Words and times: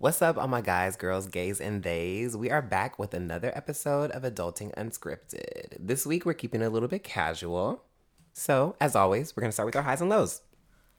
What's 0.00 0.22
up, 0.22 0.38
all 0.38 0.46
my 0.46 0.60
guys, 0.60 0.94
girls, 0.94 1.26
gays, 1.26 1.60
and 1.60 1.82
theys? 1.82 2.36
We 2.36 2.52
are 2.52 2.62
back 2.62 3.00
with 3.00 3.14
another 3.14 3.50
episode 3.56 4.12
of 4.12 4.22
Adulting 4.22 4.72
Unscripted. 4.76 5.76
This 5.76 6.06
week, 6.06 6.24
we're 6.24 6.34
keeping 6.34 6.62
it 6.62 6.66
a 6.66 6.70
little 6.70 6.86
bit 6.88 7.02
casual. 7.02 7.82
So, 8.32 8.76
as 8.80 8.94
always, 8.94 9.34
we're 9.34 9.40
going 9.40 9.48
to 9.48 9.52
start 9.52 9.66
with 9.66 9.74
our 9.74 9.82
highs 9.82 10.00
and 10.00 10.08
lows. 10.08 10.40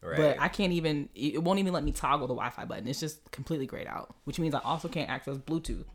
Right. 0.02 0.18
But 0.18 0.42
I 0.42 0.50
can't 0.50 0.74
even, 0.74 1.08
it 1.16 1.42
won't 1.42 1.60
even 1.60 1.72
let 1.72 1.86
me 1.86 1.94
toggle 1.94 2.28
the 2.28 2.34
Wi 2.34 2.50
Fi 2.50 2.66
button. 2.66 2.90
It's 2.90 3.00
just 3.00 3.32
completely 3.32 3.68
grayed 3.68 3.88
out, 3.88 4.14
which 4.26 4.38
means 4.38 4.54
I 4.54 4.60
also 4.60 4.90
can't 4.90 5.10
access 5.10 5.38
Bluetooth. 5.38 5.86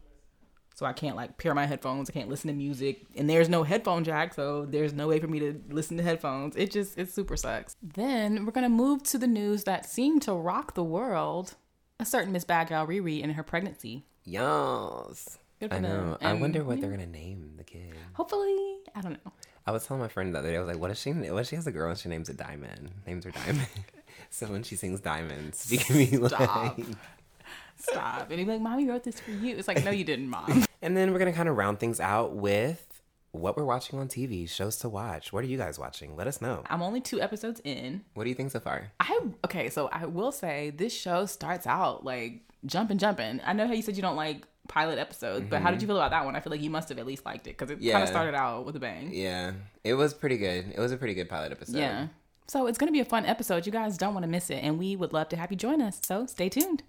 So 0.75 0.87
I 0.87 0.95
can't 0.95 1.15
like 1.15 1.37
pair 1.37 1.55
my 1.55 1.67
headphones. 1.67 2.09
I 2.09 2.15
can't 2.15 2.31
listen 2.31 2.49
to 2.49 2.55
music, 2.55 3.05
and 3.15 3.29
there's 3.29 3.51
no 3.51 3.65
headphone 3.65 4.05
jack, 4.05 4.33
so 4.33 4.65
there's 4.65 4.95
no 4.95 5.09
way 5.09 5.21
for 5.21 5.29
me 5.29 5.41
to 5.41 5.61
listen 5.69 5.99
to 5.99 6.03
headphones. 6.03 6.57
It 6.57 6.71
just 6.71 6.99
it 6.99 7.13
super 7.13 7.37
sucks. 7.37 7.77
Then 7.83 8.47
we're 8.47 8.53
gonna 8.53 8.71
move 8.71 9.03
to 9.05 9.19
the 9.19 9.27
news 9.27 9.65
that 9.65 9.85
seemed 9.85 10.23
to 10.23 10.33
rock 10.33 10.73
the 10.73 10.83
world. 10.83 11.57
A 12.01 12.05
certain 12.05 12.33
Miss 12.33 12.45
Gal 12.45 12.87
Riri 12.87 13.23
in 13.23 13.31
her 13.31 13.43
pregnancy. 13.43 14.05
Yes. 14.25 15.39
I 15.71 15.79
know. 15.79 16.19
And, 16.21 16.29
I 16.29 16.33
wonder 16.35 16.63
what 16.65 16.81
they're 16.81 16.91
gonna 16.91 17.07
name 17.07 17.55
the 17.57 17.65
kid. 17.65 17.95
Hopefully, 18.15 18.79
I 18.95 19.01
don't 19.01 19.13
know. 19.25 19.33
I 19.67 19.71
was 19.71 19.87
telling 19.87 20.03
my 20.03 20.09
friend 20.09 20.35
the 20.35 20.41
other 20.41 20.51
day. 20.51 20.57
I 20.57 20.61
was 20.61 20.69
like, 20.69 20.79
"What 20.79 20.91
if 20.91 20.99
she? 20.99 21.13
What 21.13 21.41
if 21.41 21.49
she 21.49 21.57
has 21.57 21.67
a 21.67 21.73
girl 21.73 21.89
and 21.89 21.99
she 21.99 22.11
names 22.11 22.29
it 22.29 22.37
Diamond? 22.37 22.91
Names 23.07 23.25
her 23.25 23.31
Diamond." 23.31 23.69
so 24.31 24.47
when 24.49 24.63
she 24.63 24.77
sings 24.77 25.01
Diamonds, 25.01 25.67
she 25.69 25.79
can 25.79 25.97
be 25.97 26.19
like, 26.19 26.77
Stop. 27.77 28.31
And 28.31 28.39
he'd 28.39 28.45
be 28.45 28.53
like, 28.53 28.61
Mommy 28.61 28.87
wrote 28.89 29.05
this 29.05 29.21
for 29.21 29.31
you. 29.31 29.57
It's 29.57 29.69
like, 29.69 29.85
no, 29.85 29.91
you 29.91 30.05
didn't, 30.05 30.29
Mom. 30.29 30.65
and 30.83 30.97
then 30.97 31.13
we're 31.13 31.19
going 31.19 31.31
to 31.31 31.37
kind 31.37 31.49
of 31.49 31.57
round 31.57 31.81
things 31.81 32.01
out 32.01 32.35
with 32.35 32.94
what 33.35 33.57
we're 33.57 33.65
watching 33.65 33.99
on 33.99 34.09
TV, 34.09 34.49
shows 34.49 34.77
to 34.79 34.89
watch. 34.89 35.33
What 35.33 35.45
are 35.45 35.47
you 35.47 35.59
guys 35.59 35.79
watching? 35.79 36.17
Let 36.17 36.27
us 36.27 36.41
know. 36.41 36.63
I'm 36.71 36.83
only 36.83 37.01
two 37.01 37.21
episodes 37.21 37.61
in. 37.65 38.05
What 38.15 38.25
do 38.25 38.31
you 38.31 38.35
think 38.35 38.53
so 38.53 38.61
far? 38.61 38.93
I 39.01 39.21
okay, 39.45 39.69
so 39.71 39.89
I 39.93 40.07
will 40.07 40.33
say 40.33 40.71
this 40.71 40.93
show 40.93 41.27
starts 41.27 41.67
out 41.67 42.05
like 42.05 42.43
jumping, 42.65 42.99
jumping. 42.99 43.41
I 43.45 43.53
know 43.53 43.67
how 43.67 43.73
you 43.73 43.83
said 43.83 43.97
you 43.97 44.03
don't 44.03 44.17
like 44.17 44.47
pilot 44.69 44.99
episodes, 44.99 45.41
mm-hmm. 45.41 45.51
but 45.51 45.63
how 45.63 45.71
did 45.71 45.83
you 45.83 45.89
feel 45.89 45.97
about 45.97 46.13
that 46.13 46.25
one? 46.25 46.37
I 46.37 46.41
feel 46.41 46.51
like 46.51 46.63
you 46.63 46.71
must 46.71 46.89
have 46.89 46.99
at 46.99 47.07
least 47.07 47.27
liked 47.27 47.47
it 47.47 47.59
because 47.59 47.71
it 47.71 47.81
yeah. 47.81 47.93
kind 47.93 48.05
of 48.05 48.09
started 48.09 48.35
out 48.35 48.65
with 48.65 48.77
a 48.77 48.81
bang. 48.81 49.11
Yeah, 49.13 49.53
it 49.83 49.95
was 49.95 50.15
pretty 50.15 50.39
good. 50.39 50.73
It 50.75 50.79
was 50.79 50.93
a 50.93 50.97
pretty 50.97 51.15
good 51.15 51.29
pilot 51.29 51.53
episode. 51.53 51.77
Yeah. 51.77 52.09
So 52.47 52.67
it's 52.67 52.79
going 52.79 52.89
to 52.89 52.93
be 52.93 53.01
a 53.01 53.07
fun 53.07 53.25
episode. 53.25 53.65
You 53.67 53.73
guys 53.73 53.97
don't 53.97 54.15
want 54.15 54.25
to 54.25 54.31
miss 54.31 54.51
it, 54.51 54.57
and 54.57 54.79
we 54.79 54.97
would 54.97 55.13
love 55.13 55.29
to 55.31 55.37
have 55.37 55.51
you 55.51 55.57
join 55.57 55.81
us. 55.81 56.01
So 56.05 56.27
stay 56.27 56.49
tuned. 56.49 56.83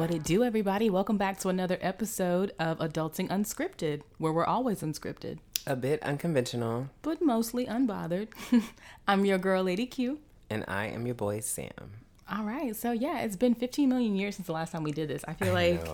Woo-hoo. 0.00 0.18
do, 0.18 0.42
everybody? 0.42 0.88
Welcome 0.88 1.18
back 1.18 1.38
to 1.40 1.50
another 1.50 1.76
episode 1.82 2.52
of 2.58 2.78
Adulting 2.78 3.28
Unscripted, 3.28 4.00
where 4.16 4.32
we're 4.32 4.46
always 4.46 4.80
unscripted. 4.80 5.40
A 5.66 5.76
bit 5.76 6.02
unconventional, 6.02 6.88
but 7.02 7.20
mostly 7.20 7.66
unbothered. 7.66 8.28
I'm 9.06 9.26
your 9.26 9.36
girl, 9.36 9.62
Lady 9.62 9.84
Q. 9.84 10.20
And 10.48 10.64
I 10.66 10.86
am 10.86 11.04
your 11.04 11.16
boy, 11.16 11.40
Sam. 11.40 11.68
All 12.32 12.44
right. 12.44 12.74
So, 12.74 12.92
yeah, 12.92 13.20
it's 13.20 13.36
been 13.36 13.54
15 13.54 13.90
million 13.90 14.16
years 14.16 14.36
since 14.36 14.46
the 14.46 14.54
last 14.54 14.72
time 14.72 14.84
we 14.84 14.92
did 14.92 15.08
this. 15.08 15.22
I 15.28 15.34
feel 15.34 15.52
like. 15.52 15.86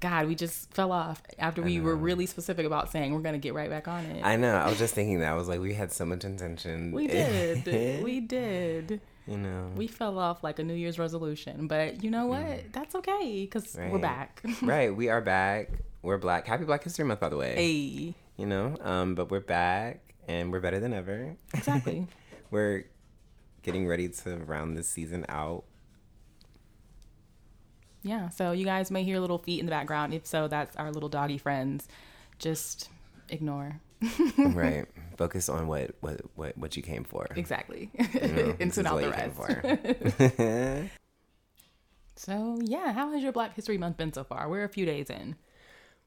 God, 0.00 0.26
we 0.26 0.34
just 0.34 0.72
fell 0.72 0.92
off 0.92 1.22
after 1.38 1.60
we 1.62 1.80
were 1.80 1.96
really 1.96 2.26
specific 2.26 2.64
about 2.66 2.90
saying 2.92 3.14
we're 3.14 3.20
going 3.20 3.34
to 3.34 3.38
get 3.38 3.54
right 3.54 3.70
back 3.70 3.88
on 3.88 4.04
it. 4.04 4.22
I 4.24 4.36
know. 4.36 4.54
I 4.54 4.68
was 4.68 4.78
just 4.78 4.94
thinking 4.94 5.20
that. 5.20 5.32
I 5.32 5.34
was 5.34 5.48
like, 5.48 5.60
we 5.60 5.72
had 5.74 5.92
so 5.92 6.04
much 6.06 6.24
intention. 6.24 6.92
We 6.92 7.06
did. 7.08 8.02
we 8.02 8.20
did 8.20 9.00
you 9.26 9.38
know. 9.38 9.70
We 9.76 9.86
fell 9.86 10.18
off 10.18 10.44
like 10.44 10.58
a 10.58 10.64
new 10.64 10.74
year's 10.74 10.98
resolution 10.98 11.66
but 11.66 12.02
you 12.02 12.10
know 12.10 12.26
what? 12.26 12.40
Mm. 12.40 12.72
that's 12.72 12.94
okay 12.96 13.40
because 13.42 13.76
right. 13.76 13.90
we're 13.90 13.98
back. 13.98 14.42
Right 14.62 14.94
we 14.94 15.08
are 15.08 15.20
back. 15.20 15.70
We're 16.02 16.18
black. 16.18 16.46
Happy 16.46 16.64
black 16.64 16.84
history 16.84 17.04
month 17.04 17.20
by 17.20 17.28
the 17.28 17.36
way. 17.36 17.54
Hey. 17.54 18.14
You 18.36 18.46
know 18.46 18.76
um 18.80 19.14
but 19.14 19.30
we're 19.30 19.40
back 19.40 20.14
and 20.28 20.52
we're 20.52 20.60
better 20.60 20.80
than 20.80 20.92
ever. 20.92 21.36
Exactly. 21.52 22.06
We're 22.50 22.84
getting 23.62 23.88
ready 23.88 24.08
to 24.08 24.36
round 24.36 24.76
this 24.76 24.88
season 24.88 25.26
out. 25.28 25.64
Yeah 28.02 28.28
so 28.28 28.52
you 28.52 28.64
guys 28.64 28.90
may 28.90 29.04
hear 29.04 29.18
little 29.18 29.38
feet 29.38 29.60
in 29.60 29.66
the 29.66 29.70
background 29.70 30.14
if 30.14 30.26
so 30.26 30.48
that's 30.48 30.76
our 30.76 30.92
little 30.92 31.08
doggy 31.08 31.38
friends. 31.38 31.88
Just 32.38 32.90
ignore. 33.28 33.80
Right. 34.38 34.86
Focus 35.16 35.48
on 35.48 35.66
what, 35.68 35.92
what 36.00 36.20
what 36.34 36.58
what 36.58 36.76
you 36.76 36.82
came 36.82 37.04
for. 37.04 37.26
Exactly. 37.36 37.90
You 38.14 38.28
know, 38.28 38.56
and 38.60 38.72
tune 38.72 38.86
out 38.86 39.00
the 39.00 39.10
rest. 39.10 40.90
so 42.16 42.58
yeah, 42.62 42.92
how 42.92 43.12
has 43.12 43.22
your 43.22 43.32
Black 43.32 43.54
History 43.54 43.78
Month 43.78 43.96
been 43.96 44.12
so 44.12 44.24
far? 44.24 44.48
We're 44.48 44.64
a 44.64 44.68
few 44.68 44.86
days 44.86 45.10
in. 45.10 45.36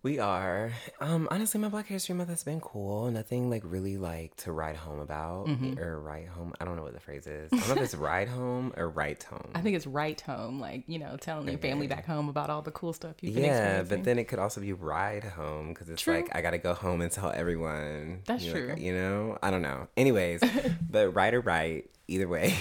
We 0.07 0.19
are. 0.19 0.71
Um, 1.01 1.27
honestly, 1.29 1.59
my 1.59 1.67
Black 1.67 1.85
History 1.85 2.15
Month 2.15 2.29
has 2.29 2.41
been 2.41 2.61
cool. 2.61 3.11
Nothing 3.11 3.49
like 3.49 3.61
really 3.65 3.97
like 3.97 4.33
to 4.37 4.53
write 4.53 4.77
home 4.77 4.99
about 4.99 5.47
mm-hmm. 5.47 5.77
or 5.77 5.99
write 5.99 6.29
home. 6.29 6.53
I 6.61 6.63
don't 6.63 6.77
know 6.77 6.83
what 6.83 6.93
the 6.93 7.01
phrase 7.01 7.27
is. 7.27 7.51
I 7.51 7.57
don't 7.57 7.67
know 7.67 7.75
if 7.75 7.81
it's 7.81 7.95
ride 7.95 8.29
home 8.29 8.71
or 8.77 8.87
write 8.87 9.23
home. 9.23 9.51
I 9.53 9.59
think 9.59 9.75
it's 9.75 9.85
write 9.85 10.21
home, 10.21 10.61
like 10.61 10.85
you 10.87 10.97
know, 10.97 11.17
telling 11.17 11.49
your 11.49 11.57
family 11.57 11.87
back 11.87 12.05
home 12.05 12.29
about 12.29 12.49
all 12.49 12.61
the 12.61 12.71
cool 12.71 12.93
stuff 12.93 13.15
you've 13.19 13.35
been 13.35 13.43
Yeah, 13.43 13.83
but 13.83 14.05
then 14.05 14.17
it 14.17 14.29
could 14.29 14.39
also 14.39 14.61
be 14.61 14.71
ride 14.71 15.25
home 15.25 15.73
because 15.73 15.89
it's 15.89 16.03
true. 16.03 16.15
like 16.15 16.33
I 16.33 16.41
gotta 16.41 16.57
go 16.57 16.73
home 16.73 17.01
and 17.01 17.11
tell 17.11 17.31
everyone. 17.31 18.21
That's 18.25 18.45
you 18.45 18.53
true. 18.53 18.67
Know, 18.69 18.75
you 18.75 18.93
know, 18.93 19.37
I 19.43 19.51
don't 19.51 19.61
know. 19.61 19.89
Anyways, 19.97 20.41
but 20.89 21.13
write 21.15 21.33
or 21.33 21.41
write, 21.41 21.89
either 22.07 22.29
way, 22.29 22.55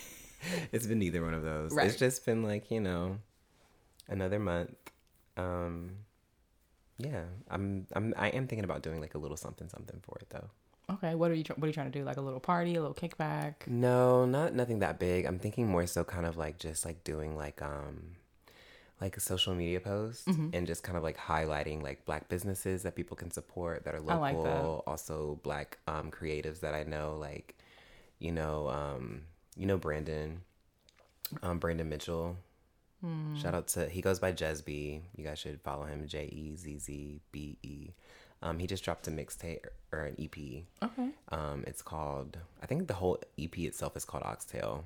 it's 0.72 0.86
been 0.86 0.98
neither 0.98 1.22
one 1.22 1.34
of 1.34 1.42
those. 1.42 1.74
Right. 1.74 1.88
It's 1.88 1.96
just 1.96 2.24
been 2.24 2.42
like 2.42 2.70
you 2.70 2.80
know, 2.80 3.18
another 4.08 4.38
month. 4.38 4.74
Um, 5.36 5.96
yeah, 6.98 7.24
I'm 7.50 7.86
I'm 7.94 8.14
I 8.16 8.28
am 8.28 8.46
thinking 8.46 8.64
about 8.64 8.82
doing 8.82 9.00
like 9.00 9.14
a 9.14 9.18
little 9.18 9.36
something 9.36 9.68
something 9.68 10.00
for 10.02 10.18
it 10.20 10.30
though. 10.30 10.50
Okay, 10.90 11.14
what 11.14 11.30
are 11.30 11.34
you 11.34 11.44
what 11.56 11.64
are 11.64 11.66
you 11.68 11.72
trying 11.72 11.90
to 11.90 11.98
do? 11.98 12.04
Like 12.04 12.18
a 12.18 12.20
little 12.20 12.40
party, 12.40 12.74
a 12.74 12.80
little 12.80 12.94
kickback? 12.94 13.66
No, 13.66 14.26
not 14.26 14.54
nothing 14.54 14.80
that 14.80 14.98
big. 14.98 15.24
I'm 15.24 15.38
thinking 15.38 15.66
more 15.66 15.86
so 15.86 16.04
kind 16.04 16.26
of 16.26 16.36
like 16.36 16.58
just 16.58 16.84
like 16.84 17.02
doing 17.04 17.36
like 17.36 17.62
um 17.62 18.16
like 19.00 19.16
a 19.16 19.20
social 19.20 19.54
media 19.54 19.80
post 19.80 20.26
mm-hmm. 20.26 20.50
and 20.52 20.66
just 20.66 20.82
kind 20.82 20.96
of 20.96 21.02
like 21.02 21.18
highlighting 21.18 21.82
like 21.82 22.04
black 22.04 22.28
businesses 22.28 22.82
that 22.82 22.94
people 22.94 23.16
can 23.16 23.30
support 23.30 23.84
that 23.84 23.94
are 23.94 24.00
local, 24.00 24.20
like 24.20 24.42
that. 24.42 24.62
also 24.86 25.40
black 25.42 25.78
um 25.88 26.10
creatives 26.10 26.60
that 26.60 26.74
I 26.74 26.84
know 26.84 27.16
like 27.18 27.56
you 28.18 28.30
know 28.30 28.68
um 28.68 29.22
you 29.56 29.66
know 29.66 29.78
Brandon 29.78 30.42
um 31.42 31.58
Brandon 31.58 31.88
Mitchell 31.88 32.36
Hmm. 33.04 33.36
Shout 33.36 33.54
out 33.54 33.66
to 33.68 33.86
he 33.86 34.00
goes 34.00 34.18
by 34.18 34.32
Jezzbe. 34.32 35.02
You 35.14 35.24
guys 35.24 35.38
should 35.38 35.60
follow 35.60 35.84
him. 35.84 36.06
J 36.06 36.24
E 36.24 36.56
Z 36.56 36.78
Z 36.78 37.20
B 37.32 37.58
E. 37.62 37.90
Um, 38.42 38.58
he 38.58 38.66
just 38.66 38.82
dropped 38.82 39.06
a 39.08 39.10
mixtape 39.10 39.66
or 39.92 40.00
an 40.04 40.16
EP. 40.18 40.36
Okay. 40.82 41.08
Um, 41.30 41.64
it's 41.66 41.82
called 41.82 42.38
I 42.62 42.66
think 42.66 42.88
the 42.88 42.94
whole 42.94 43.18
EP 43.38 43.58
itself 43.58 43.94
is 43.96 44.06
called 44.06 44.22
Oxtail 44.24 44.84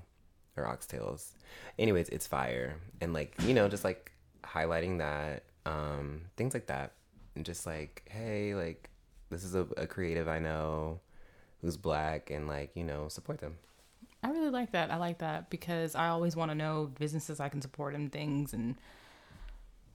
or 0.57 0.65
Oxtails. 0.65 1.31
Anyways, 1.79 2.09
it's 2.09 2.27
fire 2.27 2.81
and 3.01 3.13
like 3.13 3.37
you 3.45 3.55
know 3.55 3.69
just 3.69 3.85
like 3.85 4.11
highlighting 4.43 4.99
that 4.99 5.45
um, 5.65 6.23
things 6.37 6.55
like 6.55 6.67
that 6.67 6.95
and 7.37 7.45
just 7.45 7.67
like 7.67 8.03
hey 8.11 8.55
like 8.57 8.91
this 9.31 9.45
is 9.45 9.55
a, 9.55 9.67
a 9.77 9.87
creative 9.87 10.27
I 10.27 10.41
know 10.41 10.99
who's 11.61 11.77
black 11.77 12.31
and 12.31 12.49
like 12.49 12.73
you 12.75 12.83
know 12.83 13.07
support 13.09 13.39
them. 13.39 13.59
I 14.23 14.31
really 14.31 14.51
like 14.51 14.73
that. 14.73 14.91
I 14.91 14.97
like 14.97 15.19
that 15.19 15.51
because 15.51 15.95
I 15.95 16.09
always 16.09 16.35
want 16.35 16.51
to 16.51 16.55
know 16.55 16.91
businesses 16.99 17.41
I 17.41 17.49
can 17.49 17.63
support 17.63 17.95
and 17.95 18.11
things 18.11 18.53
and 18.53 18.77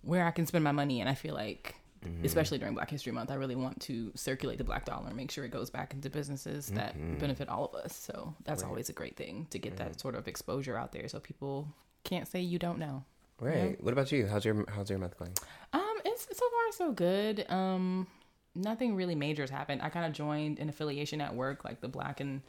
where 0.02 0.26
I 0.26 0.32
can 0.32 0.46
spend 0.46 0.64
my 0.64 0.72
money. 0.72 1.02
And 1.02 1.10
I 1.10 1.14
feel 1.14 1.34
like, 1.34 1.76
mm-hmm. 2.06 2.24
especially 2.24 2.58
during 2.58 2.74
Black 2.74 2.90
History 2.90 3.12
Month, 3.12 3.32
I 3.32 3.36
really 3.36 3.56
want 3.56 3.82
to 3.82 4.12
circulate 4.16 4.58
the 4.58 4.64
black 4.64 4.86
dollar 4.86 5.08
and 5.08 5.18
make 5.18 5.32
sure 5.32 5.44
it 5.44 5.52
goes 5.52 5.70
back 5.70 5.94
into 5.94 6.10
businesses 6.10 6.68
that 6.68 6.96
mm-hmm. 6.98 7.18
benefit 7.18 7.50
all 7.50 7.66
of 7.66 7.76
us. 7.76 7.96
So 7.96 8.34
that's 8.46 8.64
right. 8.64 8.70
always 8.70 8.90
a 8.90 8.94
great 8.94 9.18
thing 9.18 9.48
to 9.50 9.60
get 9.60 9.78
that 9.78 10.00
sort 10.00 10.16
of 10.16 10.28
exposure 10.28 10.78
out 10.78 10.94
there 10.94 11.08
so 11.10 11.20
people 11.20 11.68
can't 12.04 12.28
say 12.28 12.40
you 12.40 12.60
don't 12.60 12.80
know. 12.80 13.04
Right. 13.42 13.58
You 13.58 13.64
know? 13.64 13.76
What 13.82 13.92
about 13.94 14.12
you? 14.12 14.28
How's 14.28 14.46
your 14.46 14.66
how's 14.70 14.90
your 14.90 15.00
month 15.00 15.18
going? 15.18 15.34
Um, 15.74 15.96
it's 16.06 16.24
so 16.24 16.46
far 16.50 16.72
so 16.72 16.92
good. 16.94 17.50
Um, 17.50 18.08
nothing 18.56 18.96
really 18.96 19.16
major 19.16 19.44
has 19.44 19.50
happened. 19.50 19.82
I 19.82 19.90
kind 19.90 20.06
of 20.06 20.14
joined 20.14 20.60
an 20.60 20.70
affiliation 20.70 21.20
at 21.22 21.36
work, 21.36 21.66
like 21.66 21.82
the 21.82 21.88
Black 21.88 22.20
and 22.20 22.42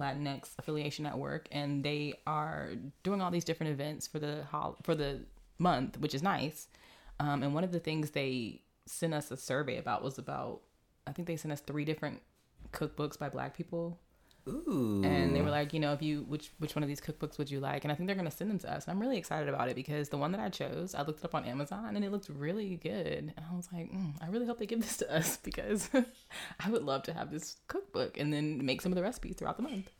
Latinx 0.00 0.50
affiliation 0.58 1.06
at 1.06 1.18
work, 1.18 1.46
and 1.52 1.84
they 1.84 2.14
are 2.26 2.70
doing 3.02 3.20
all 3.20 3.30
these 3.30 3.44
different 3.44 3.72
events 3.72 4.06
for 4.06 4.18
the 4.18 4.44
hol- 4.50 4.78
for 4.82 4.94
the 4.94 5.20
month, 5.58 5.98
which 5.98 6.14
is 6.14 6.22
nice. 6.22 6.68
Um, 7.18 7.42
and 7.42 7.54
one 7.54 7.64
of 7.64 7.72
the 7.72 7.80
things 7.80 8.10
they 8.10 8.62
sent 8.86 9.14
us 9.14 9.30
a 9.30 9.36
survey 9.36 9.76
about 9.76 10.02
was 10.02 10.18
about 10.18 10.62
I 11.06 11.12
think 11.12 11.28
they 11.28 11.36
sent 11.36 11.52
us 11.52 11.60
three 11.60 11.84
different 11.84 12.20
cookbooks 12.72 13.18
by 13.18 13.28
Black 13.28 13.56
people 13.56 13.98
Ooh. 14.48 15.02
And 15.04 15.34
they 15.34 15.42
were 15.42 15.50
like, 15.50 15.72
you 15.72 15.80
know, 15.80 15.92
if 15.92 16.02
you 16.02 16.22
which 16.28 16.50
which 16.58 16.74
one 16.74 16.82
of 16.82 16.88
these 16.88 17.00
cookbooks 17.00 17.38
would 17.38 17.50
you 17.50 17.60
like? 17.60 17.84
And 17.84 17.92
I 17.92 17.94
think 17.94 18.06
they're 18.06 18.16
gonna 18.16 18.30
send 18.30 18.50
them 18.50 18.58
to 18.60 18.72
us. 18.72 18.88
I'm 18.88 19.00
really 19.00 19.18
excited 19.18 19.48
about 19.48 19.68
it 19.68 19.76
because 19.76 20.08
the 20.08 20.16
one 20.16 20.32
that 20.32 20.40
I 20.40 20.48
chose, 20.48 20.94
I 20.94 21.02
looked 21.02 21.20
it 21.20 21.24
up 21.24 21.34
on 21.34 21.44
Amazon 21.44 21.96
and 21.96 22.04
it 22.04 22.10
looked 22.10 22.28
really 22.28 22.76
good. 22.76 23.06
And 23.06 23.34
I 23.36 23.54
was 23.54 23.68
like, 23.72 23.92
mm, 23.92 24.14
I 24.22 24.28
really 24.28 24.46
hope 24.46 24.58
they 24.58 24.66
give 24.66 24.80
this 24.82 24.96
to 24.98 25.14
us 25.14 25.36
because 25.36 25.90
I 26.60 26.70
would 26.70 26.82
love 26.82 27.02
to 27.04 27.12
have 27.12 27.30
this 27.30 27.56
cookbook 27.68 28.18
and 28.18 28.32
then 28.32 28.64
make 28.64 28.80
some 28.80 28.92
of 28.92 28.96
the 28.96 29.02
recipes 29.02 29.36
throughout 29.36 29.56
the 29.56 29.62
month. 29.62 29.90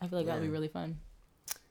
I 0.00 0.08
feel 0.08 0.18
like 0.18 0.26
yeah. 0.26 0.34
that 0.34 0.40
would 0.40 0.46
be 0.46 0.52
really 0.52 0.68
fun. 0.68 0.98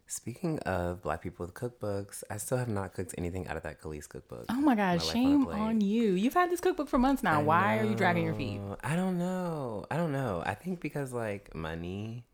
Speaking 0.10 0.58
of 0.62 1.04
black 1.04 1.22
people 1.22 1.46
with 1.46 1.54
cookbooks, 1.54 2.24
I 2.32 2.38
still 2.38 2.58
have 2.58 2.68
not 2.68 2.96
cooked 2.96 3.14
anything 3.16 3.48
out 3.48 3.58
of 3.58 3.62
that 3.62 3.80
Kelis 3.80 4.10
cookbook. 4.10 4.46
Oh 4.50 4.60
my 4.60 4.74
god, 4.74 5.04
shame 5.04 5.46
on, 5.46 5.60
on, 5.60 5.82
you. 5.82 6.14
You've 6.14 6.34
had 6.34 6.50
this 6.50 6.60
cookbook 6.60 6.90
for 6.90 6.98
months 6.98 7.22
now. 7.22 7.40
I 7.40 7.44
Why 7.44 7.76
know. 7.76 7.84
are 7.84 7.86
you 7.86 7.96
dragging 7.96 8.26
your 8.26 8.34
feet? 8.34 8.60
I 8.84 8.96
don't 8.96 9.20
know. 9.20 9.86
I 9.92 9.98
don't 9.98 10.12
know. 10.12 10.42
I 10.44 10.56
think 10.56 10.82
because 10.82 11.14
like 11.14 11.54
money. 11.54 12.26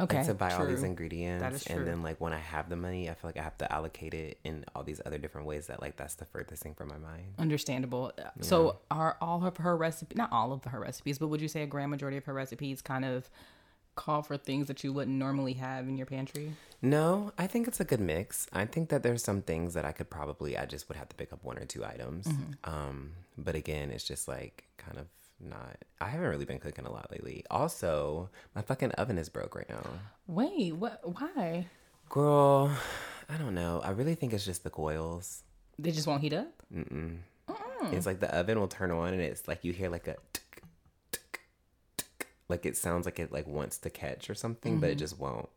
Okay. 0.00 0.18
Like, 0.18 0.26
to 0.26 0.34
buy 0.34 0.48
true. 0.48 0.60
all 0.60 0.66
these 0.66 0.84
ingredients. 0.84 1.42
That 1.42 1.52
is 1.52 1.64
true. 1.64 1.76
And 1.76 1.86
then 1.86 2.02
like 2.02 2.18
when 2.18 2.32
I 2.32 2.38
have 2.38 2.70
the 2.70 2.76
money, 2.76 3.10
I 3.10 3.14
feel 3.14 3.28
like 3.28 3.36
I 3.36 3.42
have 3.42 3.58
to 3.58 3.70
allocate 3.70 4.14
it 4.14 4.38
in 4.44 4.64
all 4.74 4.82
these 4.82 5.02
other 5.04 5.18
different 5.18 5.46
ways 5.46 5.66
that 5.66 5.82
like 5.82 5.96
that's 5.96 6.14
the 6.14 6.24
furthest 6.24 6.62
thing 6.62 6.72
from 6.74 6.88
my 6.88 6.96
mind. 6.96 7.34
Understandable. 7.38 8.12
Uh, 8.16 8.22
yeah. 8.22 8.30
So 8.40 8.78
are 8.90 9.18
all 9.20 9.44
of 9.44 9.58
her 9.58 9.76
recipes 9.76 10.16
not 10.16 10.32
all 10.32 10.54
of 10.54 10.64
her 10.64 10.80
recipes, 10.80 11.18
but 11.18 11.28
would 11.28 11.42
you 11.42 11.48
say 11.48 11.62
a 11.62 11.66
grand 11.66 11.90
majority 11.90 12.16
of 12.16 12.24
her 12.24 12.32
recipes 12.32 12.80
kind 12.80 13.04
of 13.04 13.28
call 13.98 14.22
for 14.22 14.36
things 14.36 14.68
that 14.68 14.82
you 14.84 14.92
wouldn't 14.92 15.16
normally 15.16 15.54
have 15.54 15.88
in 15.88 15.96
your 15.96 16.06
pantry? 16.06 16.52
No, 16.80 17.32
I 17.36 17.48
think 17.48 17.66
it's 17.66 17.80
a 17.80 17.84
good 17.84 18.00
mix. 18.00 18.46
I 18.52 18.64
think 18.64 18.88
that 18.90 19.02
there's 19.02 19.22
some 19.22 19.42
things 19.42 19.74
that 19.74 19.84
I 19.84 19.92
could 19.92 20.08
probably 20.08 20.56
I 20.56 20.64
just 20.64 20.88
would 20.88 20.96
have 20.96 21.08
to 21.08 21.16
pick 21.16 21.32
up 21.32 21.42
one 21.42 21.58
or 21.58 21.64
two 21.64 21.84
items. 21.84 22.26
Mm-hmm. 22.26 22.72
Um, 22.72 23.12
but 23.36 23.54
again, 23.56 23.90
it's 23.90 24.04
just 24.04 24.28
like 24.28 24.64
kind 24.78 24.98
of 24.98 25.06
not 25.40 25.76
I 26.00 26.08
haven't 26.08 26.28
really 26.28 26.44
been 26.44 26.60
cooking 26.60 26.86
a 26.86 26.92
lot 26.92 27.10
lately. 27.10 27.44
Also, 27.50 28.30
my 28.54 28.62
fucking 28.62 28.92
oven 28.92 29.18
is 29.18 29.28
broke 29.28 29.56
right 29.56 29.68
now. 29.68 29.84
Wait, 30.26 30.74
what 30.74 31.00
why? 31.04 31.66
Girl, 32.08 32.70
I 33.28 33.36
don't 33.36 33.54
know. 33.54 33.82
I 33.84 33.90
really 33.90 34.14
think 34.14 34.32
it's 34.32 34.44
just 34.44 34.62
the 34.64 34.70
coils. 34.70 35.42
They 35.78 35.90
just 35.90 36.06
won't 36.06 36.22
heat 36.22 36.32
up? 36.32 36.50
Mm-mm. 36.74 37.18
It's 37.92 38.06
like 38.06 38.20
the 38.20 38.34
oven 38.34 38.58
will 38.58 38.68
turn 38.68 38.90
on 38.90 39.12
and 39.12 39.22
it's 39.22 39.46
like 39.46 39.64
you 39.64 39.72
hear 39.72 39.88
like 39.88 40.08
a 40.08 40.16
like 42.48 42.64
it 42.64 42.76
sounds 42.76 43.04
like 43.04 43.18
it 43.18 43.32
like 43.32 43.46
wants 43.46 43.78
to 43.78 43.90
catch 43.90 44.30
or 44.30 44.34
something, 44.34 44.74
mm-hmm. 44.74 44.80
but 44.80 44.90
it 44.90 44.92
mm-hmm. 44.92 44.98
just 45.00 45.18
won't. 45.18 45.48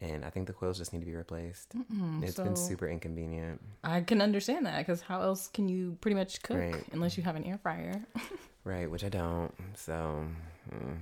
And 0.00 0.24
I 0.24 0.30
think 0.30 0.46
the 0.46 0.52
coils 0.52 0.76
just 0.76 0.92
need 0.92 1.00
to 1.00 1.06
be 1.06 1.14
replaced. 1.14 1.70
Mm-mm, 1.76 2.22
it's 2.22 2.36
so 2.36 2.44
been 2.44 2.56
super 2.56 2.86
inconvenient. 2.86 3.60
I 3.82 4.00
can 4.02 4.20
understand 4.20 4.66
that 4.66 4.78
because 4.78 5.00
how 5.00 5.22
else 5.22 5.48
can 5.48 5.68
you 5.68 5.96
pretty 6.00 6.14
much 6.14 6.42
cook 6.42 6.58
right. 6.58 6.84
unless 6.92 7.16
you 7.16 7.22
have 7.22 7.36
an 7.36 7.44
air 7.44 7.58
fryer? 7.58 8.04
right, 8.64 8.90
which 8.90 9.04
I 9.04 9.08
don't. 9.08 9.52
So. 9.76 10.26
Mm. 10.72 10.98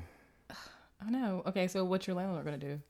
Oh 1.04 1.10
no. 1.10 1.42
Okay, 1.46 1.66
so 1.66 1.84
what's 1.84 2.06
your 2.06 2.16
landlord 2.16 2.44
gonna 2.44 2.58
do? 2.58 2.80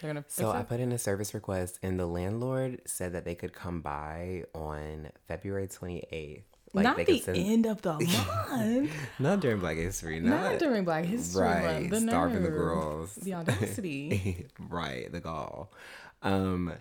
They're 0.00 0.08
gonna. 0.10 0.24
So 0.28 0.50
I 0.50 0.62
put 0.62 0.80
in 0.80 0.92
a 0.92 0.98
service 0.98 1.34
request, 1.34 1.78
and 1.82 2.00
the 2.00 2.06
landlord 2.06 2.80
said 2.86 3.12
that 3.12 3.24
they 3.24 3.34
could 3.34 3.52
come 3.52 3.82
by 3.82 4.44
on 4.54 5.10
February 5.28 5.68
twenty 5.68 6.04
eighth 6.10 6.53
like 6.74 6.84
not 6.84 7.06
the 7.06 7.20
send... 7.20 7.38
end 7.38 7.66
of 7.66 7.80
the 7.82 7.92
month. 8.50 8.90
not 9.20 9.40
during 9.40 9.60
Black 9.60 9.76
History. 9.76 10.18
Not, 10.20 10.42
not 10.42 10.58
during 10.58 10.84
Black 10.84 11.04
History 11.04 11.42
right, 11.42 11.82
Month. 11.82 11.90
The 11.90 12.00
starving 12.00 12.42
nerve, 12.42 12.42
the 12.42 12.50
girls. 12.50 13.14
The 13.14 13.34
audacity. 13.34 14.46
right, 14.68 15.10
the 15.10 15.20
gall. 15.20 15.72
Um, 16.22 16.72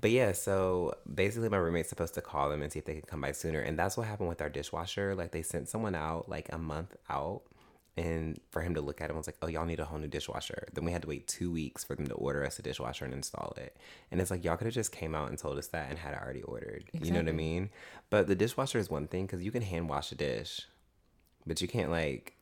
but 0.00 0.10
yeah, 0.10 0.32
so 0.32 0.94
basically 1.12 1.48
my 1.48 1.58
roommate's 1.58 1.88
supposed 1.88 2.14
to 2.14 2.20
call 2.20 2.50
them 2.50 2.60
and 2.60 2.72
see 2.72 2.80
if 2.80 2.84
they 2.84 2.96
could 2.96 3.06
come 3.06 3.20
by 3.20 3.32
sooner. 3.32 3.60
And 3.60 3.78
that's 3.78 3.96
what 3.96 4.06
happened 4.06 4.28
with 4.28 4.42
our 4.42 4.50
dishwasher. 4.50 5.14
Like 5.14 5.30
they 5.30 5.42
sent 5.42 5.68
someone 5.68 5.94
out 5.94 6.28
like 6.28 6.52
a 6.52 6.58
month 6.58 6.96
out 7.08 7.42
and 7.96 8.38
for 8.50 8.60
him 8.60 8.74
to 8.74 8.80
look 8.80 9.00
at 9.00 9.08
it, 9.10 9.14
I 9.14 9.16
was 9.16 9.26
like, 9.26 9.38
"Oh, 9.40 9.46
y'all 9.46 9.64
need 9.64 9.80
a 9.80 9.84
whole 9.84 9.98
new 9.98 10.08
dishwasher." 10.08 10.68
Then 10.72 10.84
we 10.84 10.92
had 10.92 11.02
to 11.02 11.08
wait 11.08 11.26
two 11.26 11.50
weeks 11.50 11.82
for 11.82 11.94
them 11.94 12.06
to 12.08 12.14
order 12.14 12.44
us 12.44 12.58
a 12.58 12.62
dishwasher 12.62 13.04
and 13.04 13.14
install 13.14 13.54
it. 13.56 13.76
And 14.10 14.20
it's 14.20 14.30
like 14.30 14.44
y'all 14.44 14.56
could 14.56 14.66
have 14.66 14.74
just 14.74 14.92
came 14.92 15.14
out 15.14 15.30
and 15.30 15.38
told 15.38 15.58
us 15.58 15.68
that 15.68 15.88
and 15.88 15.98
had 15.98 16.12
it 16.14 16.20
already 16.20 16.42
ordered. 16.42 16.84
Exactly. 16.88 17.08
You 17.08 17.14
know 17.14 17.20
what 17.20 17.28
I 17.28 17.32
mean? 17.32 17.70
But 18.10 18.26
the 18.26 18.34
dishwasher 18.34 18.78
is 18.78 18.90
one 18.90 19.06
thing 19.08 19.26
because 19.26 19.42
you 19.42 19.50
can 19.50 19.62
hand 19.62 19.88
wash 19.88 20.12
a 20.12 20.14
dish, 20.14 20.66
but 21.46 21.60
you 21.62 21.68
can't 21.68 21.90
like, 21.90 22.34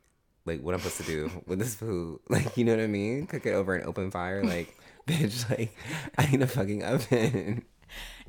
like 0.45 0.61
what 0.61 0.75
I'm 0.75 0.81
supposed 0.81 0.99
to 0.99 1.05
do 1.05 1.31
with 1.47 1.61
this 1.61 1.75
food? 1.75 2.21
Like, 2.29 2.57
you 2.57 2.65
know 2.65 2.75
what 2.75 2.83
I 2.83 2.89
mean? 2.89 3.27
Cook 3.27 3.47
it 3.47 3.53
over 3.53 3.77
an 3.77 3.87
open 3.87 4.11
fire, 4.11 4.43
like, 4.43 4.75
bitch. 5.07 5.49
Like, 5.51 5.77
I 6.19 6.27
need 6.27 6.43
a 6.43 6.47
fucking 6.49 6.83
oven. 6.83 7.65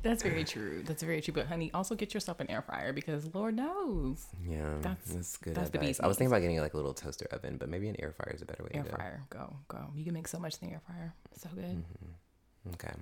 That's 0.02 0.22
very 0.22 0.44
true. 0.44 0.82
That's 0.84 1.02
very 1.02 1.20
true. 1.20 1.34
But 1.34 1.46
honey, 1.46 1.70
also 1.74 1.94
get 1.94 2.14
yourself 2.14 2.40
an 2.40 2.50
air 2.50 2.62
fryer 2.62 2.92
because 2.92 3.34
Lord 3.34 3.56
knows. 3.56 4.26
Yeah, 4.46 4.74
that's, 4.80 5.12
that's 5.12 5.36
good 5.36 5.54
that's 5.54 5.70
advice. 5.70 6.00
I 6.00 6.06
was 6.06 6.16
thinking 6.16 6.32
about 6.32 6.42
getting 6.42 6.60
like 6.60 6.74
a 6.74 6.76
little 6.76 6.94
toaster 6.94 7.26
oven, 7.32 7.56
but 7.56 7.68
maybe 7.68 7.88
an 7.88 7.96
air 7.98 8.12
fryer 8.12 8.32
is 8.34 8.42
a 8.42 8.44
better 8.44 8.62
way. 8.62 8.70
To 8.70 8.78
go. 8.78 8.84
Air 8.84 8.96
fryer, 8.96 9.22
go 9.30 9.56
go. 9.68 9.86
You 9.94 10.04
can 10.04 10.14
make 10.14 10.28
so 10.28 10.38
much 10.38 10.56
in 10.60 10.68
the 10.68 10.74
air 10.74 10.82
fryer. 10.86 11.14
So 11.36 11.48
good. 11.54 11.64
Mm-hmm. 11.64 12.74
Okay, 12.74 12.94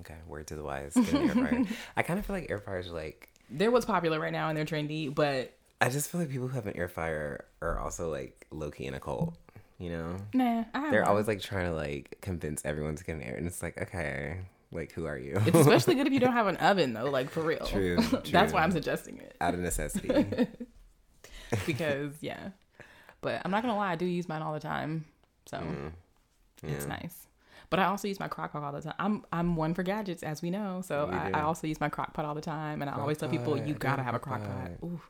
okay. 0.00 0.16
Word 0.26 0.46
to 0.48 0.54
the 0.54 0.62
wise. 0.62 0.94
Get 0.94 1.12
an 1.12 1.28
air 1.28 1.48
fryer. 1.48 1.64
I 1.96 2.02
kind 2.02 2.18
of 2.18 2.26
feel 2.26 2.36
like 2.36 2.50
air 2.50 2.58
fryers 2.58 2.88
are 2.88 2.94
like 2.94 3.28
they're 3.50 3.70
what's 3.70 3.86
popular 3.86 4.20
right 4.20 4.32
now 4.32 4.48
and 4.48 4.56
they're 4.56 4.64
trendy, 4.64 5.14
but 5.14 5.52
I 5.80 5.88
just 5.88 6.10
feel 6.10 6.20
like 6.20 6.30
people 6.30 6.48
who 6.48 6.54
have 6.54 6.66
an 6.66 6.76
air 6.76 6.88
fryer 6.88 7.44
are 7.60 7.78
also 7.78 8.10
like 8.10 8.46
low 8.50 8.70
key 8.70 8.86
in 8.86 8.94
a 8.94 9.00
cult. 9.00 9.36
You 9.78 9.88
know? 9.88 10.16
Nah, 10.34 10.64
they're 10.90 11.00
one. 11.00 11.08
always 11.08 11.26
like 11.26 11.40
trying 11.40 11.64
to 11.64 11.72
like 11.72 12.18
convince 12.20 12.62
everyone 12.66 12.96
to 12.96 13.04
get 13.04 13.16
an 13.16 13.22
air, 13.22 13.34
and 13.34 13.46
it's 13.46 13.62
like 13.62 13.80
okay 13.80 14.40
like, 14.72 14.92
who 14.92 15.06
are 15.06 15.18
you? 15.18 15.40
it's 15.46 15.56
especially 15.56 15.96
good 15.96 16.06
if 16.06 16.12
you 16.12 16.20
don't 16.20 16.32
have 16.40 16.46
an 16.46 16.56
oven, 16.58 16.92
though. 16.92 17.10
Like 17.10 17.30
for 17.30 17.42
real. 17.42 17.66
True. 17.66 17.96
true. 17.96 18.20
That's 18.30 18.52
why 18.52 18.62
I'm 18.62 18.72
suggesting 18.72 19.18
it. 19.18 19.36
Out 19.40 19.54
of 19.54 19.60
necessity. 19.60 20.26
because 21.66 22.12
yeah, 22.20 22.50
but 23.20 23.42
I'm 23.44 23.50
not 23.50 23.62
gonna 23.62 23.76
lie, 23.76 23.92
I 23.92 23.96
do 23.96 24.06
use 24.06 24.28
mine 24.28 24.42
all 24.42 24.52
the 24.52 24.60
time, 24.60 25.04
so 25.46 25.58
mm. 25.58 25.92
yeah. 26.62 26.70
it's 26.70 26.86
nice. 26.86 27.26
But 27.68 27.78
I 27.78 27.84
also 27.84 28.08
use 28.08 28.18
my 28.18 28.28
crock 28.28 28.52
pot 28.52 28.62
all 28.62 28.72
the 28.72 28.80
time. 28.80 28.94
I'm 28.98 29.24
I'm 29.32 29.56
one 29.56 29.74
for 29.74 29.82
gadgets, 29.82 30.22
as 30.22 30.42
we 30.42 30.50
know. 30.50 30.82
So 30.84 31.08
I, 31.12 31.30
I, 31.34 31.42
also 31.42 31.68
use 31.68 31.80
my 31.80 31.88
crock 31.88 32.14
pot 32.14 32.24
all 32.24 32.34
the 32.34 32.40
time, 32.40 32.82
and 32.82 32.90
I 32.90 32.94
crock 32.94 33.02
always 33.02 33.18
tell 33.18 33.28
people 33.28 33.56
you 33.56 33.74
gotta 33.74 34.02
have 34.02 34.14
a 34.14 34.18
crock 34.18 34.42
pot. 34.42 34.70
Ooh, 34.82 35.00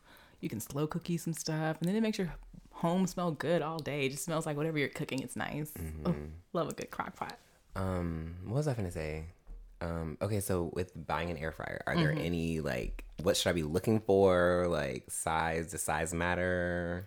you 0.40 0.48
can 0.48 0.60
slow 0.60 0.86
cook 0.86 1.08
you 1.08 1.18
some 1.18 1.32
stuff, 1.32 1.78
and 1.80 1.88
then 1.88 1.96
it 1.96 2.02
makes 2.02 2.18
your 2.18 2.32
home 2.72 3.06
smell 3.06 3.30
good 3.30 3.62
all 3.62 3.78
day. 3.78 4.06
It 4.06 4.10
just 4.10 4.24
smells 4.24 4.46
like 4.46 4.56
whatever 4.56 4.78
you're 4.78 4.88
cooking. 4.88 5.20
It's 5.20 5.36
nice. 5.36 5.70
Mm-hmm. 5.72 6.10
Ooh, 6.10 6.30
love 6.52 6.68
a 6.68 6.74
good 6.74 6.90
crock 6.90 7.16
pot. 7.16 7.38
Um, 7.76 8.36
what 8.44 8.56
was 8.56 8.68
I 8.68 8.74
gonna 8.74 8.90
say? 8.90 9.24
Um, 9.80 10.18
okay, 10.20 10.40
so 10.40 10.70
with 10.74 10.92
buying 11.06 11.30
an 11.30 11.36
air 11.38 11.52
fryer, 11.52 11.82
are 11.86 11.96
there 11.96 12.10
mm-hmm. 12.10 12.24
any 12.24 12.60
like 12.60 13.04
what 13.22 13.36
should 13.36 13.50
I 13.50 13.52
be 13.52 13.62
looking 13.62 14.00
for? 14.00 14.66
Like 14.68 15.04
size, 15.10 15.72
does 15.72 15.82
size 15.82 16.12
matter? 16.12 17.06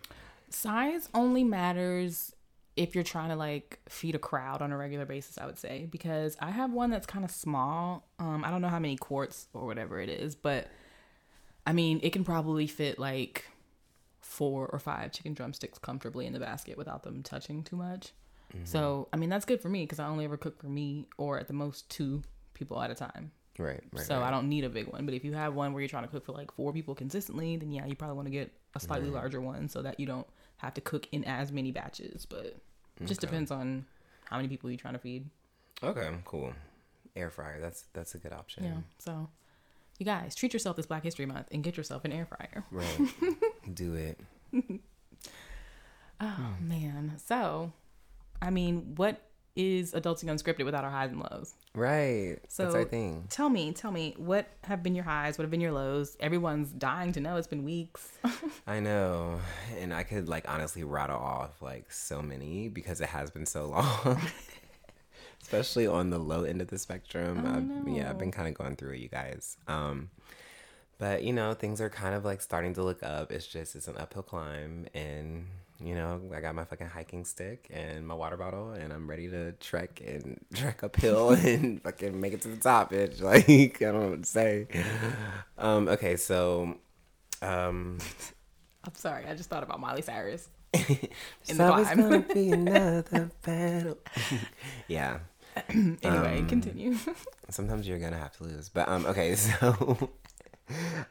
Size 0.50 1.08
only 1.14 1.44
matters 1.44 2.34
if 2.76 2.94
you're 2.94 3.04
trying 3.04 3.28
to 3.28 3.36
like 3.36 3.78
feed 3.88 4.14
a 4.14 4.18
crowd 4.18 4.60
on 4.60 4.72
a 4.72 4.76
regular 4.76 5.04
basis, 5.04 5.38
I 5.38 5.46
would 5.46 5.58
say, 5.58 5.86
because 5.90 6.36
I 6.40 6.50
have 6.50 6.72
one 6.72 6.90
that's 6.90 7.06
kind 7.06 7.24
of 7.24 7.30
small. 7.30 8.08
Um, 8.18 8.44
I 8.44 8.50
don't 8.50 8.62
know 8.62 8.68
how 8.68 8.80
many 8.80 8.96
quarts 8.96 9.48
or 9.54 9.66
whatever 9.66 10.00
it 10.00 10.08
is, 10.08 10.34
but 10.34 10.68
I 11.66 11.72
mean, 11.72 12.00
it 12.02 12.10
can 12.10 12.24
probably 12.24 12.66
fit 12.66 12.98
like 12.98 13.44
four 14.20 14.66
or 14.66 14.78
five 14.78 15.12
chicken 15.12 15.34
drumsticks 15.34 15.78
comfortably 15.78 16.26
in 16.26 16.32
the 16.32 16.40
basket 16.40 16.76
without 16.76 17.04
them 17.04 17.22
touching 17.22 17.62
too 17.62 17.76
much. 17.76 18.12
Mm-hmm. 18.52 18.64
So, 18.64 19.08
I 19.12 19.16
mean, 19.16 19.30
that's 19.30 19.44
good 19.44 19.60
for 19.60 19.68
me 19.68 19.82
because 19.84 20.00
I 20.00 20.08
only 20.08 20.24
ever 20.24 20.36
cook 20.36 20.58
for 20.58 20.66
me 20.66 21.06
or 21.16 21.38
at 21.38 21.46
the 21.46 21.54
most 21.54 21.88
two 21.88 22.22
people 22.54 22.80
at 22.80 22.90
a 22.90 22.94
time. 22.94 23.30
Right, 23.58 23.80
right. 23.92 24.04
So 24.04 24.18
right. 24.18 24.26
I 24.26 24.30
don't 24.30 24.48
need 24.48 24.64
a 24.64 24.68
big 24.68 24.88
one. 24.88 25.04
But 25.04 25.14
if 25.14 25.24
you 25.24 25.32
have 25.32 25.54
one 25.54 25.72
where 25.72 25.80
you're 25.80 25.88
trying 25.88 26.04
to 26.04 26.08
cook 26.08 26.24
for 26.24 26.32
like 26.32 26.52
four 26.52 26.72
people 26.72 26.94
consistently, 26.94 27.56
then 27.56 27.70
yeah, 27.70 27.86
you 27.86 27.94
probably 27.94 28.16
want 28.16 28.26
to 28.26 28.32
get 28.32 28.52
a 28.74 28.80
slightly 28.80 29.10
right. 29.10 29.20
larger 29.20 29.40
one 29.40 29.68
so 29.68 29.82
that 29.82 30.00
you 30.00 30.06
don't 30.06 30.26
have 30.56 30.74
to 30.74 30.80
cook 30.80 31.06
in 31.12 31.24
as 31.24 31.52
many 31.52 31.70
batches. 31.70 32.26
But 32.26 32.56
okay. 32.96 33.06
just 33.06 33.20
depends 33.20 33.50
on 33.50 33.86
how 34.24 34.36
many 34.36 34.48
people 34.48 34.70
you're 34.70 34.78
trying 34.78 34.94
to 34.94 35.00
feed. 35.00 35.28
Okay, 35.82 36.10
cool. 36.24 36.52
Air 37.14 37.30
fryer. 37.30 37.60
That's 37.60 37.84
that's 37.92 38.14
a 38.14 38.18
good 38.18 38.32
option. 38.32 38.64
Yeah. 38.64 38.76
So 38.98 39.28
you 39.98 40.06
guys 40.06 40.34
treat 40.34 40.52
yourself 40.52 40.76
this 40.76 40.86
Black 40.86 41.04
History 41.04 41.26
Month 41.26 41.48
and 41.52 41.62
get 41.62 41.76
yourself 41.76 42.04
an 42.04 42.12
air 42.12 42.26
fryer. 42.26 42.64
Right. 42.70 43.00
Do 43.74 43.94
it. 43.94 44.18
oh 46.20 46.26
hmm. 46.26 46.68
man. 46.68 47.12
So, 47.24 47.72
I 48.42 48.50
mean, 48.50 48.94
what 48.96 49.20
is 49.56 49.92
adulting 49.92 50.24
unscripted 50.24 50.64
without 50.64 50.84
our 50.84 50.90
highs 50.90 51.10
and 51.10 51.20
lows? 51.20 51.54
Right. 51.74 52.38
So 52.48 52.64
that's 52.64 52.74
our 52.74 52.84
thing. 52.84 53.26
Tell 53.30 53.48
me, 53.48 53.72
tell 53.72 53.92
me, 53.92 54.14
what 54.16 54.48
have 54.64 54.82
been 54.82 54.94
your 54.94 55.04
highs? 55.04 55.38
What 55.38 55.42
have 55.42 55.50
been 55.50 55.60
your 55.60 55.72
lows? 55.72 56.16
Everyone's 56.20 56.70
dying 56.70 57.12
to 57.12 57.20
know. 57.20 57.36
It's 57.36 57.46
been 57.46 57.64
weeks. 57.64 58.08
I 58.66 58.80
know, 58.80 59.40
and 59.78 59.94
I 59.94 60.02
could 60.02 60.28
like 60.28 60.48
honestly 60.48 60.84
rattle 60.84 61.18
off 61.18 61.62
like 61.62 61.92
so 61.92 62.22
many 62.22 62.68
because 62.68 63.00
it 63.00 63.08
has 63.08 63.30
been 63.30 63.46
so 63.46 63.66
long. 63.68 64.20
Especially 65.42 65.86
on 65.86 66.10
the 66.10 66.18
low 66.18 66.44
end 66.44 66.62
of 66.62 66.68
the 66.68 66.78
spectrum. 66.78 67.44
I've, 67.86 67.94
yeah, 67.94 68.08
I've 68.08 68.18
been 68.18 68.32
kind 68.32 68.48
of 68.48 68.54
going 68.54 68.76
through 68.76 68.92
it, 68.92 69.00
you 69.00 69.08
guys. 69.08 69.58
Um, 69.68 70.08
but 70.98 71.22
you 71.22 71.32
know, 71.32 71.54
things 71.54 71.80
are 71.80 71.90
kind 71.90 72.14
of 72.14 72.24
like 72.24 72.40
starting 72.40 72.72
to 72.74 72.82
look 72.82 73.02
up. 73.02 73.30
It's 73.30 73.46
just 73.46 73.76
it's 73.76 73.88
an 73.88 73.96
uphill 73.98 74.22
climb, 74.22 74.86
and 74.94 75.46
you 75.80 75.94
know, 75.94 76.20
I 76.34 76.40
got 76.40 76.54
my 76.54 76.64
fucking 76.64 76.86
hiking 76.86 77.24
stick 77.24 77.66
and 77.70 78.06
my 78.06 78.14
water 78.14 78.36
bottle, 78.36 78.70
and 78.72 78.92
I'm 78.92 79.08
ready 79.08 79.28
to 79.28 79.52
trek 79.52 80.00
and 80.06 80.38
trek 80.54 80.82
uphill 80.82 81.30
and 81.34 81.82
fucking 81.82 82.18
make 82.20 82.32
it 82.32 82.42
to 82.42 82.48
the 82.48 82.56
top, 82.56 82.92
bitch. 82.92 83.20
Like, 83.22 83.82
I 83.82 83.92
don't 83.92 84.00
know 84.02 84.10
what 84.10 84.22
to 84.22 84.28
say. 84.28 84.66
Um, 85.58 85.88
okay, 85.88 86.16
so, 86.16 86.76
um, 87.42 87.98
I'm 88.84 88.94
sorry, 88.94 89.26
I 89.26 89.34
just 89.34 89.48
thought 89.50 89.62
about 89.62 89.80
Miley 89.80 90.02
Cyrus. 90.02 90.48
in 90.74 91.56
the 91.56 91.70
always 91.70 91.88
gonna 91.88 92.18
be 92.20 92.50
another 92.50 93.30
battle. 93.42 93.98
yeah. 94.88 95.18
anyway, 95.68 96.38
Um, 96.40 96.48
continue. 96.48 96.96
Sometimes 97.48 97.86
you're 97.86 98.00
gonna 98.00 98.18
have 98.18 98.36
to 98.38 98.42
lose. 98.44 98.68
But 98.68 98.88
um 98.88 99.06
okay, 99.06 99.36
so 99.36 100.10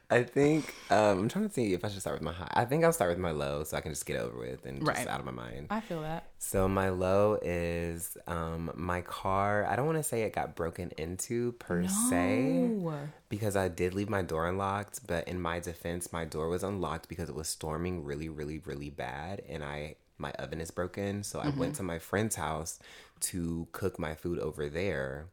I 0.10 0.24
think 0.24 0.74
um 0.90 1.20
I'm 1.20 1.30
trying 1.30 1.48
to 1.48 1.54
see 1.54 1.74
if 1.74 1.86
I 1.86 1.90
should 1.90 2.02
start 2.02 2.16
with 2.16 2.24
my 2.24 2.34
high. 2.34 2.52
I 2.52 2.66
think 2.66 2.84
I'll 2.84 2.94
start 2.94 3.12
with 3.12 3.20
my 3.20 3.32
low 3.32 3.64
so 3.64 3.78
I 3.78 3.82
can 3.82 3.92
just 3.92 4.06
get 4.06 4.20
over 4.20 4.38
with 4.38 4.66
and 4.66 4.84
just 4.86 5.08
out 5.08 5.20
of 5.20 5.26
my 5.26 5.32
mind. 5.32 5.68
I 5.70 5.80
feel 5.80 6.02
that. 6.02 6.28
So 6.40 6.68
my 6.68 6.90
low 6.90 7.40
is 7.42 8.18
um 8.28 8.72
my 8.76 9.02
car. 9.02 9.66
I 9.66 9.76
don't 9.76 9.86
want 9.86 10.00
to 10.00 10.04
say 10.04 10.24
it 10.24 10.34
got 10.34 10.56
broken 10.56 10.92
into 10.98 11.52
per 11.54 11.88
se 11.88 12.72
because 13.30 13.56
I 13.56 13.68
did 13.68 13.94
leave 13.94 14.10
my 14.10 14.22
door 14.22 14.48
unlocked, 14.48 15.06
but 15.08 15.28
in 15.28 15.40
my 15.42 15.60
defense, 15.60 16.12
my 16.12 16.26
door 16.26 16.50
was 16.50 16.64
unlocked 16.64 17.08
because 17.08 17.30
it 17.30 17.36
was 17.36 17.48
storming 17.48 18.04
really, 18.04 18.30
really, 18.30 18.60
really 18.60 18.90
bad, 18.90 19.42
and 19.48 19.64
I 19.64 19.96
my 20.18 20.32
oven 20.34 20.62
is 20.62 20.72
broken. 20.72 21.24
So 21.24 21.40
I 21.40 21.50
went 21.50 21.76
to 21.76 21.84
my 21.84 22.00
friend's 22.00 22.36
house 22.36 22.80
to 23.22 23.68
cook 23.72 24.00
my 24.00 24.16
food 24.16 24.40
over 24.40 24.70
there. 24.70 25.26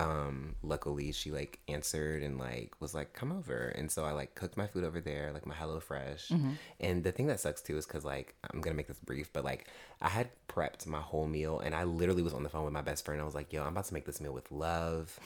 Um, 0.00 0.54
luckily 0.62 1.12
she 1.12 1.30
like 1.30 1.58
answered 1.68 2.22
and 2.22 2.38
like 2.38 2.72
was 2.80 2.94
like, 2.94 3.12
come 3.12 3.32
over. 3.32 3.68
And 3.68 3.90
so 3.90 4.04
I 4.04 4.12
like 4.12 4.34
cooked 4.34 4.56
my 4.56 4.66
food 4.66 4.84
over 4.84 5.00
there, 5.00 5.30
like 5.32 5.46
my 5.46 5.54
Hello 5.54 5.78
Fresh. 5.78 6.30
And 6.80 7.04
the 7.04 7.12
thing 7.12 7.26
that 7.26 7.40
sucks 7.40 7.60
too 7.60 7.76
is 7.76 7.86
because 7.86 8.04
like 8.04 8.34
I'm 8.50 8.62
gonna 8.62 8.76
make 8.76 8.88
this 8.88 8.98
brief, 8.98 9.30
but 9.32 9.44
like 9.44 9.66
I 10.00 10.08
had 10.08 10.30
prepped 10.48 10.86
my 10.86 11.00
whole 11.00 11.26
meal 11.26 11.60
and 11.60 11.74
I 11.74 11.84
literally 11.84 12.22
was 12.22 12.32
on 12.32 12.42
the 12.42 12.48
phone 12.48 12.64
with 12.64 12.72
my 12.72 12.80
best 12.80 13.04
friend. 13.04 13.20
I 13.20 13.24
was 13.24 13.34
like, 13.34 13.52
yo, 13.52 13.62
I'm 13.62 13.68
about 13.68 13.84
to 13.86 13.94
make 13.94 14.06
this 14.06 14.20
meal 14.22 14.32
with 14.32 14.50
love. 14.50 15.18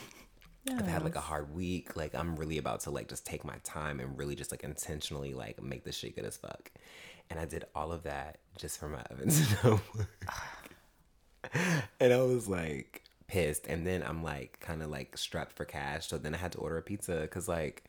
I've 0.68 0.86
had 0.86 1.04
like 1.04 1.14
a 1.14 1.20
hard 1.20 1.54
week. 1.54 1.94
Like 1.94 2.14
I'm 2.14 2.34
really 2.34 2.58
about 2.58 2.80
to 2.80 2.90
like 2.90 3.08
just 3.08 3.24
take 3.24 3.44
my 3.44 3.56
time 3.62 4.00
and 4.00 4.18
really 4.18 4.34
just 4.34 4.50
like 4.50 4.64
intentionally 4.64 5.34
like 5.34 5.62
make 5.62 5.84
this 5.84 5.94
shit 5.96 6.16
good 6.16 6.24
as 6.24 6.36
fuck. 6.36 6.72
And 7.30 7.38
I 7.38 7.44
did 7.44 7.64
all 7.76 7.92
of 7.92 8.02
that 8.04 8.38
just 8.58 8.78
for 8.78 8.88
my 8.88 9.00
oven 9.10 9.28
to 9.28 9.80
work. 9.94 10.26
and 12.00 12.12
I 12.12 12.22
was 12.22 12.48
like 12.48 13.03
pissed. 13.26 13.66
And 13.66 13.86
then 13.86 14.02
I'm 14.02 14.22
like 14.22 14.58
kind 14.60 14.82
of 14.82 14.90
like 14.90 15.16
strapped 15.18 15.52
for 15.52 15.64
cash. 15.64 16.08
So 16.08 16.18
then 16.18 16.34
I 16.34 16.38
had 16.38 16.52
to 16.52 16.58
order 16.58 16.78
a 16.78 16.82
pizza 16.82 17.20
because 17.20 17.48
like 17.48 17.84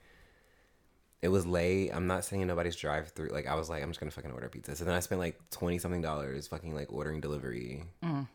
it 1.21 1.29
was 1.29 1.45
late. 1.45 1.91
I'm 1.91 2.07
not 2.07 2.23
saying 2.25 2.45
nobody's 2.47 2.75
drive 2.75 3.09
through. 3.09 3.29
Like 3.29 3.47
I 3.47 3.55
was 3.55 3.69
like, 3.69 3.81
I'm 3.81 3.89
just 3.89 3.99
gonna 3.99 4.11
fucking 4.11 4.31
order 4.31 4.49
pizza. 4.49 4.75
So 4.75 4.85
then 4.85 4.93
I 4.93 4.99
spent 4.99 5.19
like 5.19 5.39
twenty 5.49 5.77
something 5.79 6.01
dollars 6.01 6.47
fucking 6.47 6.73
like 6.75 6.91
ordering 6.91 7.21
delivery 7.21 7.83
mm. 8.03 8.27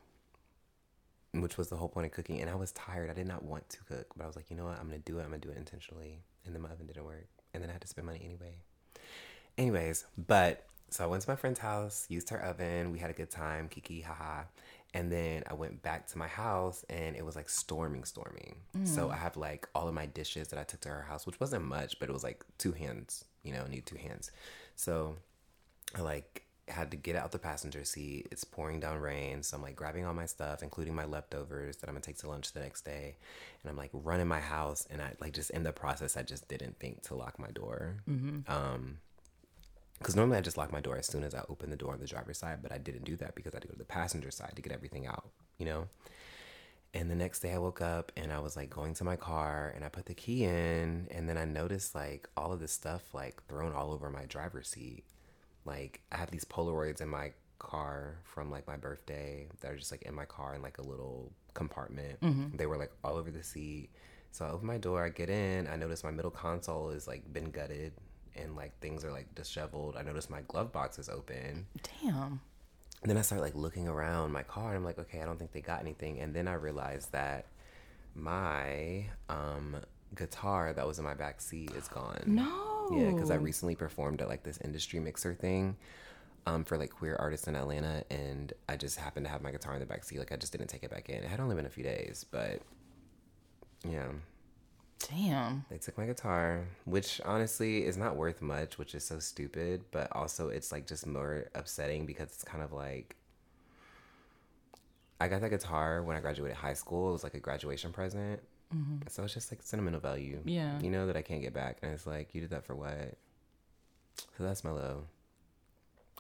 which 1.33 1.57
was 1.57 1.69
the 1.69 1.77
whole 1.77 1.89
point 1.89 2.07
of 2.07 2.13
cooking. 2.13 2.41
And 2.41 2.51
I 2.51 2.55
was 2.55 2.73
tired. 2.73 3.11
I 3.11 3.15
did 3.15 3.29
not 3.29 3.45
want 3.45 3.69
to 3.71 3.79
cook, 3.85 4.07
but 4.17 4.25
I 4.25 4.27
was 4.27 4.37
like, 4.37 4.51
you 4.51 4.57
know 4.57 4.65
what? 4.65 4.79
I'm 4.79 4.87
gonna 4.87 4.99
do 4.99 5.19
it. 5.19 5.23
I'm 5.23 5.31
gonna 5.31 5.39
do 5.39 5.51
it 5.51 5.57
intentionally. 5.57 6.21
And 6.45 6.55
then 6.55 6.63
my 6.63 6.71
oven 6.71 6.87
didn't 6.87 7.05
work, 7.05 7.29
and 7.55 7.63
then 7.63 7.71
I 7.71 7.73
had 7.75 7.83
to 7.83 7.89
spend 7.89 8.07
money 8.07 8.23
anyway. 8.25 8.55
Anyways, 9.59 10.07
but 10.17 10.65
so 10.91 11.05
I 11.05 11.07
went 11.07 11.23
to 11.23 11.31
my 11.31 11.37
friend's 11.37 11.61
house, 11.61 12.07
used 12.09 12.31
her 12.31 12.43
oven. 12.43 12.91
We 12.93 12.99
had 12.99 13.11
a 13.11 13.13
good 13.15 13.31
time, 13.31 13.69
kiki, 13.69 14.01
haha. 14.01 14.45
And 14.93 15.11
then 15.11 15.45
I 15.49 15.55
went 15.55 15.83
back 15.83 16.09
to 16.09 16.19
my 16.19 16.27
house, 16.27 16.85
and 16.89 17.15
it 17.15 17.25
was 17.25 17.37
like 17.37 17.49
storming, 17.49 18.05
storming. 18.05 18.57
So 18.85 19.09
I 19.11 19.17
have 19.17 19.37
like 19.37 19.69
all 19.75 19.87
of 19.87 19.95
my 19.95 20.07
dishes 20.07 20.49
that 20.49 20.59
I 20.59 20.65
took 20.65 20.81
to 20.81 20.89
her 20.89 21.03
house, 21.03 21.27
which 21.27 21.39
wasn't 21.39 21.65
much, 21.65 21.99
but 22.01 22.09
it 22.09 22.13
was 22.13 22.25
like 22.25 22.45
two 22.59 22.73
hands. 22.73 23.25
You 23.45 23.53
know, 23.53 23.65
need 23.67 23.87
two 23.87 23.97
hands. 23.97 24.31
So 24.75 25.17
I 25.97 26.01
like 26.01 26.45
had 26.69 26.91
to 26.93 26.97
get 26.97 27.17
out 27.17 27.33
the 27.33 27.39
passenger 27.39 27.85
seat. 27.85 28.29
It's 28.31 28.45
pouring 28.45 28.81
down 28.81 28.99
rain, 28.99 29.43
so 29.43 29.57
I'm 29.57 29.63
like 29.63 29.77
grabbing 29.77 30.05
all 30.07 30.15
my 30.15 30.27
stuff, 30.27 30.63
including 30.63 30.95
my 30.95 31.05
leftovers 31.05 31.77
that 31.79 31.89
I'm 31.89 31.95
gonna 31.95 32.03
take 32.03 32.19
to 32.19 32.29
lunch 32.29 32.53
the 32.53 32.61
next 32.61 32.83
day. 32.85 33.17
And 33.63 33.71
I'm 33.71 33.77
like 33.77 33.91
running 33.93 34.29
my 34.29 34.41
house, 34.41 34.87
and 34.91 35.01
I 35.01 35.15
like 35.21 35.33
just 35.35 35.51
in 35.51 35.63
the 35.63 35.73
process, 35.73 36.17
I 36.17 36.23
just 36.23 36.49
didn't 36.49 36.79
think 36.79 37.03
to 37.05 37.15
lock 37.15 37.39
my 37.39 37.51
door. 37.51 37.97
Um, 38.49 38.99
because 40.01 40.17
normally 40.17 40.39
I 40.39 40.41
just 40.41 40.57
lock 40.57 40.73
my 40.73 40.81
door 40.81 40.97
as 40.97 41.07
soon 41.07 41.25
as 41.25 41.35
I 41.35 41.43
open 41.51 41.69
the 41.69 41.77
door 41.77 41.93
on 41.93 42.01
the 42.01 42.07
driver's 42.07 42.39
side, 42.39 42.61
but 42.63 42.73
I 42.73 42.79
didn't 42.79 43.05
do 43.05 43.17
that 43.17 43.35
because 43.35 43.53
I 43.53 43.57
had 43.57 43.63
to 43.63 43.69
go 43.69 43.73
to 43.75 43.79
the 43.79 43.85
passenger 43.85 44.31
side 44.31 44.53
to 44.57 44.63
get 44.63 44.73
everything 44.73 45.07
out, 45.07 45.29
you 45.59 45.67
know. 45.67 45.89
And 46.95 47.11
the 47.11 47.15
next 47.15 47.41
day 47.41 47.53
I 47.53 47.59
woke 47.59 47.83
up 47.83 48.11
and 48.17 48.33
I 48.33 48.39
was 48.39 48.57
like 48.57 48.71
going 48.71 48.95
to 48.95 49.05
my 49.05 49.17
car 49.17 49.73
and 49.77 49.85
I 49.85 49.89
put 49.89 50.07
the 50.07 50.15
key 50.15 50.45
in 50.45 51.07
and 51.11 51.29
then 51.29 51.37
I 51.37 51.45
noticed 51.45 51.95
like 51.95 52.29
all 52.37 52.51
of 52.53 52.61
this 52.61 52.73
stuff 52.73 53.15
like 53.15 53.47
thrown 53.47 53.75
all 53.75 53.93
over 53.93 54.11
my 54.11 54.25
driver's 54.25 54.69
seat. 54.69 55.05
Like 55.67 56.01
I 56.11 56.17
have 56.17 56.31
these 56.31 56.47
Polaroids 56.47 57.03
in 57.03 57.09
my 57.09 57.33
car 57.59 58.17
from 58.25 58.51
like 58.51 58.67
my 58.67 58.77
birthday 58.77 59.49
that 59.61 59.71
are 59.71 59.77
just 59.77 59.93
like 59.93 60.03
in 60.03 60.15
my 60.15 60.25
car 60.25 60.55
in 60.55 60.63
like 60.63 60.79
a 60.79 60.83
little 60.83 61.31
compartment. 61.53 62.19
Mm-hmm. 62.23 62.57
They 62.57 62.67
were 62.67 62.79
like 62.79 62.93
all 63.05 63.17
over 63.17 63.31
the 63.31 63.45
seat. 63.45 63.91
So 64.33 64.47
I 64.47 64.49
open 64.49 64.67
my 64.67 64.79
door, 64.79 65.05
I 65.05 65.11
get 65.11 65.29
in, 65.29 65.69
I 65.69 65.77
notice 65.77 66.03
my 66.03 66.11
middle 66.11 66.31
console 66.31 66.91
is 66.91 67.07
like 67.07 67.31
been 67.33 67.51
gutted 67.51 67.93
and 68.37 68.57
like 68.57 68.79
things 68.81 69.05
are 69.05 69.13
like 69.13 69.35
disheveled. 69.35 69.97
I 69.97 70.03
notice 70.03 70.31
my 70.31 70.43
glove 70.43 70.73
box 70.73 70.99
is 70.99 71.09
open. 71.09 71.67
Damn. 72.03 72.41
And 73.03 73.09
then 73.09 73.17
I 73.17 73.23
start 73.23 73.41
like 73.41 73.55
looking 73.55 73.89
around 73.89 74.33
my 74.33 74.43
car 74.43 74.69
and 74.69 74.77
I'm 74.77 74.85
like, 74.85 74.99
okay, 74.99 75.23
I 75.23 75.25
don't 75.25 75.39
think 75.39 75.53
they 75.53 75.61
got 75.61 75.81
anything. 75.81 76.21
And 76.21 76.35
then 76.35 76.49
I 76.49 76.55
realized 76.55 77.13
that 77.13 77.47
my 78.15 79.07
um 79.29 79.77
guitar 80.15 80.73
that 80.73 80.87
was 80.87 80.99
in 80.99 81.05
my 81.05 81.15
back 81.15 81.41
seat 81.41 81.71
is 81.73 81.89
gone. 81.89 82.23
No. 82.27 82.89
Yeah, 82.93 83.13
because 83.13 83.31
I 83.31 83.37
recently 83.37 83.77
performed 83.77 84.21
at 84.21 84.29
like 84.29 84.43
this 84.43 84.59
industry 84.63 85.01
mixer 85.01 85.35
thing 85.35 85.77
um 86.47 86.65
for 86.65 86.77
like 86.77 86.91
queer 86.91 87.17
artists 87.17 87.47
in 87.49 87.55
Atlanta 87.55 88.03
and 88.11 88.53
I 88.69 88.77
just 88.77 88.99
happened 88.99 89.27
to 89.27 89.31
have 89.31 89.43
my 89.43 89.51
guitar 89.51 89.75
in 89.75 89.81
the 89.81 89.87
back 89.87 90.05
seat. 90.05 90.19
Like 90.19 90.33
I 90.33 90.37
just 90.37 90.53
didn't 90.53 90.69
take 90.69 90.83
it 90.83 90.91
back 90.91 91.09
in. 91.09 91.17
It 91.23 91.29
had 91.29 91.41
only 91.41 91.55
been 91.55 91.67
a 91.67 91.71
few 91.71 91.85
days, 91.85 92.27
but 92.31 92.61
yeah. 93.89 94.09
Damn. 95.09 95.65
They 95.71 95.79
took 95.79 95.97
my 95.97 96.07
guitar, 96.07 96.67
which 96.85 97.21
honestly 97.25 97.85
is 97.85 97.97
not 97.97 98.17
worth 98.17 98.43
much, 98.43 98.79
which 98.79 98.95
is 98.95 99.05
so 99.05 99.19
stupid, 99.19 99.83
but 99.91 100.09
also 100.13 100.49
it's 100.49 100.71
like 100.71 100.87
just 100.87 101.07
more 101.07 101.47
upsetting 101.55 102.05
because 102.07 102.29
it's 102.29 102.45
kind 102.45 102.63
of 102.63 102.73
like 102.73 103.17
I 105.21 105.29
got 105.29 105.41
that 105.43 105.51
guitar 105.51 106.03
when 106.03 106.17
I 106.17 106.21
graduated 106.21 106.57
high 106.57 106.75
school. 106.75 107.11
It 107.11 107.13
was 107.13 107.25
like 107.25 107.35
a 107.35 107.41
graduation 107.41 107.93
present. 107.93 108.41
Mm-hmm. 108.75 108.99
So 109.09 109.25
it's 109.25 109.35
just 109.35 109.53
like 109.53 109.61
sentimental 109.63 110.01
value. 110.01 110.41
Yeah. 110.45 110.79
You 110.81 110.91
know 110.91 111.07
that 111.07 111.17
I 111.17 111.23
can't 111.23 111.43
get 111.43 111.53
back. 111.53 111.79
And 111.83 111.93
it's 111.93 112.07
like, 112.07 112.35
you 112.35 112.41
did 112.41 112.51
that 112.51 112.65
for 112.65 112.75
what? 112.75 113.17
So 114.37 114.45
that's 114.45 114.65
my 114.65 114.71
low. 114.71 115.05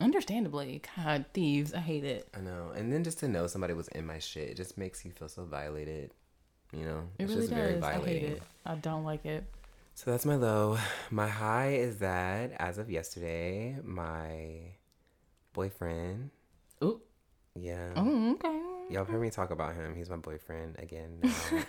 Understandably. 0.00 0.82
God, 0.96 1.26
thieves. 1.32 1.72
I 1.72 1.78
hate 1.78 2.04
it. 2.04 2.28
I 2.36 2.40
know. 2.40 2.72
And 2.74 2.92
then 2.92 3.04
just 3.04 3.18
to 3.20 3.28
know 3.28 3.46
somebody 3.46 3.74
was 3.74 3.88
in 3.88 4.06
my 4.06 4.18
shit, 4.18 4.50
it 4.50 4.56
just 4.56 4.76
makes 4.76 5.04
you 5.04 5.12
feel 5.12 5.28
so 5.28 5.44
violated. 5.44 6.12
You 6.72 6.84
know? 6.84 7.02
It 7.18 7.24
it's 7.24 7.32
really 7.32 7.42
just 7.42 7.52
very 7.54 7.74
does. 7.74 7.82
I 7.82 7.92
hate 7.92 7.98
violating. 8.02 8.32
it. 8.32 8.42
I 8.66 8.74
don't 8.76 9.04
like 9.04 9.24
it. 9.26 9.44
So 9.94 10.10
that's 10.10 10.24
my 10.24 10.36
low. 10.36 10.78
My 11.10 11.28
high 11.28 11.72
is 11.74 11.98
that 11.98 12.52
as 12.58 12.78
of 12.78 12.90
yesterday, 12.90 13.76
my 13.84 14.60
boyfriend, 15.52 16.30
Ooh. 16.82 17.00
yeah, 17.54 17.90
Oh, 17.96 18.32
okay. 18.32 18.60
y'all 18.94 19.04
heard 19.04 19.20
me 19.20 19.30
talk 19.30 19.50
about 19.50 19.74
him. 19.74 19.94
He's 19.96 20.08
my 20.08 20.16
boyfriend 20.16 20.76
again. 20.78 21.20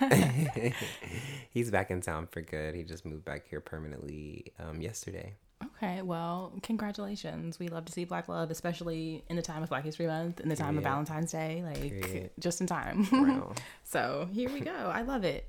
He's 1.49 1.71
back 1.71 1.91
in 1.91 2.01
town 2.01 2.27
for 2.31 2.41
good. 2.41 2.75
He 2.75 2.83
just 2.83 3.05
moved 3.05 3.25
back 3.25 3.47
here 3.49 3.59
permanently 3.59 4.53
um, 4.59 4.81
yesterday. 4.81 5.33
Okay, 5.77 6.01
well, 6.01 6.53
congratulations. 6.63 7.59
We 7.59 7.67
love 7.67 7.85
to 7.85 7.91
see 7.91 8.03
Black 8.05 8.27
love, 8.27 8.51
especially 8.51 9.23
in 9.29 9.35
the 9.35 9.41
time 9.41 9.63
of 9.63 9.69
Black 9.69 9.83
History 9.83 10.07
Month, 10.07 10.39
in 10.39 10.49
the 10.49 10.55
time 10.55 10.77
of 10.77 10.83
Valentine's 10.83 11.31
Day, 11.31 11.63
like 11.65 12.01
Period. 12.01 12.31
just 12.39 12.61
in 12.61 12.67
time. 12.67 13.07
So 13.83 14.27
here 14.31 14.49
we 14.49 14.61
go. 14.61 14.71
I 14.71 15.01
love 15.01 15.23
it. 15.25 15.47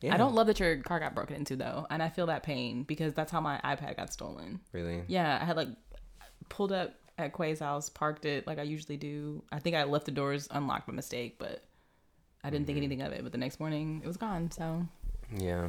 Yeah, 0.00 0.14
I 0.14 0.16
don't 0.16 0.34
love 0.34 0.46
that 0.48 0.58
your 0.60 0.78
car 0.78 1.00
got 1.00 1.14
broken 1.14 1.36
into 1.36 1.56
though, 1.56 1.86
and 1.90 2.02
I 2.02 2.08
feel 2.08 2.26
that 2.26 2.42
pain 2.42 2.82
because 2.82 3.12
that's 3.14 3.30
how 3.32 3.40
my 3.40 3.60
iPad 3.64 3.96
got 3.96 4.12
stolen. 4.12 4.60
really. 4.72 5.02
Yeah, 5.06 5.38
I 5.40 5.44
had 5.44 5.56
like 5.56 5.68
pulled 6.48 6.72
up 6.72 6.94
at 7.18 7.32
Quay's 7.32 7.60
house, 7.60 7.88
parked 7.88 8.24
it 8.24 8.46
like 8.46 8.58
I 8.58 8.62
usually 8.62 8.96
do. 8.96 9.42
I 9.52 9.58
think 9.60 9.76
I 9.76 9.84
left 9.84 10.04
the 10.06 10.12
doors 10.12 10.48
unlocked 10.50 10.86
by 10.86 10.92
mistake, 10.92 11.36
but 11.38 11.62
I 12.42 12.50
didn't 12.50 12.66
think 12.66 12.76
anything 12.76 13.02
of 13.02 13.12
it. 13.12 13.22
But 13.22 13.32
the 13.32 13.38
next 13.38 13.60
morning, 13.60 14.00
it 14.04 14.06
was 14.06 14.16
gone. 14.16 14.50
So 14.50 14.86
Yeah. 15.36 15.68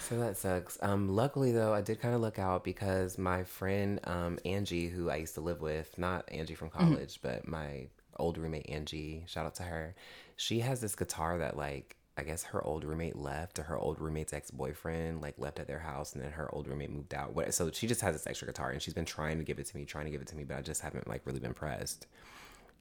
So 0.00 0.18
that 0.18 0.36
sucks. 0.36 0.78
Um, 0.82 1.08
luckily 1.08 1.52
though, 1.52 1.72
I 1.72 1.80
did 1.80 2.00
kind 2.00 2.14
of 2.14 2.20
look 2.20 2.38
out 2.38 2.64
because 2.64 3.18
my 3.18 3.44
friend 3.44 4.00
um, 4.04 4.38
Angie, 4.44 4.88
who 4.88 5.10
I 5.10 5.16
used 5.16 5.34
to 5.34 5.40
live 5.40 5.60
with, 5.60 5.96
not 5.98 6.30
Angie 6.30 6.54
from 6.54 6.70
college, 6.70 7.20
but 7.22 7.46
my 7.46 7.86
old 8.16 8.36
roommate 8.36 8.68
Angie, 8.68 9.24
shout 9.26 9.46
out 9.46 9.54
to 9.56 9.62
her. 9.62 9.94
She 10.36 10.60
has 10.60 10.80
this 10.80 10.96
guitar 10.96 11.38
that 11.38 11.56
like 11.56 11.96
I 12.16 12.22
guess 12.22 12.42
her 12.44 12.62
old 12.62 12.84
roommate 12.84 13.16
left, 13.16 13.58
or 13.58 13.62
her 13.62 13.78
old 13.78 14.00
roommate's 14.00 14.32
ex 14.32 14.50
boyfriend 14.50 15.22
like 15.22 15.34
left 15.38 15.58
at 15.58 15.66
their 15.66 15.78
house, 15.78 16.12
and 16.14 16.22
then 16.22 16.32
her 16.32 16.52
old 16.54 16.66
roommate 16.68 16.90
moved 16.90 17.14
out. 17.14 17.34
What? 17.34 17.54
So 17.54 17.70
she 17.70 17.86
just 17.86 18.00
has 18.02 18.14
this 18.14 18.26
extra 18.26 18.46
guitar, 18.46 18.70
and 18.70 18.82
she's 18.82 18.94
been 18.94 19.04
trying 19.04 19.38
to 19.38 19.44
give 19.44 19.58
it 19.58 19.66
to 19.66 19.76
me, 19.76 19.84
trying 19.84 20.04
to 20.04 20.10
give 20.10 20.20
it 20.20 20.26
to 20.28 20.36
me, 20.36 20.44
but 20.44 20.58
I 20.58 20.62
just 20.62 20.82
haven't 20.82 21.08
like 21.08 21.22
really 21.24 21.40
been 21.40 21.54
pressed. 21.54 22.06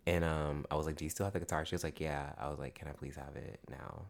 And 0.07 0.25
um, 0.25 0.65
I 0.71 0.75
was 0.75 0.85
like, 0.87 0.95
"Do 0.97 1.05
you 1.05 1.09
still 1.09 1.25
have 1.25 1.33
the 1.33 1.39
guitar?" 1.39 1.63
She 1.65 1.75
was 1.75 1.83
like, 1.83 1.99
"Yeah." 2.01 2.31
I 2.39 2.49
was 2.49 2.59
like, 2.59 2.75
"Can 2.75 2.87
I 2.87 2.91
please 2.91 3.15
have 3.15 3.35
it 3.35 3.59
now?" 3.69 4.05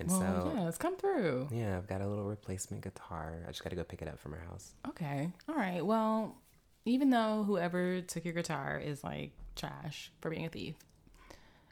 And 0.00 0.08
well, 0.08 0.18
so 0.18 0.52
yeah, 0.56 0.68
it's 0.68 0.78
come 0.78 0.96
through. 0.96 1.48
yeah, 1.52 1.76
I've 1.76 1.86
got 1.86 2.00
a 2.00 2.06
little 2.08 2.24
replacement 2.24 2.82
guitar. 2.82 3.42
I 3.46 3.50
just 3.50 3.62
got 3.62 3.70
to 3.70 3.76
go 3.76 3.84
pick 3.84 4.02
it 4.02 4.08
up 4.08 4.18
from 4.18 4.32
her 4.32 4.40
house. 4.50 4.72
Okay, 4.88 5.30
all 5.48 5.54
right. 5.54 5.84
Well, 5.84 6.36
even 6.84 7.10
though 7.10 7.44
whoever 7.46 8.00
took 8.00 8.24
your 8.24 8.34
guitar 8.34 8.80
is 8.84 9.04
like 9.04 9.32
trash 9.56 10.10
for 10.20 10.30
being 10.30 10.44
a 10.46 10.48
thief, 10.48 10.74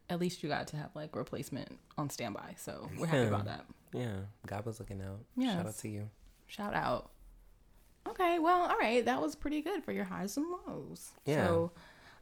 at 0.09 0.21
least 0.21 0.43
you 0.43 0.49
got 0.49 0.69
to 0.69 0.77
have 0.77 0.91
like 0.95 1.17
replacement 1.17 1.79
on 1.99 2.11
standby. 2.11 2.55
So 2.59 2.89
we're 2.99 3.07
happy 3.07 3.23
Yeah. 3.23 3.27
about 3.29 3.45
that. 3.47 3.65
Yeah, 3.93 4.17
God 4.47 4.65
was 4.67 4.79
looking 4.79 5.03
out. 5.03 5.19
Yeah. 5.37 5.57
Shout 5.57 5.67
out 5.67 5.79
to 5.79 5.89
you. 5.89 6.09
Shout 6.47 6.75
out. 6.75 7.11
Okay, 8.09 8.39
well, 8.39 8.63
all 8.69 8.79
right, 8.79 9.05
that 9.05 9.21
was 9.21 9.35
pretty 9.37 9.63
good 9.63 9.85
for 9.85 9.93
your 9.93 10.05
highs 10.05 10.37
and 10.37 10.47
lows. 10.67 11.11
Yeah. 11.25 11.47
So, 11.47 11.73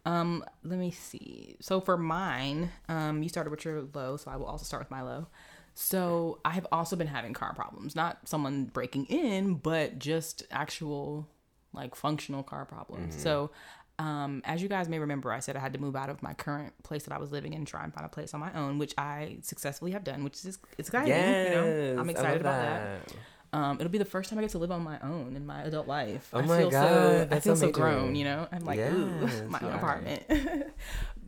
um, 0.04 0.45
let 0.62 0.78
me 0.78 0.90
see. 0.90 1.57
So 1.61 1.80
for 1.80 1.97
mine, 1.97 2.71
um, 2.88 3.23
you 3.23 3.28
started 3.28 3.50
with 3.50 3.64
your 3.64 3.83
low, 3.95 4.16
so 4.16 4.30
I 4.30 4.37
will 4.37 4.47
also 4.47 4.64
start 4.64 4.83
with 4.83 4.90
my 4.90 5.02
low. 5.02 5.26
So 5.74 6.40
I 6.44 6.50
have 6.50 6.66
also 6.72 6.96
been 6.96 7.06
having 7.06 7.32
car 7.32 7.54
problems, 7.54 7.96
not 7.96 8.28
someone 8.28 8.64
breaking 8.64 9.06
in, 9.06 9.54
but 9.54 9.98
just 9.98 10.42
actual 10.50 11.28
like 11.72 11.94
functional 11.94 12.42
car 12.42 12.64
problems. 12.64 13.14
Mm-hmm. 13.14 13.22
So 13.22 13.50
um, 13.98 14.40
as 14.46 14.62
you 14.62 14.68
guys 14.68 14.88
may 14.88 14.98
remember, 14.98 15.30
I 15.30 15.40
said 15.40 15.56
I 15.56 15.60
had 15.60 15.74
to 15.74 15.78
move 15.78 15.94
out 15.94 16.08
of 16.08 16.22
my 16.22 16.32
current 16.32 16.72
place 16.82 17.04
that 17.04 17.14
I 17.14 17.18
was 17.18 17.30
living 17.30 17.52
in, 17.52 17.58
and 17.58 17.66
try 17.66 17.84
and 17.84 17.92
find 17.92 18.06
a 18.06 18.08
place 18.08 18.32
on 18.32 18.40
my 18.40 18.50
own, 18.54 18.78
which 18.78 18.94
I 18.96 19.38
successfully 19.42 19.90
have 19.92 20.04
done, 20.04 20.24
which 20.24 20.44
is 20.44 20.58
it's 20.78 20.88
exciting. 20.88 21.08
Yes, 21.08 21.48
you 21.48 21.54
know, 21.54 22.00
I'm 22.00 22.08
excited 22.08 22.40
about 22.40 22.62
that. 22.62 23.12
Um, 23.52 23.78
it'll 23.80 23.90
be 23.90 23.99
the 23.99 24.04
first 24.04 24.30
time 24.30 24.38
I 24.38 24.42
get 24.42 24.52
to 24.52 24.59
live 24.59 24.71
on 24.71 24.83
my 24.83 24.99
own 25.00 25.35
in 25.35 25.45
my 25.45 25.62
adult 25.62 25.88
life. 25.88 26.30
Oh 26.33 26.38
I 26.38 26.42
my 26.42 26.59
feel 26.59 26.71
god, 26.71 27.30
so, 27.30 27.37
I 27.37 27.40
feel 27.40 27.57
so, 27.57 27.66
so 27.66 27.73
grown. 27.73 28.14
You 28.14 28.25
know, 28.25 28.49
I'm 28.52 28.64
like, 28.64 28.78
yes, 28.78 28.92
ooh, 28.92 29.49
my 29.49 29.59
own 29.61 29.73
apartment. 29.73 30.23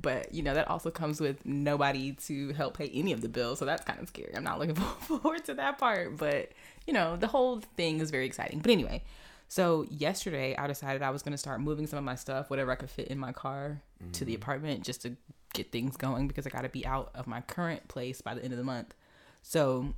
but 0.02 0.32
you 0.32 0.42
know, 0.42 0.54
that 0.54 0.68
also 0.68 0.90
comes 0.90 1.20
with 1.20 1.44
nobody 1.44 2.12
to 2.12 2.52
help 2.52 2.76
pay 2.76 2.88
any 2.94 3.12
of 3.12 3.22
the 3.22 3.28
bills, 3.28 3.58
so 3.58 3.64
that's 3.64 3.84
kind 3.84 4.00
of 4.00 4.08
scary. 4.08 4.34
I'm 4.36 4.44
not 4.44 4.60
looking 4.60 4.74
forward 5.00 5.44
to 5.46 5.54
that 5.54 5.78
part, 5.78 6.16
but 6.16 6.52
you 6.86 6.92
know, 6.92 7.16
the 7.16 7.26
whole 7.26 7.60
thing 7.76 8.00
is 8.00 8.10
very 8.10 8.26
exciting. 8.26 8.60
But 8.60 8.70
anyway, 8.70 9.02
so 9.48 9.84
yesterday 9.90 10.56
I 10.56 10.68
decided 10.68 11.02
I 11.02 11.10
was 11.10 11.22
going 11.22 11.32
to 11.32 11.38
start 11.38 11.60
moving 11.60 11.86
some 11.86 11.98
of 11.98 12.04
my 12.04 12.14
stuff, 12.14 12.50
whatever 12.50 12.70
I 12.70 12.76
could 12.76 12.90
fit 12.90 13.08
in 13.08 13.18
my 13.18 13.32
car, 13.32 13.82
mm-hmm. 14.00 14.12
to 14.12 14.24
the 14.24 14.32
mm-hmm. 14.32 14.42
apartment 14.42 14.84
just 14.84 15.02
to 15.02 15.16
get 15.54 15.72
things 15.72 15.96
going 15.96 16.28
because 16.28 16.46
I 16.46 16.50
got 16.50 16.62
to 16.62 16.68
be 16.68 16.86
out 16.86 17.10
of 17.14 17.26
my 17.26 17.40
current 17.42 17.88
place 17.88 18.20
by 18.20 18.34
the 18.34 18.42
end 18.42 18.52
of 18.52 18.58
the 18.58 18.64
month. 18.64 18.94
So 19.42 19.94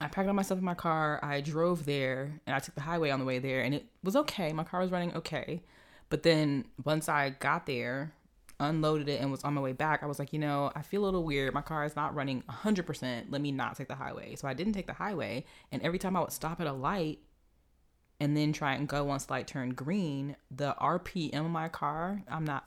I 0.00 0.08
packed 0.08 0.28
all 0.28 0.34
my 0.34 0.42
stuff 0.42 0.58
in 0.58 0.64
my 0.64 0.74
car. 0.74 1.20
I 1.22 1.40
drove 1.40 1.84
there 1.84 2.40
and 2.46 2.54
I 2.54 2.58
took 2.58 2.74
the 2.74 2.80
highway 2.80 3.10
on 3.10 3.18
the 3.18 3.24
way 3.24 3.38
there 3.38 3.62
and 3.62 3.74
it 3.74 3.86
was 4.02 4.16
okay. 4.16 4.52
My 4.52 4.64
car 4.64 4.80
was 4.80 4.90
running 4.90 5.14
okay. 5.14 5.62
But 6.08 6.22
then 6.22 6.66
once 6.84 7.08
I 7.08 7.30
got 7.30 7.66
there, 7.66 8.12
unloaded 8.60 9.08
it 9.08 9.20
and 9.20 9.30
was 9.30 9.44
on 9.44 9.54
my 9.54 9.60
way 9.60 9.72
back, 9.72 10.02
I 10.02 10.06
was 10.06 10.18
like, 10.18 10.32
you 10.32 10.38
know, 10.38 10.70
I 10.74 10.82
feel 10.82 11.02
a 11.02 11.06
little 11.06 11.24
weird. 11.24 11.54
My 11.54 11.62
car 11.62 11.84
is 11.84 11.96
not 11.96 12.14
running 12.14 12.42
100%. 12.50 13.24
Let 13.30 13.40
me 13.40 13.52
not 13.52 13.76
take 13.76 13.88
the 13.88 13.94
highway. 13.94 14.36
So 14.36 14.46
I 14.46 14.54
didn't 14.54 14.74
take 14.74 14.86
the 14.86 14.92
highway. 14.92 15.44
And 15.70 15.82
every 15.82 15.98
time 15.98 16.16
I 16.16 16.20
would 16.20 16.32
stop 16.32 16.60
at 16.60 16.66
a 16.66 16.72
light 16.72 17.18
and 18.20 18.36
then 18.36 18.52
try 18.52 18.74
and 18.74 18.88
go 18.88 19.04
once 19.04 19.30
light 19.30 19.46
turned 19.46 19.74
green, 19.74 20.36
the 20.50 20.76
RPM 20.80 21.46
of 21.46 21.50
my 21.50 21.68
car, 21.68 22.22
I'm 22.28 22.44
not 22.44 22.64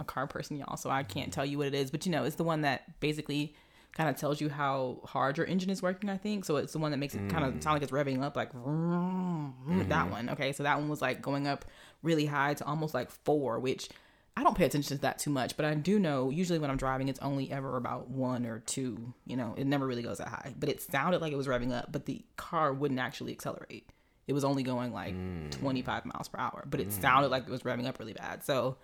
a 0.00 0.04
car 0.04 0.26
person, 0.26 0.56
y'all, 0.56 0.76
so 0.76 0.90
I 0.90 1.02
can't 1.02 1.32
tell 1.32 1.46
you 1.46 1.58
what 1.58 1.68
it 1.68 1.74
is, 1.74 1.90
but 1.90 2.04
you 2.06 2.12
know, 2.12 2.24
it's 2.24 2.36
the 2.36 2.44
one 2.44 2.62
that 2.62 3.00
basically 3.00 3.54
kind 3.96 4.10
of 4.10 4.16
tells 4.16 4.42
you 4.42 4.50
how 4.50 5.00
hard 5.04 5.38
your 5.38 5.46
engine 5.46 5.70
is 5.70 5.80
working, 5.80 6.10
I 6.10 6.18
think. 6.18 6.44
So 6.44 6.56
it's 6.56 6.74
the 6.74 6.78
one 6.78 6.90
that 6.90 6.98
makes 6.98 7.14
it 7.14 7.22
mm. 7.22 7.30
kind 7.30 7.44
of 7.46 7.62
sound 7.62 7.76
like 7.76 7.82
it's 7.82 7.92
revving 7.92 8.22
up, 8.22 8.36
like 8.36 8.52
mm-hmm. 8.52 9.88
that 9.88 10.10
one. 10.10 10.28
Okay, 10.30 10.52
so 10.52 10.64
that 10.64 10.78
one 10.78 10.90
was 10.90 11.00
like 11.00 11.22
going 11.22 11.46
up 11.46 11.64
really 12.02 12.26
high 12.26 12.52
to 12.52 12.64
almost 12.66 12.92
like 12.92 13.10
four, 13.10 13.58
which 13.58 13.88
I 14.36 14.42
don't 14.42 14.56
pay 14.56 14.66
attention 14.66 14.96
to 14.96 15.02
that 15.02 15.18
too 15.18 15.30
much, 15.30 15.56
but 15.56 15.64
I 15.64 15.72
do 15.72 15.98
know 15.98 16.28
usually 16.28 16.58
when 16.58 16.68
I'm 16.68 16.76
driving, 16.76 17.08
it's 17.08 17.20
only 17.20 17.50
ever 17.50 17.78
about 17.78 18.10
one 18.10 18.44
or 18.44 18.58
two. 18.60 19.14
You 19.24 19.38
know, 19.38 19.54
it 19.56 19.66
never 19.66 19.86
really 19.86 20.02
goes 20.02 20.18
that 20.18 20.28
high. 20.28 20.52
But 20.58 20.68
it 20.68 20.82
sounded 20.82 21.22
like 21.22 21.32
it 21.32 21.36
was 21.36 21.46
revving 21.46 21.72
up, 21.72 21.90
but 21.90 22.04
the 22.04 22.22
car 22.36 22.74
wouldn't 22.74 23.00
actually 23.00 23.32
accelerate. 23.32 23.88
It 24.26 24.34
was 24.34 24.44
only 24.44 24.62
going 24.62 24.92
like 24.92 25.14
mm. 25.14 25.50
25 25.52 26.04
miles 26.04 26.28
per 26.28 26.38
hour, 26.38 26.66
but 26.68 26.80
it 26.80 26.88
mm. 26.88 27.00
sounded 27.00 27.30
like 27.30 27.44
it 27.44 27.50
was 27.50 27.62
revving 27.62 27.86
up 27.86 27.98
really 27.98 28.12
bad. 28.12 28.44
So 28.44 28.76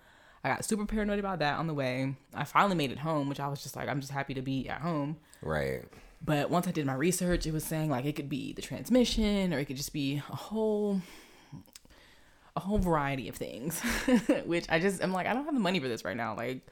I 0.43 0.49
got 0.49 0.65
super 0.65 0.85
paranoid 0.85 1.19
about 1.19 1.39
that 1.39 1.57
on 1.57 1.67
the 1.67 1.73
way. 1.73 2.15
I 2.33 2.43
finally 2.43 2.75
made 2.75 2.91
it 2.91 2.99
home, 2.99 3.29
which 3.29 3.39
I 3.39 3.47
was 3.47 3.63
just 3.63 3.75
like, 3.75 3.87
I'm 3.87 4.01
just 4.01 4.11
happy 4.11 4.33
to 4.33 4.41
be 4.41 4.67
at 4.67 4.81
home. 4.81 5.17
Right. 5.41 5.83
But 6.25 6.49
once 6.49 6.67
I 6.67 6.71
did 6.71 6.85
my 6.85 6.93
research, 6.93 7.45
it 7.45 7.53
was 7.53 7.63
saying 7.63 7.89
like 7.89 8.05
it 8.05 8.15
could 8.15 8.29
be 8.29 8.53
the 8.53 8.61
transmission 8.61 9.53
or 9.53 9.59
it 9.59 9.65
could 9.65 9.77
just 9.77 9.93
be 9.93 10.21
a 10.29 10.35
whole 10.35 11.01
a 12.55 12.59
whole 12.59 12.77
variety 12.77 13.29
of 13.29 13.35
things. 13.35 13.81
which 14.45 14.65
I 14.69 14.79
just 14.79 15.03
I'm 15.03 15.13
like, 15.13 15.27
I 15.27 15.33
don't 15.33 15.45
have 15.45 15.53
the 15.53 15.59
money 15.59 15.79
for 15.79 15.87
this 15.87 16.05
right 16.05 16.15
now. 16.15 16.35
Like 16.35 16.65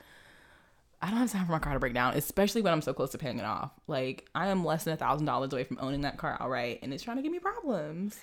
I 1.01 1.09
don't 1.09 1.19
have 1.19 1.31
time 1.31 1.45
for 1.45 1.51
my 1.53 1.59
car 1.59 1.73
to 1.73 1.79
break 1.79 1.93
down, 1.93 2.13
especially 2.15 2.61
when 2.61 2.73
I'm 2.73 2.81
so 2.81 2.93
close 2.93 3.11
to 3.11 3.17
paying 3.17 3.39
it 3.39 3.45
off. 3.45 3.71
Like 3.87 4.27
I 4.35 4.47
am 4.47 4.63
less 4.63 4.83
than 4.83 4.93
a 4.93 4.97
thousand 4.97 5.25
dollars 5.25 5.51
away 5.51 5.63
from 5.63 5.79
owning 5.81 6.01
that 6.01 6.17
car 6.17 6.37
outright, 6.39 6.79
and 6.81 6.93
it's 6.93 7.03
trying 7.03 7.17
to 7.17 7.23
give 7.23 7.31
me 7.31 7.39
problems. 7.39 8.19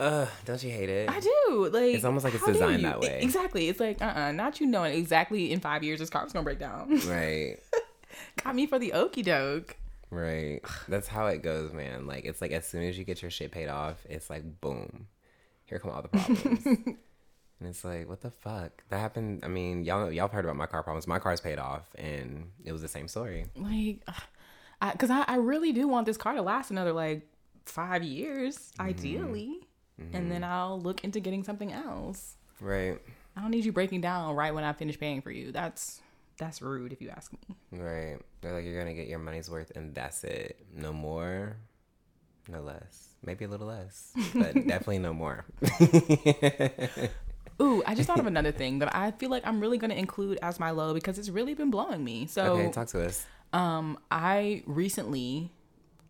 Uh, 0.00 0.26
don't 0.46 0.62
you 0.62 0.70
hate 0.70 0.88
it? 0.88 1.10
I 1.10 1.20
do. 1.20 1.68
Like 1.70 1.94
it's 1.94 2.04
almost 2.04 2.24
like 2.24 2.32
it's 2.32 2.46
designed 2.46 2.84
that 2.84 3.00
way. 3.00 3.20
Exactly. 3.20 3.68
It's 3.68 3.78
like 3.78 4.00
uh 4.00 4.06
uh-uh, 4.06 4.28
uh 4.28 4.32
not 4.32 4.58
you 4.58 4.66
knowing 4.66 4.94
exactly 4.94 5.52
in 5.52 5.60
five 5.60 5.84
years 5.84 6.00
this 6.00 6.08
car's 6.08 6.32
gonna 6.32 6.42
break 6.42 6.58
down. 6.58 6.98
Right. 7.10 7.58
Got 8.42 8.54
me 8.54 8.66
for 8.66 8.78
the 8.78 8.94
okey 8.94 9.22
doke. 9.22 9.76
Right. 10.10 10.60
That's 10.88 11.06
how 11.06 11.26
it 11.26 11.42
goes, 11.42 11.74
man. 11.74 12.06
Like 12.06 12.24
it's 12.24 12.40
like 12.40 12.50
as 12.52 12.66
soon 12.66 12.82
as 12.84 12.96
you 12.96 13.04
get 13.04 13.20
your 13.20 13.30
shit 13.30 13.50
paid 13.50 13.68
off, 13.68 14.06
it's 14.08 14.30
like 14.30 14.60
boom. 14.62 15.06
Here 15.66 15.78
come 15.78 15.90
all 15.90 16.00
the 16.00 16.08
problems. 16.08 16.64
and 16.66 16.96
it's 17.60 17.84
like, 17.84 18.08
what 18.08 18.22
the 18.22 18.30
fuck? 18.30 18.82
That 18.88 19.00
happened. 19.00 19.44
I 19.44 19.48
mean, 19.48 19.84
y'all 19.84 20.10
y'all 20.10 20.28
heard 20.28 20.46
about 20.46 20.56
my 20.56 20.66
car 20.66 20.82
problems. 20.82 21.06
My 21.06 21.18
car's 21.18 21.40
paid 21.40 21.58
off, 21.58 21.90
and 21.96 22.50
it 22.64 22.72
was 22.72 22.80
the 22.80 22.88
same 22.88 23.06
story. 23.06 23.46
Like, 23.54 24.00
because 24.92 25.10
I, 25.10 25.20
I, 25.20 25.24
I, 25.28 25.36
really 25.36 25.72
do 25.72 25.86
want 25.86 26.06
this 26.06 26.16
car 26.16 26.34
to 26.34 26.42
last 26.42 26.70
another 26.70 26.92
like 26.92 27.28
five 27.66 28.02
years, 28.02 28.56
mm-hmm. 28.56 28.88
ideally 28.88 29.60
mm-hmm. 30.00 30.16
and 30.16 30.30
then 30.30 30.42
mm-hmm. 30.42 30.52
I'll 30.52 30.80
look 30.80 31.04
into 31.04 31.20
getting 31.20 31.44
something 31.44 31.72
else. 31.72 32.36
Right. 32.60 32.98
I 33.36 33.40
don't 33.40 33.50
need 33.50 33.64
you 33.64 33.72
breaking 33.72 34.00
down 34.00 34.34
right 34.34 34.54
when 34.54 34.64
I 34.64 34.72
finish 34.72 34.98
paying 34.98 35.22
for 35.22 35.30
you. 35.30 35.52
That's 35.52 36.00
that's 36.38 36.62
rude 36.62 36.92
if 36.92 37.00
you 37.00 37.10
ask 37.10 37.32
me. 37.32 37.56
Right. 37.72 38.18
They're 38.40 38.52
like 38.52 38.64
you're 38.64 38.78
gonna 38.78 38.94
get 38.94 39.06
your 39.06 39.18
money's 39.18 39.50
worth 39.50 39.72
and 39.76 39.94
that's 39.94 40.24
it. 40.24 40.58
No 40.74 40.92
more, 40.92 41.56
no 42.48 42.60
less. 42.60 43.08
Maybe 43.24 43.44
a 43.44 43.48
little 43.48 43.66
less, 43.66 44.12
but 44.34 44.54
definitely 44.66 44.98
no 44.98 45.12
more. 45.12 45.44
Ooh, 47.60 47.82
I 47.86 47.94
just 47.94 48.06
thought 48.06 48.18
of 48.18 48.26
another 48.34 48.52
thing 48.52 48.78
that 48.78 48.94
I 48.96 49.10
feel 49.10 49.28
like 49.28 49.46
I'm 49.46 49.60
really 49.60 49.78
gonna 49.78 49.94
include 49.94 50.38
as 50.42 50.58
my 50.58 50.70
low 50.70 50.94
because 50.94 51.18
it's 51.18 51.28
really 51.28 51.54
been 51.54 51.70
blowing 51.70 52.02
me. 52.02 52.26
So 52.26 52.54
Okay, 52.54 52.70
talk 52.70 52.88
to 52.88 53.04
us. 53.04 53.26
Um, 53.52 53.98
I 54.10 54.62
recently 54.66 55.52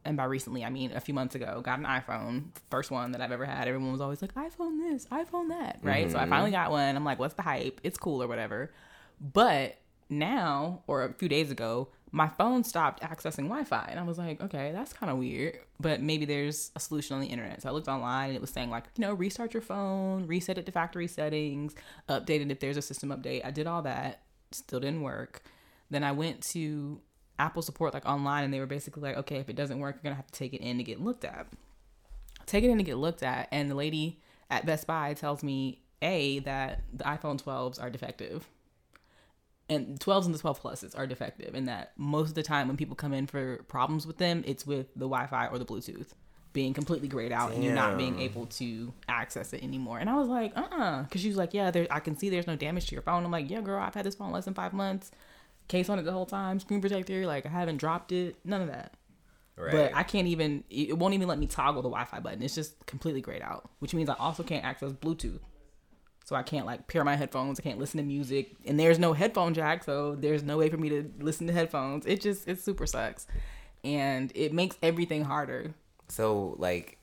and 0.05 0.17
by 0.17 0.25
recently 0.25 0.65
I 0.65 0.71
mean 0.71 0.93
a 0.93 1.01
few 1.01 1.15
months 1.15 1.35
ago, 1.35 1.61
got 1.63 1.79
an 1.79 1.85
iPhone, 1.85 2.45
first 2.71 2.91
one 2.91 3.13
that 3.13 3.21
I've 3.21 3.33
ever 3.33 3.45
had. 3.45 3.69
Everyone 3.69 3.93
was 3.93 4.01
always 4.01 4.23
like, 4.23 4.35
iPhone 4.35 4.79
this, 4.79 5.07
iPhone 5.07 5.49
that, 5.49 5.79
right? 5.83 6.05
Mm-hmm. 6.05 6.13
So 6.13 6.19
I 6.19 6.23
mm-hmm. 6.23 6.31
finally 6.31 6.51
got 6.51 6.71
one. 6.71 6.97
I'm 6.97 7.05
like, 7.05 7.19
what's 7.19 7.35
the 7.35 7.43
hype? 7.43 7.81
It's 7.83 7.99
cool 7.99 8.23
or 8.23 8.29
whatever. 8.29 8.73
But 9.21 9.77
now, 10.09 10.83
or 10.87 11.05
a 11.05 11.13
few 11.13 11.29
days 11.29 11.51
ago, 11.51 11.89
my 12.13 12.29
phone 12.29 12.65
stopped 12.65 13.03
accessing 13.03 13.45
Wi-Fi, 13.45 13.87
and 13.89 14.01
I 14.01 14.03
was 14.03 14.19
like, 14.19 14.41
okay, 14.41 14.73
that's 14.73 14.93
kind 14.93 15.13
of 15.13 15.19
weird. 15.19 15.61
But 15.79 16.03
maybe 16.03 16.25
there's 16.25 16.73
a 16.75 16.81
solution 16.81 17.15
on 17.15 17.21
the 17.21 17.29
internet. 17.29 17.63
So 17.63 17.69
I 17.69 17.73
looked 17.73 17.87
online, 17.87 18.31
and 18.31 18.37
it 18.37 18.41
was 18.41 18.51
saying 18.51 18.71
like, 18.71 18.85
you 18.97 19.03
know, 19.03 19.15
restart 19.15 19.55
your 19.55 19.61
phone, 19.61 20.27
reset 20.27 20.59
it 20.59 20.67
to 20.67 20.73
factory 20.73 21.07
settings, 21.07 21.75
update 22.09 22.41
it 22.41 22.51
if 22.51 22.59
there's 22.59 22.77
a 22.77 22.83
system 22.83 23.11
update. 23.11 23.45
I 23.45 23.53
did 23.53 23.67
all 23.69 23.83
that, 23.83 24.23
still 24.51 24.81
didn't 24.81 25.03
work. 25.03 25.43
Then 25.91 26.03
I 26.03 26.13
went 26.13 26.43
to 26.49 27.01
Apple 27.41 27.63
support 27.63 27.95
like 27.95 28.07
online, 28.07 28.45
and 28.45 28.53
they 28.53 28.61
were 28.61 28.67
basically 28.67 29.03
like, 29.03 29.17
okay, 29.17 29.37
if 29.37 29.49
it 29.49 29.57
doesn't 29.57 29.79
work, 29.79 29.97
you're 29.97 30.03
gonna 30.03 30.15
have 30.15 30.27
to 30.27 30.39
take 30.39 30.53
it 30.53 30.61
in 30.61 30.77
to 30.79 30.85
get 30.85 31.01
looked 31.01 31.25
at. 31.25 31.47
Take 32.47 32.65
it 32.65 32.71
in 32.71 32.79
to 32.79 32.85
get 32.85 32.99
looked 32.99 33.23
at, 33.23 33.49
and 33.51 33.71
the 33.71 33.75
lady 33.75 34.21
at 34.51 34.67
Best 34.67 34.87
Buy 34.87 35.15
tells 35.15 35.43
me 35.43 35.81
a 36.03 36.41
that 36.41 36.83
the 36.93 37.05
iPhone 37.05 37.43
12s 37.43 37.83
are 37.83 37.91
defective, 37.91 38.47
and 39.69 39.99
12s 39.99 40.27
and 40.27 40.35
the 40.35 40.39
12 40.39 40.63
pluses 40.63 40.99
are 40.99 41.07
defective, 41.07 41.55
and 41.55 41.67
that 41.69 41.93
most 41.97 42.29
of 42.29 42.35
the 42.35 42.43
time 42.43 42.69
when 42.69 42.77
people 42.77 42.95
come 42.95 43.13
in 43.13 43.27
for 43.27 43.63
problems 43.69 44.07
with 44.07 44.19
them, 44.19 44.45
it's 44.47 44.67
with 44.67 44.93
the 44.95 45.07
Wi-Fi 45.07 45.47
or 45.47 45.59
the 45.59 45.65
Bluetooth 45.65 46.09
being 46.53 46.75
completely 46.75 47.09
grayed 47.09 47.31
out 47.33 47.49
Damn. 47.49 47.57
and 47.57 47.65
you're 47.65 47.75
not 47.75 47.97
being 47.97 48.19
able 48.21 48.47
to 48.47 48.93
access 49.09 49.53
it 49.53 49.63
anymore. 49.63 49.99
And 49.99 50.11
I 50.11 50.17
was 50.17 50.29
like, 50.29 50.57
uh 50.57 50.63
uh-uh. 50.63 50.83
uh 50.83 51.03
Because 51.05 51.21
she 51.21 51.29
was 51.29 51.37
like, 51.37 51.55
yeah, 51.55 51.71
there, 51.71 51.87
I 51.91 52.01
can 52.01 52.17
see 52.17 52.29
there's 52.29 52.49
no 52.49 52.57
damage 52.57 52.87
to 52.87 52.95
your 52.95 53.03
phone. 53.03 53.25
I'm 53.25 53.31
like, 53.31 53.49
yeah, 53.49 53.61
girl, 53.61 53.81
I've 53.81 53.95
had 53.95 54.05
this 54.05 54.17
phone 54.17 54.33
less 54.33 54.47
than 54.47 54.55
five 54.55 54.73
months 54.73 55.13
case 55.71 55.89
on 55.89 55.99
it 55.99 56.03
the 56.03 56.13
whole 56.13 56.27
time, 56.27 56.61
screen 56.61 56.81
protector. 56.81 57.27
Like 57.27 57.47
I 57.47 57.49
haven't 57.49 57.79
dropped 57.79 58.13
it, 58.13 58.37
none 58.45 58.61
of 58.61 58.69
that. 58.69 58.95
Right. 59.57 59.73
But 59.73 59.95
I 59.95 60.03
can't 60.03 60.27
even. 60.27 60.65
It 60.71 60.97
won't 60.99 61.15
even 61.15 61.29
let 61.29 61.39
me 61.39 61.47
toggle 61.47 61.83
the 61.83 61.89
Wi-Fi 61.89 62.21
button. 62.21 62.43
It's 62.43 62.55
just 62.55 62.87
completely 62.87 63.21
grayed 63.21 63.43
out, 63.43 63.71
which 63.79 63.95
means 63.95 64.09
I 64.09 64.15
also 64.15 64.43
can't 64.43 64.65
access 64.65 64.93
Bluetooth. 64.93 65.41
So 66.25 66.37
I 66.37 66.43
can't 66.43 66.65
like 66.65 66.87
pair 66.87 67.05
my 67.05 67.17
headphones. 67.17 67.59
I 67.59 67.63
can't 67.63 67.79
listen 67.79 67.99
to 67.99 68.05
music, 68.05 68.55
and 68.65 68.79
there's 68.79 68.99
no 68.99 69.13
headphone 69.13 69.53
jack, 69.53 69.85
so 69.85 70.15
there's 70.15 70.43
no 70.43 70.59
way 70.59 70.71
for 70.71 70.77
me 70.77 70.89
to 70.91 71.11
listen 71.19 71.47
to 71.47 71.53
headphones. 71.53 72.07
It 72.07 72.21
just 72.21 72.49
it 72.49 72.61
super 72.61 72.87
sucks, 72.87 73.27
and 73.85 74.33
it 74.35 74.53
makes 74.53 74.77
everything 74.83 75.25
harder. 75.25 75.75
So 76.09 76.55
like, 76.59 76.99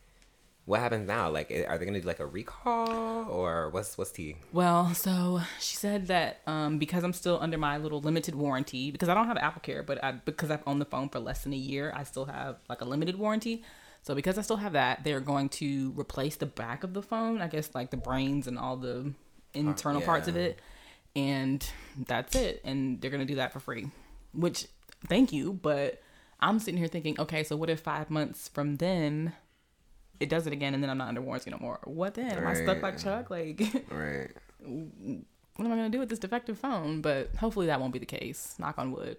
what 0.67 0.81
happens 0.81 1.07
now? 1.07 1.29
Like, 1.29 1.49
are 1.49 1.77
they 1.77 1.85
gonna 1.85 2.01
do 2.01 2.07
like 2.07 2.19
a 2.19 2.25
recall 2.25 3.25
or 3.29 3.69
what's 3.69 3.97
what's 3.97 4.11
tea? 4.11 4.35
Well, 4.51 4.93
so 4.93 5.39
she 5.61 5.77
said 5.77 6.07
that 6.07 6.41
um, 6.45 6.77
because 6.77 7.05
I'm 7.05 7.13
still 7.13 7.39
under 7.41 7.57
my 7.57 7.77
little 7.77 8.01
limited 8.01 8.35
warranty 8.35 8.91
because 8.91 9.07
I 9.07 9.13
don't 9.13 9.27
have 9.27 9.37
Apple 9.37 9.61
Care, 9.61 9.81
but 9.81 10.03
I, 10.03 10.11
because 10.11 10.51
I've 10.51 10.63
owned 10.67 10.81
the 10.81 10.85
phone 10.85 11.07
for 11.07 11.19
less 11.19 11.43
than 11.43 11.53
a 11.53 11.57
year, 11.57 11.93
I 11.95 12.03
still 12.03 12.25
have 12.25 12.57
like 12.67 12.81
a 12.81 12.85
limited 12.85 13.17
warranty. 13.17 13.63
So 14.03 14.13
because 14.13 14.37
I 14.37 14.41
still 14.41 14.57
have 14.57 14.73
that, 14.73 15.05
they're 15.05 15.21
going 15.21 15.47
to 15.49 15.93
replace 15.97 16.35
the 16.35 16.45
back 16.45 16.83
of 16.83 16.93
the 16.93 17.01
phone. 17.01 17.41
I 17.41 17.47
guess 17.47 17.73
like 17.73 17.89
the 17.89 17.97
brains 17.97 18.45
and 18.45 18.59
all 18.59 18.75
the 18.75 19.13
internal 19.53 19.99
uh, 19.99 20.01
yeah. 20.01 20.05
parts 20.05 20.27
of 20.27 20.35
it, 20.35 20.59
and 21.15 21.65
that's 22.07 22.35
it. 22.35 22.59
And 22.65 22.99
they're 22.99 23.11
gonna 23.11 23.23
do 23.23 23.35
that 23.35 23.53
for 23.53 23.61
free, 23.61 23.89
which 24.33 24.67
thank 25.07 25.31
you. 25.31 25.53
But 25.53 26.01
I'm 26.41 26.59
sitting 26.59 26.77
here 26.77 26.89
thinking, 26.89 27.17
okay, 27.21 27.45
so 27.45 27.55
what 27.55 27.69
if 27.69 27.79
five 27.79 28.09
months 28.09 28.49
from 28.49 28.75
then? 28.75 29.31
It 30.19 30.29
does 30.29 30.47
it 30.47 30.53
again, 30.53 30.73
and 30.73 30.83
then 30.83 30.89
I'm 30.89 30.97
not 30.97 31.09
under 31.09 31.21
warranty 31.21 31.51
no 31.51 31.57
more. 31.59 31.79
What 31.83 32.15
then? 32.15 32.31
Am 32.31 32.47
I 32.47 32.53
stuck 32.53 32.81
like 32.81 32.97
Chuck? 32.97 33.29
Like, 33.29 33.61
right. 33.89 34.29
what 34.59 35.65
am 35.65 35.71
I 35.71 35.75
gonna 35.75 35.89
do 35.89 35.99
with 35.99 36.09
this 36.09 36.19
defective 36.19 36.57
phone? 36.57 37.01
But 37.01 37.35
hopefully 37.35 37.67
that 37.67 37.79
won't 37.79 37.93
be 37.93 37.99
the 37.99 38.05
case. 38.05 38.55
Knock 38.59 38.77
on 38.77 38.91
wood. 38.91 39.17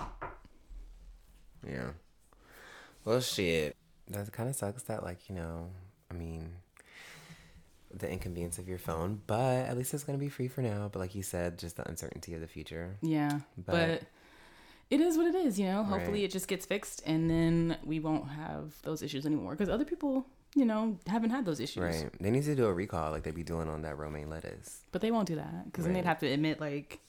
Yeah. 1.67 1.91
Well, 3.05 3.21
shit. 3.21 3.77
That 4.09 4.33
kind 4.33 4.49
of 4.49 4.57
sucks 4.57 4.83
that, 4.85 5.03
like, 5.03 5.29
you 5.29 5.35
know, 5.35 5.69
I 6.11 6.15
mean, 6.15 6.51
the 7.93 8.11
inconvenience 8.11 8.59
of 8.59 8.69
your 8.69 8.79
phone, 8.79 9.21
but 9.27 9.67
at 9.67 9.77
least 9.77 9.95
it's 9.95 10.05
going 10.05 10.19
to 10.19 10.25
be 10.25 10.29
free 10.29 10.49
for 10.49 10.63
now. 10.63 10.89
But 10.93 11.01
like 11.01 11.15
you 11.15 11.23
said, 11.23 11.59
just 11.59 11.77
the 11.77 11.89
uncertainty 11.89 12.35
of 12.35 12.41
the 12.41 12.47
future. 12.47 12.97
Yeah. 13.03 13.41
But, 13.57 13.73
but 13.73 14.03
it 14.91 15.01
is 15.01 15.17
what 15.17 15.27
it 15.27 15.35
is, 15.35 15.59
you 15.59 15.67
know? 15.67 15.85
Hopefully 15.85 16.21
right. 16.21 16.25
it 16.25 16.31
just 16.31 16.49
gets 16.49 16.65
fixed 16.67 17.03
and 17.07 17.31
then 17.31 17.77
we 17.85 18.01
won't 18.01 18.29
have 18.31 18.75
those 18.83 19.03
issues 19.03 19.27
anymore. 19.27 19.53
Because 19.53 19.69
other 19.69 19.85
people, 19.85 20.27
you 20.55 20.65
know, 20.65 20.99
haven't 21.07 21.31
had 21.31 21.45
those 21.45 21.61
issues. 21.61 21.83
Right. 21.83 22.11
They 22.21 22.31
need 22.31 22.45
to 22.45 22.55
do 22.55 22.67
a 22.67 22.73
recall 22.73 23.11
like 23.11 23.23
they'd 23.23 23.35
be 23.35 23.43
doing 23.43 23.69
on 23.69 23.83
that 23.83 23.99
romaine 23.99 24.31
lettuce. 24.31 24.81
But 24.93 25.03
they 25.03 25.11
won't 25.11 25.29
do 25.29 25.37
that 25.37 25.67
because 25.67 25.85
right. 25.85 25.95
then 25.95 26.03
they'd 26.03 26.09
have 26.09 26.19
to 26.21 26.27
admit, 26.27 26.61
like, 26.61 27.01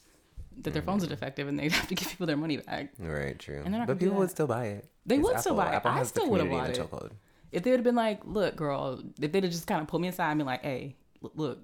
that 0.63 0.73
their 0.73 0.81
mm-hmm. 0.81 0.91
phones 0.91 1.03
are 1.03 1.07
mm-hmm. 1.07 1.15
defective 1.15 1.47
and 1.47 1.57
they'd 1.57 1.71
have 1.79 1.87
to 1.87 1.95
give 1.95 2.09
people 2.09 2.27
their 2.27 2.37
money 2.37 2.57
back. 2.57 2.93
Right, 2.99 3.37
true. 3.37 3.63
but 3.87 3.99
people 3.99 4.17
would 4.17 4.29
still 4.29 4.47
buy 4.47 4.65
it. 4.65 4.89
They 5.05 5.15
it's 5.15 5.23
would 5.23 5.31
Apple. 5.31 5.41
still 5.41 5.55
buy 5.55 5.71
it. 5.71 5.75
Apple 5.75 5.91
I 5.91 6.03
still 6.03 6.29
would 6.29 6.41
have 6.41 6.49
bought 6.49 6.69
it. 6.69 7.11
If 7.51 7.63
they 7.63 7.71
would 7.71 7.79
have 7.79 7.83
been 7.83 7.95
like, 7.95 8.21
look, 8.25 8.55
girl, 8.55 9.01
if 9.19 9.31
they'd 9.31 9.43
have 9.43 9.51
just 9.51 9.65
kind 9.65 9.81
of 9.81 9.87
pulled 9.87 10.01
me 10.01 10.07
aside 10.07 10.31
and 10.31 10.39
been 10.39 10.45
like, 10.45 10.61
hey, 10.61 10.95
look, 11.33 11.59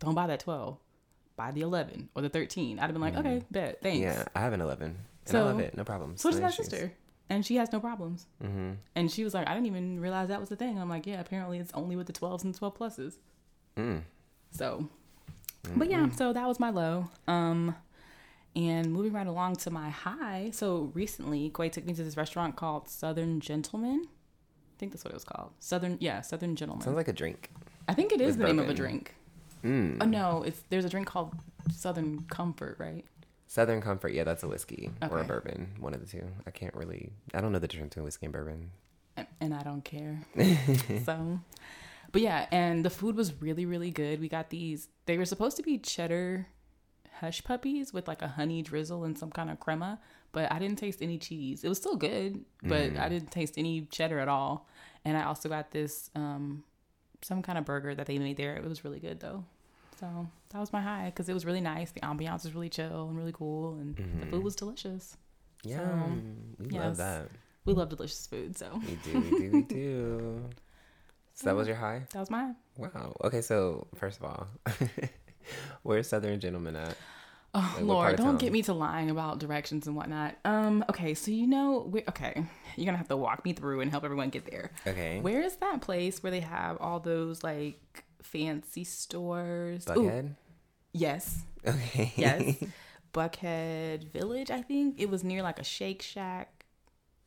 don't 0.00 0.14
buy 0.14 0.26
that 0.26 0.40
12. 0.40 0.76
Buy 1.36 1.52
the 1.52 1.60
11 1.60 2.08
or 2.16 2.22
the 2.22 2.28
13. 2.28 2.78
I'd 2.78 2.82
have 2.82 2.92
been 2.92 3.00
like, 3.00 3.14
mm. 3.14 3.20
okay, 3.20 3.42
bet, 3.50 3.80
thanks. 3.80 4.00
Yeah, 4.00 4.24
I 4.34 4.40
have 4.40 4.52
an 4.52 4.60
11. 4.60 4.86
And 4.86 4.96
so, 5.24 5.40
I 5.40 5.42
love 5.42 5.60
it. 5.60 5.76
No 5.76 5.84
problems. 5.84 6.20
So 6.20 6.30
does 6.30 6.40
my 6.40 6.50
sister. 6.50 6.92
And 7.30 7.44
she 7.44 7.56
has 7.56 7.70
no 7.72 7.80
problems. 7.80 8.26
Mm-hmm. 8.42 8.72
And 8.94 9.10
she 9.10 9.22
was 9.24 9.34
like, 9.34 9.46
I 9.48 9.54
didn't 9.54 9.66
even 9.66 10.00
realize 10.00 10.28
that 10.28 10.40
was 10.40 10.48
the 10.48 10.56
thing. 10.56 10.78
I'm 10.78 10.88
like, 10.88 11.06
yeah, 11.06 11.20
apparently 11.20 11.58
it's 11.58 11.72
only 11.74 11.94
with 11.94 12.06
the 12.06 12.12
12s 12.12 12.44
and 12.44 12.54
12 12.54 12.78
pluses. 12.78 13.14
Mm. 13.76 14.02
So, 14.50 14.88
mm-hmm. 15.64 15.78
but 15.78 15.90
yeah, 15.90 16.08
so 16.10 16.32
that 16.32 16.48
was 16.48 16.58
my 16.58 16.70
low. 16.70 17.10
Um, 17.26 17.74
and 18.56 18.92
moving 18.92 19.12
right 19.12 19.26
along 19.26 19.56
to 19.56 19.70
my 19.70 19.90
high. 19.90 20.50
So 20.52 20.90
recently, 20.94 21.50
Quay 21.54 21.68
took 21.68 21.84
me 21.84 21.94
to 21.94 22.02
this 22.02 22.16
restaurant 22.16 22.56
called 22.56 22.88
Southern 22.88 23.40
Gentleman. 23.40 24.02
I 24.06 24.74
think 24.78 24.92
that's 24.92 25.04
what 25.04 25.12
it 25.12 25.16
was 25.16 25.24
called. 25.24 25.52
Southern, 25.58 25.98
yeah, 26.00 26.22
Southern 26.22 26.56
Gentleman. 26.56 26.84
Sounds 26.84 26.96
like 26.96 27.08
a 27.08 27.12
drink. 27.12 27.50
I 27.88 27.94
think 27.94 28.12
it 28.12 28.20
is 28.20 28.36
the 28.36 28.44
bourbon. 28.44 28.56
name 28.56 28.64
of 28.64 28.70
a 28.70 28.74
drink. 28.74 29.14
Mm. 29.64 29.98
Oh 30.00 30.06
no, 30.06 30.42
it's 30.44 30.62
there's 30.70 30.84
a 30.84 30.88
drink 30.88 31.08
called 31.08 31.34
Southern 31.72 32.22
Comfort, 32.30 32.76
right? 32.78 33.04
Southern 33.48 33.80
Comfort, 33.80 34.12
yeah, 34.12 34.24
that's 34.24 34.42
a 34.42 34.48
whiskey 34.48 34.90
okay. 35.02 35.12
or 35.12 35.20
a 35.20 35.24
bourbon, 35.24 35.70
one 35.80 35.94
of 35.94 36.00
the 36.00 36.06
two. 36.06 36.28
I 36.46 36.50
can't 36.50 36.74
really, 36.74 37.10
I 37.32 37.40
don't 37.40 37.50
know 37.50 37.58
the 37.58 37.66
difference 37.66 37.90
between 37.90 38.04
whiskey 38.04 38.26
and 38.26 38.32
bourbon. 38.32 38.70
And 39.40 39.54
I 39.54 39.62
don't 39.62 39.82
care. 39.82 40.20
so, 41.06 41.40
but 42.12 42.20
yeah, 42.20 42.46
and 42.52 42.84
the 42.84 42.90
food 42.90 43.16
was 43.16 43.32
really, 43.40 43.64
really 43.64 43.90
good. 43.90 44.20
We 44.20 44.28
got 44.28 44.50
these. 44.50 44.88
They 45.06 45.16
were 45.16 45.24
supposed 45.24 45.56
to 45.56 45.62
be 45.62 45.78
cheddar 45.78 46.46
hush 47.20 47.42
puppies 47.42 47.92
with 47.92 48.06
like 48.06 48.20
a 48.20 48.28
honey 48.28 48.60
drizzle 48.60 49.04
and 49.04 49.18
some 49.18 49.30
kind 49.30 49.50
of 49.50 49.58
crema, 49.58 49.98
but 50.32 50.52
I 50.52 50.58
didn't 50.58 50.76
taste 50.76 51.00
any 51.00 51.16
cheese. 51.16 51.64
It 51.64 51.68
was 51.70 51.78
still 51.78 51.96
good, 51.96 52.44
but 52.62 52.92
mm. 52.92 53.00
I 53.00 53.08
didn't 53.08 53.30
taste 53.30 53.54
any 53.56 53.86
cheddar 53.86 54.18
at 54.18 54.28
all. 54.28 54.68
And 55.06 55.16
I 55.16 55.24
also 55.24 55.48
got 55.48 55.70
this 55.70 56.10
um, 56.14 56.64
some 57.22 57.42
kind 57.42 57.56
of 57.58 57.64
burger 57.64 57.94
that 57.94 58.06
they 58.06 58.18
made 58.18 58.36
there. 58.36 58.56
It 58.56 58.68
was 58.68 58.84
really 58.84 59.00
good 59.00 59.20
though. 59.20 59.44
So 59.98 60.28
that 60.50 60.58
was 60.58 60.72
my 60.72 60.80
high 60.80 61.06
because 61.06 61.28
it 61.28 61.34
was 61.34 61.44
really 61.44 61.60
nice. 61.60 61.90
The 61.90 62.00
ambiance 62.00 62.44
was 62.44 62.54
really 62.54 62.68
chill 62.68 63.08
and 63.08 63.16
really 63.16 63.32
cool, 63.32 63.74
and 63.74 63.96
mm-hmm. 63.96 64.20
the 64.20 64.26
food 64.26 64.34
mm-hmm. 64.34 64.44
was 64.44 64.56
delicious. 64.56 65.16
Yeah, 65.64 65.78
so, 65.78 66.12
we 66.60 66.66
yes, 66.70 66.82
love 66.82 66.96
that. 66.98 67.28
We 67.64 67.72
love 67.72 67.88
delicious 67.88 68.26
food, 68.26 68.56
so 68.56 68.80
we 68.86 68.94
do, 69.04 69.20
we 69.20 69.30
do, 69.30 69.50
we 69.52 69.62
do. 69.62 70.44
So 71.34 71.44
that 71.44 71.54
was 71.54 71.68
your 71.68 71.76
high. 71.76 72.02
That 72.14 72.18
was 72.18 72.30
mine. 72.30 72.56
Wow. 72.76 73.14
Okay, 73.22 73.42
so 73.42 73.86
first 73.94 74.18
of 74.18 74.24
all, 74.24 74.48
where's 75.84 76.08
Southern 76.08 76.40
Gentleman 76.40 76.74
at? 76.74 76.96
Oh 77.54 77.74
like, 77.76 77.84
Lord, 77.84 78.16
don't 78.16 78.40
get 78.40 78.52
me 78.52 78.60
to 78.62 78.72
lying 78.72 79.08
about 79.08 79.38
directions 79.38 79.86
and 79.86 79.94
whatnot. 79.94 80.34
Um, 80.44 80.84
okay, 80.90 81.14
so 81.14 81.30
you 81.30 81.46
know, 81.46 81.88
we, 81.92 82.02
okay, 82.08 82.44
you're 82.74 82.86
gonna 82.86 82.98
have 82.98 83.06
to 83.06 83.16
walk 83.16 83.44
me 83.44 83.52
through 83.52 83.82
and 83.82 83.88
help 83.88 84.02
everyone 84.02 84.30
get 84.30 84.50
there. 84.50 84.72
Okay. 84.84 85.20
Where 85.20 85.40
is 85.40 85.54
that 85.58 85.80
place 85.80 86.24
where 86.24 86.32
they 86.32 86.40
have 86.40 86.76
all 86.80 86.98
those 86.98 87.44
like 87.44 88.04
fancy 88.22 88.84
stores? 88.84 89.84
Buckhead. 89.84 90.24
Ooh, 90.30 90.34
yes. 90.92 91.44
Okay. 91.66 92.12
Yes. 92.16 92.56
Buckhead 93.12 94.04
Village, 94.12 94.50
I 94.50 94.62
think 94.62 95.00
it 95.00 95.10
was 95.10 95.24
near 95.24 95.42
like 95.42 95.58
a 95.58 95.64
Shake 95.64 96.02
Shack. 96.02 96.66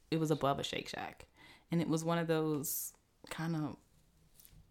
It 0.10 0.19
was 0.19 0.32
above 0.32 0.60
a 0.60 0.63
Shake 0.63 0.88
Shack, 0.88 1.25
and 1.71 1.82
it 1.82 1.88
was 1.88 2.04
one 2.04 2.17
of 2.17 2.27
those 2.27 2.93
kind 3.30 3.56
of 3.56 3.77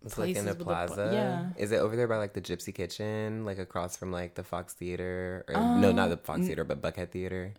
it's 0.04 0.16
like 0.16 0.34
in 0.34 0.46
the 0.46 0.54
plaza. 0.54 1.10
yeah. 1.12 1.62
Is 1.62 1.72
it 1.72 1.76
over 1.76 1.94
there 1.94 2.08
by 2.08 2.16
like 2.16 2.32
the 2.32 2.40
Gypsy 2.40 2.74
Kitchen, 2.74 3.44
like 3.44 3.58
across 3.58 3.96
from 3.96 4.12
like 4.12 4.34
the 4.34 4.42
Fox 4.42 4.72
Theater? 4.72 5.44
Or, 5.48 5.56
um, 5.56 5.80
no, 5.80 5.92
not 5.92 6.08
the 6.08 6.16
Fox 6.16 6.40
Theater, 6.40 6.64
but 6.64 6.80
Buckhead 6.80 7.10
Theater. 7.10 7.54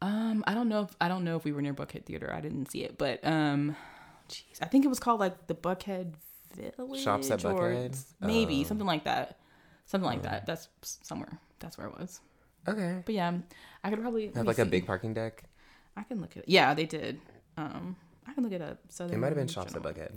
Um, 0.00 0.44
I 0.46 0.54
don't 0.54 0.68
know 0.68 0.82
if 0.82 0.90
I 1.00 1.08
don't 1.08 1.24
know 1.24 1.36
if 1.36 1.44
we 1.44 1.50
were 1.50 1.62
near 1.62 1.74
Buckhead 1.74 2.04
Theater. 2.04 2.32
I 2.32 2.40
didn't 2.40 2.70
see 2.70 2.84
it, 2.84 2.98
but 2.98 3.24
um, 3.26 3.74
jeez, 4.28 4.62
I 4.62 4.66
think 4.66 4.84
it 4.84 4.88
was 4.88 5.00
called 5.00 5.18
like 5.18 5.48
the 5.48 5.56
Buckhead 5.56 6.14
Village. 6.54 7.02
Shops 7.02 7.30
at 7.30 7.40
Buckhead. 7.40 7.98
Maybe 8.20 8.60
oh. 8.60 8.64
something 8.64 8.86
like 8.86 9.04
that. 9.04 9.38
Something 9.86 10.06
like 10.06 10.20
oh. 10.20 10.22
that. 10.22 10.46
That's 10.46 10.68
somewhere. 10.82 11.38
That's 11.60 11.78
where 11.78 11.86
it 11.86 11.98
was. 11.98 12.20
Okay. 12.66 13.02
But 13.04 13.14
yeah, 13.14 13.32
I 13.82 13.90
could 13.90 14.00
probably 14.00 14.30
have 14.34 14.46
like 14.46 14.56
see. 14.56 14.62
a 14.62 14.66
big 14.66 14.86
parking 14.86 15.14
deck. 15.14 15.44
I 15.96 16.02
can 16.02 16.20
look 16.20 16.36
at 16.36 16.44
it. 16.44 16.48
Yeah, 16.48 16.74
they 16.74 16.86
did. 16.86 17.20
Um, 17.56 17.96
I 18.26 18.34
can 18.34 18.44
look 18.44 18.52
it 18.52 18.62
up. 18.62 18.78
So 18.88 19.06
it 19.06 19.16
might 19.16 19.28
have 19.28 19.36
been 19.36 19.48
shops 19.48 19.74
at 19.74 19.82
Buckhead. 19.82 20.12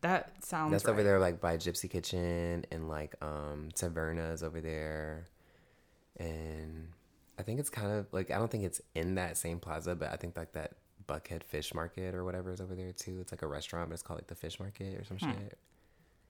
That 0.00 0.44
sounds. 0.44 0.72
That's 0.72 0.84
right. 0.86 0.92
over 0.92 1.02
there, 1.02 1.18
like 1.18 1.40
by 1.40 1.56
Gypsy 1.56 1.90
Kitchen 1.90 2.64
and 2.70 2.88
like 2.88 3.14
um 3.22 3.68
Taverna's 3.74 4.42
over 4.42 4.60
there, 4.60 5.26
and 6.16 6.88
I 7.38 7.42
think 7.42 7.60
it's 7.60 7.70
kind 7.70 7.92
of 7.92 8.06
like 8.12 8.30
I 8.30 8.38
don't 8.38 8.50
think 8.50 8.64
it's 8.64 8.80
in 8.94 9.16
that 9.16 9.36
same 9.36 9.60
plaza, 9.60 9.94
but 9.94 10.10
I 10.10 10.16
think 10.16 10.36
like 10.36 10.52
that 10.52 10.72
Buckhead 11.10 11.42
Fish 11.42 11.74
Market 11.74 12.14
or 12.14 12.24
whatever 12.24 12.52
is 12.52 12.60
over 12.60 12.74
there 12.74 12.92
too. 12.92 13.18
It's 13.20 13.32
like 13.32 13.42
a 13.42 13.46
restaurant, 13.48 13.88
but 13.88 13.94
it's 13.94 14.02
called 14.02 14.18
like 14.18 14.28
the 14.28 14.36
Fish 14.36 14.60
Market 14.60 15.00
or 15.00 15.04
some 15.04 15.18
hmm. 15.18 15.30
shit. 15.30 15.58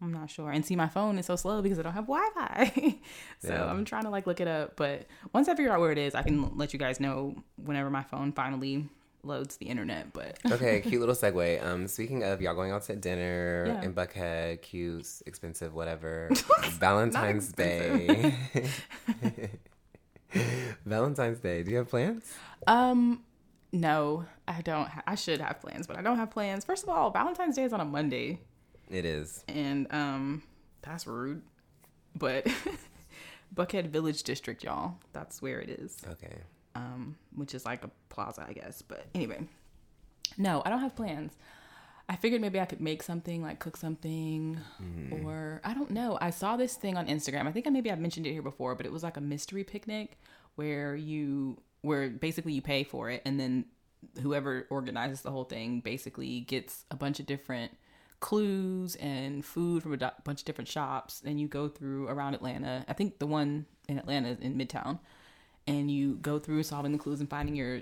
I'm 0.02 0.12
not 0.12 0.30
sure. 0.30 0.50
And 0.50 0.64
see, 0.64 0.76
my 0.76 0.88
phone 0.88 1.18
is 1.18 1.26
so 1.26 1.36
slow 1.36 1.60
because 1.60 1.78
I 1.78 1.82
don't 1.82 1.92
have 1.92 2.06
Wi-Fi. 2.06 2.98
so 3.40 3.52
yeah. 3.52 3.66
I'm 3.66 3.84
trying 3.84 4.04
to 4.04 4.10
like 4.10 4.26
look 4.26 4.40
it 4.40 4.48
up. 4.48 4.76
But 4.76 5.06
once 5.34 5.46
I 5.48 5.54
figure 5.54 5.70
out 5.70 5.80
where 5.80 5.92
it 5.92 5.98
is, 5.98 6.14
I 6.14 6.22
can 6.22 6.56
let 6.56 6.72
you 6.72 6.78
guys 6.78 7.00
know 7.00 7.36
whenever 7.62 7.90
my 7.90 8.02
phone 8.02 8.32
finally 8.32 8.88
loads 9.22 9.58
the 9.58 9.66
internet. 9.66 10.14
But 10.14 10.38
okay, 10.50 10.80
cute 10.80 11.00
little 11.00 11.14
segue. 11.14 11.62
Um, 11.62 11.86
speaking 11.86 12.22
of 12.24 12.40
y'all 12.40 12.54
going 12.54 12.72
out 12.72 12.84
to 12.84 12.96
dinner 12.96 13.64
yeah. 13.66 13.82
in 13.82 13.92
Buckhead, 13.92 14.62
cute, 14.62 15.06
expensive, 15.26 15.74
whatever. 15.74 16.30
Valentine's 16.78 17.52
Day. 17.52 18.34
Valentine's 20.86 21.40
Day. 21.40 21.62
Do 21.62 21.70
you 21.72 21.76
have 21.76 21.90
plans? 21.90 22.32
Um, 22.66 23.22
no, 23.72 24.24
I 24.48 24.60
don't. 24.62 24.88
Ha- 24.88 25.02
I 25.06 25.14
should 25.14 25.40
have 25.40 25.60
plans, 25.60 25.86
but 25.86 25.96
I 25.96 26.02
don't 26.02 26.16
have 26.16 26.30
plans. 26.30 26.64
First 26.64 26.82
of 26.82 26.88
all, 26.88 27.10
Valentine's 27.10 27.56
Day 27.56 27.64
is 27.64 27.72
on 27.72 27.80
a 27.80 27.84
Monday. 27.84 28.40
It 28.88 29.04
is, 29.04 29.44
and 29.48 29.86
um, 29.92 30.42
that's 30.82 31.06
rude. 31.06 31.42
But 32.16 32.46
Buckhead 33.54 33.86
Village 33.86 34.22
District, 34.24 34.64
y'all. 34.64 34.94
That's 35.12 35.40
where 35.40 35.60
it 35.60 35.68
is. 35.68 36.02
Okay 36.12 36.40
um, 36.74 37.16
which 37.34 37.54
is 37.54 37.64
like 37.64 37.84
a 37.84 37.90
plaza, 38.08 38.44
I 38.48 38.52
guess. 38.52 38.82
But 38.82 39.06
anyway, 39.14 39.40
no, 40.36 40.62
I 40.64 40.70
don't 40.70 40.80
have 40.80 40.96
plans. 40.96 41.32
I 42.08 42.16
figured 42.16 42.40
maybe 42.40 42.58
I 42.58 42.64
could 42.64 42.80
make 42.80 43.02
something, 43.02 43.42
like 43.42 43.60
cook 43.60 43.76
something, 43.76 44.58
mm. 44.82 45.24
or 45.24 45.60
I 45.62 45.74
don't 45.74 45.90
know. 45.90 46.18
I 46.20 46.30
saw 46.30 46.56
this 46.56 46.74
thing 46.74 46.96
on 46.96 47.06
Instagram. 47.06 47.46
I 47.46 47.52
think 47.52 47.66
I 47.66 47.70
maybe 47.70 47.90
I've 47.90 48.00
mentioned 48.00 48.26
it 48.26 48.32
here 48.32 48.42
before, 48.42 48.74
but 48.74 48.84
it 48.84 48.92
was 48.92 49.02
like 49.02 49.16
a 49.16 49.20
mystery 49.20 49.62
picnic 49.62 50.18
where 50.56 50.96
you, 50.96 51.58
where 51.82 52.08
basically 52.10 52.52
you 52.52 52.62
pay 52.62 52.84
for 52.84 53.10
it, 53.10 53.22
and 53.24 53.38
then 53.38 53.66
whoever 54.22 54.66
organizes 54.70 55.22
the 55.22 55.30
whole 55.30 55.44
thing 55.44 55.80
basically 55.80 56.40
gets 56.40 56.84
a 56.90 56.96
bunch 56.96 57.20
of 57.20 57.26
different 57.26 57.72
clues 58.20 58.96
and 58.96 59.44
food 59.44 59.82
from 59.82 59.92
a 59.92 59.96
do- 59.96 60.08
bunch 60.24 60.40
of 60.40 60.44
different 60.44 60.68
shops, 60.68 61.22
and 61.24 61.40
you 61.40 61.48
go 61.48 61.68
through 61.68 62.08
around 62.08 62.34
Atlanta. 62.34 62.84
I 62.88 62.92
think 62.92 63.18
the 63.18 63.26
one 63.26 63.66
in 63.88 63.98
Atlanta 63.98 64.28
is 64.28 64.38
in 64.38 64.56
Midtown 64.56 64.98
and 65.66 65.90
you 65.90 66.14
go 66.16 66.38
through 66.38 66.62
solving 66.62 66.92
the 66.92 66.98
clues 66.98 67.20
and 67.20 67.28
finding 67.28 67.54
your 67.54 67.80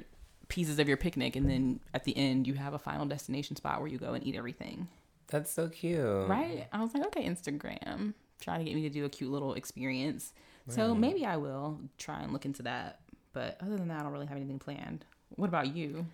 pieces 0.48 0.78
of 0.78 0.88
your 0.88 0.96
picnic 0.96 1.36
and 1.36 1.48
then 1.48 1.78
at 1.92 2.04
the 2.04 2.16
end 2.16 2.46
you 2.46 2.54
have 2.54 2.72
a 2.74 2.78
final 2.78 3.04
destination 3.04 3.54
spot 3.54 3.80
where 3.80 3.88
you 3.88 3.98
go 3.98 4.14
and 4.14 4.26
eat 4.26 4.34
everything. 4.34 4.88
That's 5.28 5.50
so 5.50 5.68
cute. 5.68 6.28
Right? 6.28 6.66
I 6.72 6.80
was 6.80 6.94
like 6.94 7.06
okay 7.06 7.24
instagram. 7.24 8.14
Try 8.40 8.58
to 8.58 8.64
get 8.64 8.74
me 8.74 8.82
to 8.82 8.90
do 8.90 9.04
a 9.04 9.08
cute 9.08 9.30
little 9.30 9.54
experience. 9.54 10.32
Right. 10.66 10.74
so 10.74 10.94
maybe 10.94 11.24
i 11.24 11.38
will 11.38 11.80
try 11.96 12.20
and 12.20 12.30
look 12.30 12.44
into 12.44 12.62
that 12.64 13.00
but 13.38 13.56
other 13.62 13.76
than 13.76 13.88
that 13.88 14.00
i 14.00 14.02
don't 14.02 14.12
really 14.12 14.26
have 14.26 14.36
anything 14.36 14.58
planned 14.58 15.04
what 15.36 15.48
about 15.48 15.74
you 15.76 16.06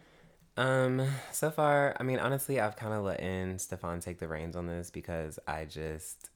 um 0.56 1.02
so 1.32 1.50
far 1.50 1.96
i 1.98 2.02
mean 2.02 2.18
honestly 2.18 2.60
i've 2.60 2.76
kind 2.76 2.92
of 2.92 3.02
let 3.02 3.20
in 3.20 3.58
stefan 3.58 4.00
take 4.00 4.18
the 4.18 4.28
reins 4.28 4.54
on 4.56 4.66
this 4.66 4.90
because 4.90 5.38
i 5.46 5.64
just 5.64 6.30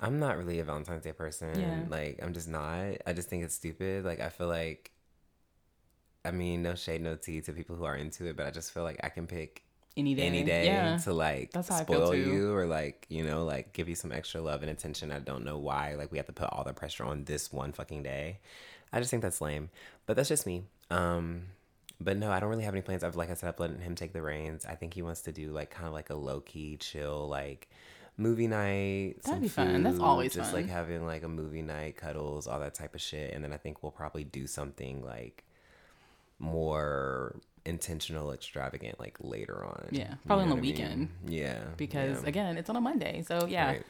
I'm 0.00 0.18
not 0.18 0.36
really 0.36 0.58
a 0.58 0.64
Valentine's 0.64 1.04
Day 1.04 1.12
person. 1.12 1.58
Yeah. 1.58 1.84
Like 1.88 2.18
I'm 2.22 2.34
just 2.34 2.48
not. 2.48 2.96
I 3.06 3.12
just 3.14 3.28
think 3.28 3.44
it's 3.44 3.54
stupid. 3.54 4.04
Like 4.04 4.20
I 4.20 4.28
feel 4.28 4.48
like 4.48 4.90
I 6.24 6.30
mean, 6.30 6.62
no 6.62 6.74
shade, 6.74 7.02
no 7.02 7.16
tea 7.16 7.40
to 7.42 7.52
people 7.52 7.76
who 7.76 7.84
are 7.84 7.96
into 7.96 8.26
it, 8.26 8.36
but 8.36 8.46
I 8.46 8.50
just 8.50 8.72
feel 8.72 8.82
like 8.82 9.00
I 9.04 9.08
can 9.08 9.26
pick 9.26 9.62
any 9.96 10.14
day, 10.14 10.22
any 10.22 10.42
day 10.42 10.66
yeah. 10.66 10.96
to 10.98 11.12
like 11.12 11.52
That's 11.52 11.68
how 11.68 11.76
I 11.76 11.84
feel 11.84 12.06
spoil 12.06 12.14
you 12.14 12.52
or 12.52 12.66
like 12.66 13.06
you 13.08 13.24
know 13.24 13.44
like 13.44 13.72
give 13.72 13.88
you 13.88 13.94
some 13.94 14.10
extra 14.10 14.40
love 14.40 14.62
and 14.62 14.70
attention. 14.70 15.12
I 15.12 15.20
don't 15.20 15.44
know 15.44 15.58
why 15.58 15.94
like 15.94 16.10
we 16.10 16.18
have 16.18 16.26
to 16.26 16.32
put 16.32 16.48
all 16.50 16.64
the 16.64 16.72
pressure 16.72 17.04
on 17.04 17.24
this 17.24 17.52
one 17.52 17.72
fucking 17.72 18.02
day. 18.02 18.40
I 18.94 19.00
just 19.00 19.10
think 19.10 19.22
that's 19.22 19.40
lame, 19.40 19.70
but 20.06 20.14
that's 20.16 20.28
just 20.28 20.46
me. 20.46 20.62
Um, 20.90 21.42
but 22.00 22.16
no, 22.16 22.30
I 22.30 22.38
don't 22.38 22.48
really 22.48 22.64
have 22.64 22.74
any 22.74 22.82
plans. 22.82 23.02
I've 23.02 23.16
like 23.16 23.30
I 23.30 23.34
said, 23.34 23.48
I've 23.48 23.58
let 23.58 23.70
him 23.80 23.96
take 23.96 24.12
the 24.12 24.22
reins. 24.22 24.64
I 24.64 24.76
think 24.76 24.94
he 24.94 25.02
wants 25.02 25.22
to 25.22 25.32
do 25.32 25.50
like 25.50 25.70
kind 25.70 25.86
of 25.86 25.92
like 25.92 26.10
a 26.10 26.14
low 26.14 26.40
key, 26.40 26.76
chill 26.76 27.28
like 27.28 27.68
movie 28.16 28.46
night. 28.46 29.16
That'd 29.24 29.42
be 29.42 29.48
fun. 29.48 29.82
That's 29.82 29.96
food, 29.96 30.04
always 30.04 30.34
just 30.34 30.52
fun. 30.52 30.62
like 30.62 30.70
having 30.70 31.04
like 31.04 31.24
a 31.24 31.28
movie 31.28 31.62
night, 31.62 31.96
cuddles, 31.96 32.46
all 32.46 32.60
that 32.60 32.74
type 32.74 32.94
of 32.94 33.00
shit. 33.00 33.34
And 33.34 33.42
then 33.42 33.52
I 33.52 33.56
think 33.56 33.82
we'll 33.82 33.92
probably 33.92 34.22
do 34.24 34.46
something 34.46 35.04
like 35.04 35.44
more 36.38 37.36
intentional, 37.64 38.32
extravagant, 38.32 39.00
like 39.00 39.16
later 39.20 39.64
on. 39.64 39.88
Yeah, 39.90 40.14
probably 40.26 40.44
on 40.44 40.50
the 40.50 40.56
I 40.56 40.60
mean? 40.60 40.70
weekend. 40.70 41.08
Yeah, 41.26 41.64
because 41.76 42.22
yeah. 42.22 42.28
again, 42.28 42.58
it's 42.58 42.70
on 42.70 42.76
a 42.76 42.80
Monday. 42.80 43.24
So 43.26 43.46
yeah, 43.46 43.66
Right. 43.66 43.82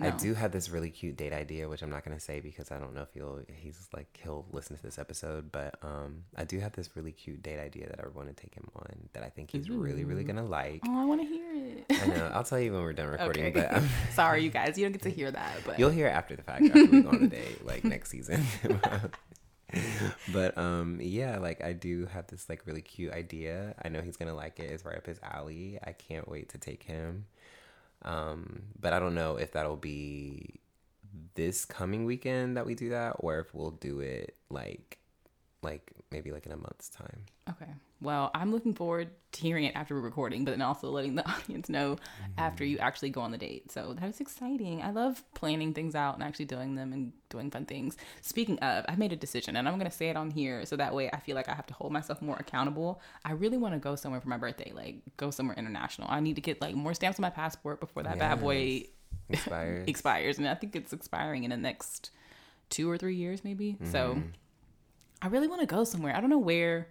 I 0.00 0.10
do 0.10 0.34
have 0.34 0.52
this 0.52 0.70
really 0.70 0.90
cute 0.90 1.16
date 1.16 1.32
idea, 1.32 1.68
which 1.68 1.82
I'm 1.82 1.90
not 1.90 2.04
gonna 2.04 2.20
say 2.20 2.40
because 2.40 2.70
I 2.70 2.78
don't 2.78 2.94
know 2.94 3.02
if 3.02 3.12
he'll 3.14 3.40
he's 3.52 3.88
like 3.94 4.06
he'll 4.22 4.44
listen 4.52 4.76
to 4.76 4.82
this 4.82 4.98
episode. 4.98 5.52
But 5.52 5.76
um, 5.82 6.24
I 6.36 6.44
do 6.44 6.58
have 6.58 6.72
this 6.72 6.90
really 6.96 7.12
cute 7.12 7.42
date 7.42 7.58
idea 7.60 7.88
that 7.88 8.00
I 8.00 8.08
want 8.08 8.28
to 8.28 8.34
take 8.34 8.54
him 8.54 8.68
on 8.76 9.08
that 9.12 9.22
I 9.22 9.28
think 9.28 9.50
he's 9.50 9.70
really 9.70 10.04
really 10.04 10.24
gonna 10.24 10.44
like. 10.44 10.82
oh, 10.88 11.00
I 11.00 11.04
want 11.04 11.20
to 11.20 11.26
hear 11.26 11.44
it. 11.54 11.84
I 11.90 12.06
know. 12.06 12.30
I'll 12.34 12.44
tell 12.44 12.60
you 12.60 12.72
when 12.72 12.82
we're 12.82 12.92
done 12.92 13.08
recording, 13.10 13.46
okay. 13.46 13.68
but 13.70 13.74
um, 13.78 13.88
Sorry, 14.12 14.42
you 14.42 14.50
guys, 14.50 14.76
you 14.76 14.84
don't 14.84 14.92
get 14.92 15.02
to 15.02 15.10
hear 15.10 15.30
that. 15.30 15.52
But 15.64 15.78
you'll 15.78 15.90
hear 15.90 16.06
it 16.06 16.12
after 16.12 16.36
the 16.36 16.42
fact 16.42 16.64
after 16.64 16.84
we 16.84 17.02
go 17.02 17.10
on 17.10 17.20
the 17.20 17.28
date, 17.28 17.64
like 17.64 17.84
next 17.84 18.10
season. 18.10 18.44
but 20.32 20.56
um, 20.58 20.98
yeah, 21.00 21.38
like 21.38 21.62
I 21.64 21.72
do 21.72 22.06
have 22.06 22.26
this 22.26 22.48
like 22.48 22.66
really 22.66 22.82
cute 22.82 23.12
idea. 23.12 23.74
I 23.84 23.88
know 23.88 24.00
he's 24.00 24.16
gonna 24.16 24.34
like 24.34 24.58
it. 24.60 24.70
It's 24.70 24.84
right 24.84 24.96
up 24.96 25.06
his 25.06 25.20
alley. 25.22 25.78
I 25.84 25.92
can't 25.92 26.28
wait 26.28 26.50
to 26.50 26.58
take 26.58 26.82
him. 26.82 27.26
Um, 28.04 28.62
but 28.80 28.92
I 28.92 28.98
don't 28.98 29.14
know 29.14 29.36
if 29.36 29.52
that'll 29.52 29.76
be 29.76 30.60
this 31.34 31.64
coming 31.64 32.04
weekend 32.04 32.56
that 32.56 32.66
we 32.66 32.74
do 32.74 32.90
that, 32.90 33.16
or 33.18 33.38
if 33.38 33.54
we'll 33.54 33.70
do 33.70 34.00
it 34.00 34.36
like, 34.50 34.98
like 35.62 35.92
maybe 36.10 36.30
like 36.32 36.46
in 36.46 36.52
a 36.52 36.56
month's 36.56 36.88
time. 36.88 37.24
Okay. 37.50 37.70
Well, 38.00 38.30
I'm 38.34 38.52
looking 38.52 38.74
forward 38.74 39.08
to 39.32 39.40
hearing 39.40 39.64
it 39.64 39.74
after 39.74 39.94
we're 39.94 40.02
recording, 40.02 40.44
but 40.44 40.50
then 40.50 40.60
also 40.62 40.90
letting 40.90 41.14
the 41.14 41.26
audience 41.30 41.68
know 41.68 41.96
after 42.36 42.64
you 42.64 42.76
actually 42.78 43.10
go 43.10 43.20
on 43.22 43.30
the 43.30 43.38
date. 43.38 43.72
So 43.72 43.94
that 43.98 44.08
is 44.08 44.20
exciting. 44.20 44.82
I 44.82 44.90
love 44.90 45.22
planning 45.34 45.72
things 45.72 45.94
out 45.94 46.14
and 46.14 46.22
actually 46.22 46.44
doing 46.44 46.74
them 46.74 46.92
and 46.92 47.12
doing 47.30 47.50
fun 47.50 47.64
things. 47.64 47.96
Speaking 48.20 48.58
of, 48.58 48.84
I 48.88 48.96
made 48.96 49.12
a 49.12 49.16
decision 49.16 49.56
and 49.56 49.66
I'm 49.66 49.78
going 49.78 49.90
to 49.90 49.96
say 49.96 50.08
it 50.10 50.16
on 50.16 50.30
here 50.30 50.66
so 50.66 50.76
that 50.76 50.94
way 50.94 51.08
I 51.12 51.18
feel 51.18 51.34
like 51.34 51.48
I 51.48 51.54
have 51.54 51.66
to 51.68 51.74
hold 51.74 51.92
myself 51.92 52.20
more 52.20 52.36
accountable. 52.36 53.00
I 53.24 53.32
really 53.32 53.56
want 53.56 53.74
to 53.74 53.80
go 53.80 53.96
somewhere 53.96 54.20
for 54.20 54.28
my 54.28 54.36
birthday, 54.38 54.72
like 54.74 54.96
go 55.16 55.30
somewhere 55.30 55.56
international. 55.56 56.08
I 56.10 56.20
need 56.20 56.34
to 56.34 56.42
get 56.42 56.60
like 56.60 56.74
more 56.74 56.92
stamps 56.94 57.18
on 57.18 57.22
my 57.22 57.30
passport 57.30 57.80
before 57.80 58.02
that 58.02 58.18
bad 58.18 58.40
boy 58.40 58.84
Expires. 59.30 59.88
expires. 59.88 60.38
And 60.38 60.46
I 60.46 60.54
think 60.54 60.76
it's 60.76 60.92
expiring 60.92 61.44
in 61.44 61.50
the 61.50 61.56
next 61.56 62.10
two 62.68 62.90
or 62.90 62.98
three 62.98 63.16
years, 63.16 63.42
maybe. 63.44 63.78
So 63.90 64.14
Mm-hmm. 64.16 64.28
I 65.22 65.28
really 65.28 65.48
want 65.48 65.62
to 65.62 65.66
go 65.66 65.84
somewhere. 65.84 66.14
I 66.14 66.20
don't 66.20 66.28
know 66.28 66.36
where. 66.38 66.88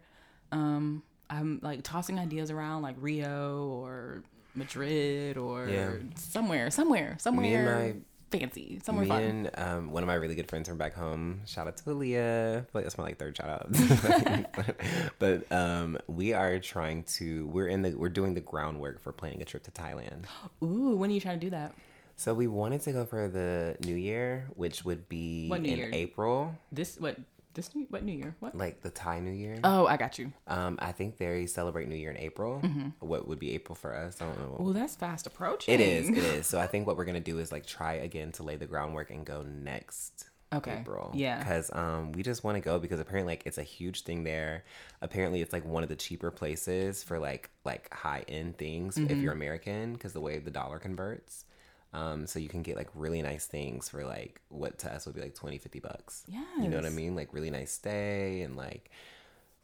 Um, 0.54 1.04
I'm 1.30 1.60
like 1.62 1.84
tossing 1.84 2.20
ideas 2.20 2.52
around, 2.52 2.84
like 2.84 2.96
Rio 3.00 3.66
or 3.82 4.24
Madrid 4.56 5.38
or 5.38 5.68
Yeah. 5.68 5.94
somewhere, 6.16 6.70
somewhere, 6.70 7.16
somewhere 7.20 7.96
fancy, 8.32 8.80
somewhere 8.84 9.04
Me 9.06 9.10
fun. 9.10 9.24
and 9.24 9.50
um, 9.58 9.92
one 9.92 10.02
of 10.02 10.08
my 10.08 10.16
really 10.16 10.34
good 10.36 10.50
friends 10.50 10.68
from 10.68 10.78
back 10.78 10.94
home. 10.96 11.42
Shout 11.46 11.68
out 11.68 11.78
to 11.78 11.84
Aaliyah. 11.84 12.66
Like 12.74 12.84
that's 12.84 12.98
my 12.98 13.04
like 13.04 13.18
third 13.20 13.38
shout 13.38 13.50
out. 13.50 13.68
but 15.20 15.52
um, 15.52 15.98
we 16.08 16.34
are 16.34 16.60
trying 16.60 17.04
to. 17.18 17.46
We're 17.48 17.68
in 17.68 17.82
the. 17.84 17.92
We're 17.92 18.10
doing 18.10 18.34
the 18.34 18.42
groundwork 18.42 19.00
for 19.00 19.12
planning 19.12 19.42
a 19.42 19.46
trip 19.46 19.64
to 19.64 19.72
Thailand. 19.72 20.26
Ooh, 20.64 20.96
when 20.96 21.10
are 21.10 21.14
you 21.14 21.22
trying 21.22 21.40
to 21.40 21.46
do 21.46 21.52
that? 21.52 21.74
So 22.16 22.34
we 22.34 22.48
wanted 22.48 22.82
to 22.82 22.92
go 22.92 23.06
for 23.06 23.28
the 23.28 23.76
New 23.86 23.96
Year, 23.96 24.48
which 24.56 24.86
would 24.86 25.10
be 25.10 25.50
in 25.52 25.66
Year? 25.66 25.90
April, 25.94 26.56
This 26.72 27.00
what? 27.00 27.18
This 27.54 27.74
new, 27.76 27.86
what 27.90 28.04
New 28.04 28.14
Year? 28.14 28.36
What? 28.40 28.56
like 28.56 28.82
the 28.82 28.90
Thai 28.90 29.20
New 29.20 29.32
Year. 29.32 29.60
Oh, 29.64 29.86
I 29.86 29.96
got 29.98 30.18
you. 30.18 30.34
Um, 30.48 30.78
I 30.82 30.92
think 30.92 31.18
they 31.18 31.46
celebrate 31.46 31.88
New 31.88 31.96
Year 31.96 32.10
in 32.10 32.18
April. 32.18 32.60
Mm-hmm. 32.64 32.90
What 33.00 33.28
would 33.28 33.38
be 33.40 33.52
April 33.54 33.76
for 33.76 33.96
us? 33.96 34.22
I 34.22 34.26
don't 34.26 34.40
know. 34.40 34.56
Well, 34.60 34.74
that's 34.74 34.96
fast 34.96 35.28
approaching. 35.28 35.74
It 35.74 35.80
is. 35.82 36.10
It 36.10 36.18
is. 36.18 36.48
So 36.48 36.60
I 36.60 36.68
think 36.68 36.88
what 36.88 36.98
we're 36.98 37.06
gonna 37.06 37.20
do 37.20 37.38
is 37.40 37.52
like 37.52 37.66
try 37.66 37.94
again 37.94 38.32
to 38.34 38.44
lay 38.44 38.56
the 38.56 38.66
groundwork 38.66 39.12
and 39.12 39.26
go 39.26 39.44
next 39.44 40.30
Okay. 40.52 40.80
April. 40.82 41.12
Yeah. 41.16 41.40
Because 41.40 41.72
um, 41.74 42.12
we 42.12 42.22
just 42.22 42.44
want 42.44 42.58
to 42.58 42.62
go 42.62 42.78
because 42.78 43.00
apparently 43.00 43.32
like 43.34 43.44
it's 43.48 43.58
a 43.58 43.64
huge 43.64 44.04
thing 44.04 44.24
there. 44.24 44.64
Apparently 45.02 45.42
it's 45.42 45.52
like 45.52 45.66
one 45.66 45.82
of 45.82 45.90
the 45.90 45.96
cheaper 45.96 46.30
places 46.30 47.02
for 47.04 47.18
like 47.18 47.50
like 47.66 47.92
high 47.94 48.24
end 48.28 48.58
things 48.60 48.98
if 48.98 49.08
Mm-hmm. 49.10 49.22
you're 49.22 49.34
American 49.34 49.94
because 49.94 50.14
the 50.14 50.22
way 50.22 50.38
the 50.40 50.52
dollar 50.52 50.78
converts. 50.80 51.46
Um, 51.94 52.26
so 52.26 52.40
you 52.40 52.50
can 52.50 52.64
get 52.64 52.76
like 52.76 52.90
really 52.96 53.22
nice 53.22 53.46
things 53.46 53.88
for 53.88 54.04
like 54.04 54.42
what 54.50 54.80
to 54.80 54.94
us 54.94 55.06
would 55.06 55.16
be 55.16 55.22
like 55.22 55.36
20, 55.36 55.60
50 55.60 55.80
bucks. 55.80 56.24
Yeah. 56.28 56.42
You 56.60 56.68
know 56.68 56.78
what 56.78 56.86
I 56.86 56.90
mean? 56.90 57.16
Like 57.16 57.34
really 57.34 57.52
nice 57.52 57.72
stay 57.72 58.42
and 58.42 58.58
like 58.58 58.90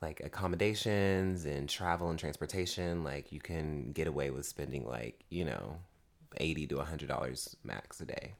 like 0.02 0.22
accommodations 0.24 1.46
and 1.46 1.68
travel 1.68 2.10
and 2.10 2.20
transportation. 2.20 3.04
Like 3.04 3.32
you 3.32 3.40
can 3.40 3.92
get 3.92 4.08
away 4.08 4.30
with 4.30 4.46
spending 4.46 4.86
like, 4.88 5.24
you 5.30 5.44
know, 5.46 5.78
eighty 6.38 6.68
to 6.68 6.80
hundred 6.80 7.10
dollars 7.10 7.56
max 7.64 8.00
a 8.00 8.06
day. 8.06 8.34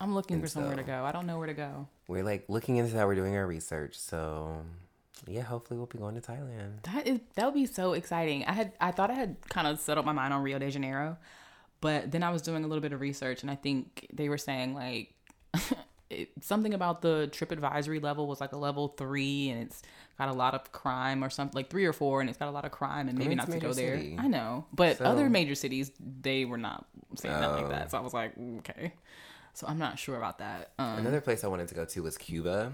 I'm 0.00 0.14
looking 0.14 0.38
for 0.38 0.44
And 0.44 0.50
somewhere 0.50 0.76
to 0.76 0.82
go. 0.82 1.04
I 1.04 1.12
don't 1.12 1.26
know 1.26 1.36
where 1.38 1.46
to 1.46 1.54
go. 1.54 1.86
We're 2.08 2.24
like 2.24 2.46
looking 2.48 2.76
into 2.76 2.94
that. 2.94 3.06
We're 3.06 3.14
doing 3.14 3.36
our 3.36 3.46
research. 3.46 3.98
So 3.98 4.62
yeah, 5.26 5.42
hopefully 5.42 5.76
we'll 5.76 5.86
be 5.86 5.98
going 5.98 6.18
to 6.18 6.20
Thailand. 6.20 6.82
That 6.84 7.06
is 7.06 7.20
that 7.34 7.44
would 7.44 7.54
be 7.54 7.66
so 7.66 7.92
exciting. 7.92 8.44
I 8.46 8.52
had 8.52 8.72
I 8.80 8.90
thought 8.90 9.10
I 9.10 9.14
had 9.14 9.36
kind 9.48 9.66
of 9.66 9.78
settled 9.78 10.06
my 10.06 10.12
mind 10.12 10.32
on 10.32 10.42
Rio 10.42 10.58
de 10.58 10.70
Janeiro, 10.70 11.18
but 11.80 12.10
then 12.10 12.22
I 12.22 12.30
was 12.30 12.42
doing 12.42 12.64
a 12.64 12.66
little 12.68 12.82
bit 12.82 12.92
of 12.92 13.00
research 13.00 13.42
and 13.42 13.50
I 13.50 13.54
think 13.54 14.06
they 14.12 14.28
were 14.28 14.38
saying 14.38 14.74
like 14.74 15.14
it, 16.10 16.30
something 16.40 16.74
about 16.74 17.02
the 17.02 17.28
trip 17.32 17.52
advisory 17.52 18.00
level 18.00 18.26
was 18.26 18.40
like 18.40 18.52
a 18.52 18.56
level 18.58 18.88
three 18.88 19.48
and 19.50 19.62
it's 19.62 19.82
got 20.18 20.28
a 20.28 20.32
lot 20.32 20.54
of 20.54 20.70
crime 20.72 21.24
or 21.24 21.30
something 21.30 21.54
like 21.56 21.70
three 21.70 21.86
or 21.86 21.92
four 21.92 22.20
and 22.20 22.28
it's 22.28 22.38
got 22.38 22.48
a 22.48 22.50
lot 22.50 22.64
of 22.64 22.70
crime 22.72 23.08
and 23.08 23.16
maybe 23.18 23.34
not 23.34 23.50
to 23.50 23.58
go 23.58 23.72
there. 23.72 23.96
city. 23.96 24.16
I 24.18 24.26
know, 24.28 24.66
but 24.72 24.98
So- 24.98 25.04
other 25.04 25.30
major 25.30 25.54
cities 25.54 25.90
they 25.98 26.44
were 26.44 26.58
not 26.58 26.86
saying 27.16 27.34
that 27.40 27.52
like 27.52 27.64
Oh. 27.64 27.68
that. 27.68 27.90
So 27.90 27.98
I 27.98 28.00
was 28.00 28.12
like, 28.14 28.36
mm, 28.36 28.58
okay. 28.58 28.92
So 29.52 29.66
I'm 29.66 29.78
not 29.78 29.98
sure 29.98 30.16
about 30.16 30.38
that. 30.38 30.70
Um, 30.78 30.98
Another 30.98 31.20
place 31.20 31.44
I 31.44 31.48
wanted 31.48 31.68
to 31.68 31.74
go 31.74 31.84
to 31.84 32.02
was 32.02 32.16
Cuba. 32.16 32.72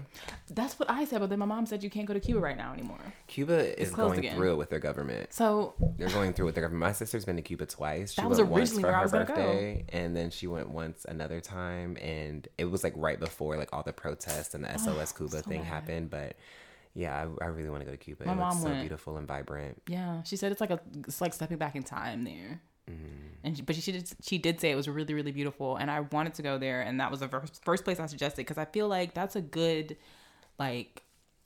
that's 0.49 0.79
what 0.79 0.89
I 0.89 1.05
said, 1.05 1.19
but 1.19 1.29
then 1.29 1.39
my 1.39 1.45
mom 1.45 1.65
said 1.65 1.83
you 1.83 1.89
can't 1.89 2.07
go 2.07 2.13
to 2.13 2.19
Cuba 2.19 2.39
right 2.39 2.55
now 2.55 2.71
anymore. 2.71 2.99
Cuba 3.27 3.79
is 3.81 3.91
going 3.91 4.19
again. 4.19 4.35
through 4.35 4.53
it 4.53 4.55
with 4.57 4.69
their 4.69 4.79
government. 4.79 5.33
So 5.33 5.73
They're 5.97 6.09
going 6.09 6.33
through 6.33 6.45
with 6.45 6.55
their 6.55 6.63
government. 6.63 6.81
My 6.81 6.93
sister's 6.93 7.25
been 7.25 7.35
to 7.35 7.41
Cuba 7.41 7.65
twice. 7.65 8.13
She 8.13 8.21
That 8.21 8.29
was 8.29 8.37
went 8.37 8.51
once 8.51 8.61
originally 8.71 8.83
for 8.83 8.87
where 8.89 8.97
I 8.97 9.01
was 9.03 9.11
gonna 9.11 9.25
go. 9.25 9.77
and 9.89 10.15
then 10.15 10.29
she 10.29 10.47
went 10.47 10.69
once 10.69 11.05
another 11.09 11.41
time, 11.41 11.97
and 12.01 12.47
it 12.57 12.65
was 12.65 12.83
like 12.83 12.93
right 12.95 13.19
before 13.19 13.57
like 13.57 13.73
all 13.73 13.83
the 13.83 13.93
protests 13.93 14.53
and 14.53 14.63
the 14.63 14.77
SOS 14.77 15.11
Cuba 15.11 15.37
so 15.37 15.41
thing 15.41 15.61
bad. 15.61 15.67
happened. 15.67 16.09
But 16.09 16.35
yeah, 16.93 17.27
I, 17.41 17.45
I 17.45 17.47
really 17.49 17.69
want 17.69 17.81
to 17.81 17.85
go 17.85 17.91
to 17.91 17.97
Cuba. 17.97 18.25
My 18.25 18.33
it 18.33 18.37
looks 18.39 18.59
so 18.61 18.65
went. 18.69 18.79
beautiful 18.81 19.17
and 19.17 19.27
vibrant. 19.27 19.81
Yeah, 19.87 20.23
she 20.23 20.35
said 20.35 20.51
it's 20.51 20.61
like 20.61 20.71
a 20.71 20.79
it's 21.07 21.21
like 21.21 21.33
stepping 21.33 21.57
back 21.57 21.75
in 21.75 21.83
time 21.83 22.23
there. 22.23 22.61
Mm-hmm. 22.89 23.05
And 23.43 23.55
she, 23.57 23.61
but 23.63 23.75
she 23.75 23.91
did 23.91 24.09
she 24.21 24.37
did 24.37 24.59
say 24.59 24.71
it 24.71 24.75
was 24.75 24.89
really 24.89 25.13
really 25.13 25.31
beautiful, 25.31 25.75
and 25.77 25.89
I 25.91 26.01
wanted 26.01 26.33
to 26.35 26.41
go 26.41 26.57
there, 26.57 26.81
and 26.81 26.99
that 26.99 27.11
was 27.11 27.19
the 27.21 27.27
first, 27.27 27.63
first 27.63 27.83
place 27.83 27.99
I 27.99 28.05
suggested 28.07 28.37
because 28.41 28.57
I 28.57 28.65
feel 28.65 28.87
like 28.87 29.13
that's 29.13 29.35
a 29.35 29.41
good 29.41 29.95
like 30.59 31.03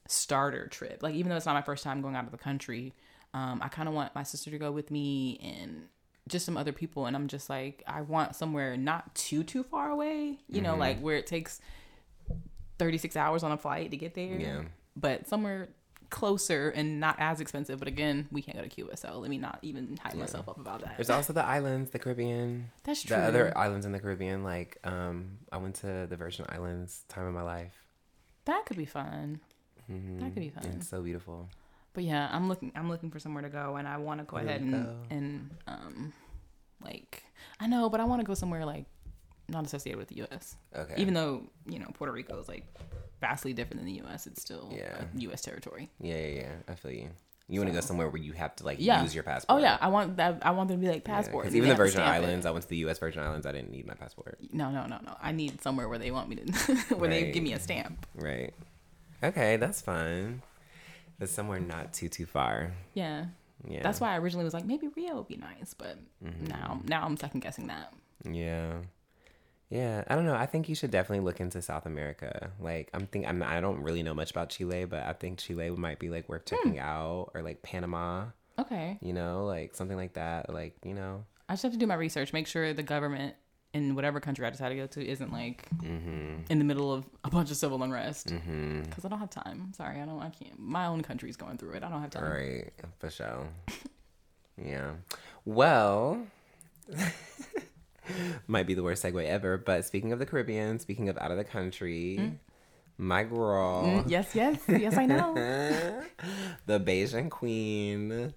starter 0.07 0.67
trip. 0.67 1.03
Like 1.03 1.15
even 1.15 1.29
though 1.29 1.35
it's 1.35 1.45
not 1.45 1.53
my 1.53 1.61
first 1.61 1.83
time 1.83 2.01
going 2.01 2.15
out 2.15 2.25
of 2.25 2.31
the 2.31 2.37
country, 2.37 2.93
um, 3.33 3.59
I 3.63 3.67
kind 3.67 3.87
of 3.87 3.93
want 3.95 4.15
my 4.15 4.23
sister 4.23 4.49
to 4.51 4.57
go 4.57 4.71
with 4.71 4.89
me 4.91 5.39
and 5.43 5.83
just 6.27 6.45
some 6.45 6.57
other 6.57 6.71
people, 6.71 7.05
and 7.07 7.15
I'm 7.15 7.27
just 7.27 7.49
like 7.49 7.83
I 7.87 8.01
want 8.01 8.35
somewhere 8.35 8.77
not 8.77 9.13
too 9.15 9.43
too 9.43 9.63
far 9.63 9.89
away, 9.89 10.37
you 10.47 10.61
know, 10.61 10.71
Mm-hmm. 10.71 10.79
like 10.79 10.99
where 11.01 11.17
it 11.17 11.27
takes 11.27 11.59
36 12.79 13.15
hours 13.15 13.43
on 13.43 13.51
a 13.51 13.57
flight 13.57 13.91
to 13.91 13.97
get 13.97 14.15
there. 14.15 14.39
Yeah. 14.39 14.61
But 14.95 15.27
somewhere 15.27 15.69
closer 16.11 16.69
and 16.69 16.99
not 16.99 17.15
as 17.17 17.39
expensive. 17.41 17.79
But 17.79 17.87
again, 17.87 18.27
we 18.31 18.43
can't 18.43 18.55
go 18.57 18.63
to 18.63 18.69
Cuba, 18.69 18.95
so 18.95 19.17
let 19.17 19.29
me 19.31 19.39
not 19.39 19.57
even 19.63 19.97
hype 19.97 20.13
myself 20.13 20.47
up 20.47 20.59
about 20.59 20.81
that. 20.81 20.97
There's 20.97 21.09
also 21.09 21.33
the 21.33 21.43
islands, 21.43 21.89
the 21.89 21.97
Caribbean. 21.99 22.69
That's 22.83 23.01
true. 23.01 23.17
The 23.17 23.23
other 23.23 23.57
islands 23.57 23.87
in 23.87 23.91
the 23.91 23.99
Caribbean, 23.99 24.43
like 24.43 24.77
um, 24.83 25.39
I 25.51 25.57
went 25.57 25.75
to 25.77 26.05
the 26.07 26.15
Virgin 26.15 26.45
Islands 26.49 27.03
time 27.07 27.25
of 27.25 27.33
my 27.33 27.41
life. 27.41 27.73
that 28.45 28.65
could 28.67 28.77
be 28.77 28.85
fun. 28.85 29.39
hmm 29.87 30.19
That 30.19 30.33
could 30.33 30.43
be 30.43 30.49
fun. 30.49 30.65
It's 30.75 30.87
so 30.87 31.01
beautiful. 31.01 31.49
But 31.93 32.03
yeah, 32.03 32.29
I'm 32.31 32.47
looking. 32.47 32.71
I'm 32.75 32.87
looking 32.89 33.09
for 33.11 33.19
somewhere 33.19 33.43
to 33.43 33.49
go, 33.49 33.75
and 33.77 33.87
I 33.87 33.97
want 33.97 34.19
to 34.19 34.25
go 34.25 34.35
Where 34.37 34.45
ahead 34.45 34.61
and 34.61 34.71
go? 34.71 34.95
and 35.09 35.49
um, 35.67 36.13
like 36.83 37.23
I 37.59 37.67
know, 37.67 37.89
but 37.89 37.99
I 37.99 38.05
want 38.05 38.21
to 38.21 38.25
go 38.25 38.33
somewhere 38.33 38.65
like 38.65 38.85
not 39.49 39.65
associated 39.65 39.97
with 39.99 40.07
the 40.07 40.15
U.S. 40.17 40.55
Okay. 40.73 40.93
Even 40.97 41.13
though 41.13 41.43
you 41.67 41.79
know 41.79 41.87
Puerto 41.93 42.13
Rico 42.13 42.39
is 42.39 42.47
like 42.47 42.65
vastly 43.21 43.53
different 43.53 43.79
than 43.81 43.85
the 43.85 44.01
U.S., 44.03 44.27
it's 44.27 44.41
still 44.41 44.73
Yeah. 44.75 45.03
U.S. 45.15 45.41
territory. 45.41 45.89
yeah, 45.99 46.17
yeah, 46.17 46.41
yeah. 46.41 46.51
I 46.67 46.75
feel 46.75 46.91
you. 46.91 47.09
You 47.47 47.59
want 47.59 47.69
to 47.69 47.73
go 47.73 47.81
somewhere 47.81 48.07
where 48.09 48.21
you 48.21 48.31
have 48.33 48.55
to 48.57 48.65
like 48.65 48.77
Yeah. 48.79 49.01
use 49.03 49.13
your 49.13 49.23
passport. 49.23 49.59
Oh 49.59 49.61
yeah, 49.61 49.77
I 49.81 49.89
want 49.89 50.17
that. 50.17 50.39
I 50.41 50.51
want 50.51 50.69
them 50.69 50.79
to 50.79 50.85
be 50.85 50.91
like 50.91 51.03
passport. 51.03 51.43
Because 51.43 51.55
even 51.55 51.69
the 51.69 51.75
Virgin 51.75 51.93
stamp 51.93 52.07
it. 52.07 52.25
Islands, 52.25 52.45
I 52.45 52.51
went 52.51 52.63
to 52.63 52.69
the 52.69 52.77
U.S. 52.77 52.99
Virgin 52.99 53.21
Islands. 53.21 53.45
I 53.45 53.51
didn't 53.51 53.71
need 53.71 53.85
my 53.85 53.93
passport. 53.93 54.39
No, 54.53 54.71
no, 54.71 54.85
no, 54.85 54.99
no. 55.03 55.15
I 55.21 55.31
need 55.33 55.61
somewhere 55.61 55.89
where 55.89 55.97
they 55.97 56.11
want 56.11 56.29
me 56.29 56.37
to, 56.37 56.75
where 56.95 57.09
they 57.09 57.31
give 57.31 57.43
me 57.43 57.53
a 57.53 57.59
stamp. 57.59 58.05
Right. 58.15 58.53
Okay, 59.23 59.57
that's 59.57 59.81
fun. 59.81 60.41
But 61.19 61.29
somewhere 61.29 61.59
not 61.59 61.93
too 61.93 62.07
too 62.09 62.25
far. 62.25 62.73
Yeah. 62.93 63.25
Yeah. 63.67 63.83
That's 63.83 63.99
why 63.99 64.13
I 64.13 64.17
originally 64.17 64.45
was 64.45 64.53
like, 64.53 64.65
maybe 64.65 64.87
Rio 64.95 65.17
would 65.17 65.27
be 65.27 65.37
nice, 65.37 65.73
but 65.73 65.97
mm-hmm. 66.23 66.47
now 66.47 66.81
now 66.85 67.03
I'm 67.05 67.17
second 67.17 67.41
guessing 67.41 67.67
that. 67.67 67.93
Yeah. 68.23 68.77
Yeah, 69.71 70.03
I 70.07 70.15
don't 70.15 70.25
know. 70.25 70.35
I 70.35 70.45
think 70.45 70.67
you 70.67 70.75
should 70.75 70.91
definitely 70.91 71.23
look 71.23 71.39
into 71.39 71.61
South 71.61 71.85
America. 71.85 72.51
Like, 72.59 72.89
I'm 72.93 73.07
think 73.07 73.25
I'm 73.25 73.41
I 73.41 73.61
don't 73.61 73.81
really 73.81 74.03
know 74.03 74.13
much 74.13 74.29
about 74.29 74.49
Chile, 74.49 74.83
but 74.83 75.03
I 75.03 75.13
think 75.13 75.39
Chile 75.39 75.69
might 75.69 75.97
be 75.97 76.09
like 76.09 76.27
worth 76.27 76.45
checking 76.45 76.73
hmm. 76.73 76.79
out, 76.79 77.31
or 77.33 77.41
like 77.41 77.63
Panama. 77.63 78.25
Okay. 78.59 78.99
You 79.01 79.13
know, 79.13 79.45
like 79.45 79.73
something 79.73 79.95
like 79.95 80.13
that. 80.13 80.53
Like, 80.53 80.75
you 80.83 80.93
know. 80.93 81.23
I 81.47 81.53
just 81.53 81.63
have 81.63 81.71
to 81.71 81.77
do 81.77 81.87
my 81.87 81.95
research. 81.95 82.33
Make 82.33 82.47
sure 82.47 82.73
the 82.73 82.83
government 82.83 83.35
in 83.73 83.95
whatever 83.95 84.19
country 84.19 84.45
I 84.45 84.49
decide 84.49 84.69
to 84.69 84.75
go 84.75 84.87
to 84.87 85.07
isn't 85.07 85.31
like 85.31 85.69
mm-hmm. 85.77 86.41
in 86.49 86.59
the 86.59 86.65
middle 86.65 86.93
of 86.93 87.05
a 87.23 87.29
bunch 87.29 87.49
of 87.49 87.57
civil 87.57 87.81
unrest. 87.81 88.27
Because 88.27 88.41
mm-hmm. 88.41 89.05
I 89.05 89.09
don't 89.09 89.19
have 89.19 89.29
time. 89.29 89.71
Sorry, 89.73 90.01
I 90.01 90.05
don't. 90.05 90.21
I 90.21 90.29
can't. 90.29 90.59
My 90.59 90.87
own 90.87 91.01
country's 91.01 91.37
going 91.37 91.57
through 91.57 91.75
it. 91.75 91.83
I 91.83 91.89
don't 91.89 92.01
have 92.01 92.09
time. 92.09 92.23
Right, 92.23 92.73
for 92.99 93.09
sure. 93.09 93.47
yeah. 94.61 94.91
Well. 95.45 96.27
might 98.47 98.67
be 98.67 98.73
the 98.73 98.83
worst 98.83 99.03
segue 99.03 99.25
ever. 99.25 99.57
But 99.57 99.85
speaking 99.85 100.11
of 100.11 100.19
the 100.19 100.25
Caribbean, 100.25 100.79
speaking 100.79 101.09
of 101.09 101.17
out 101.17 101.31
of 101.31 101.37
the 101.37 101.43
country, 101.43 102.17
mm. 102.19 102.37
my 102.97 103.23
girl. 103.23 103.83
Mm, 103.83 104.09
yes, 104.09 104.35
yes, 104.35 104.59
yes, 104.67 104.97
I 104.97 105.05
know. 105.05 105.33
the 106.65 106.79
Bajan 106.79 107.29
queen, 107.29 108.33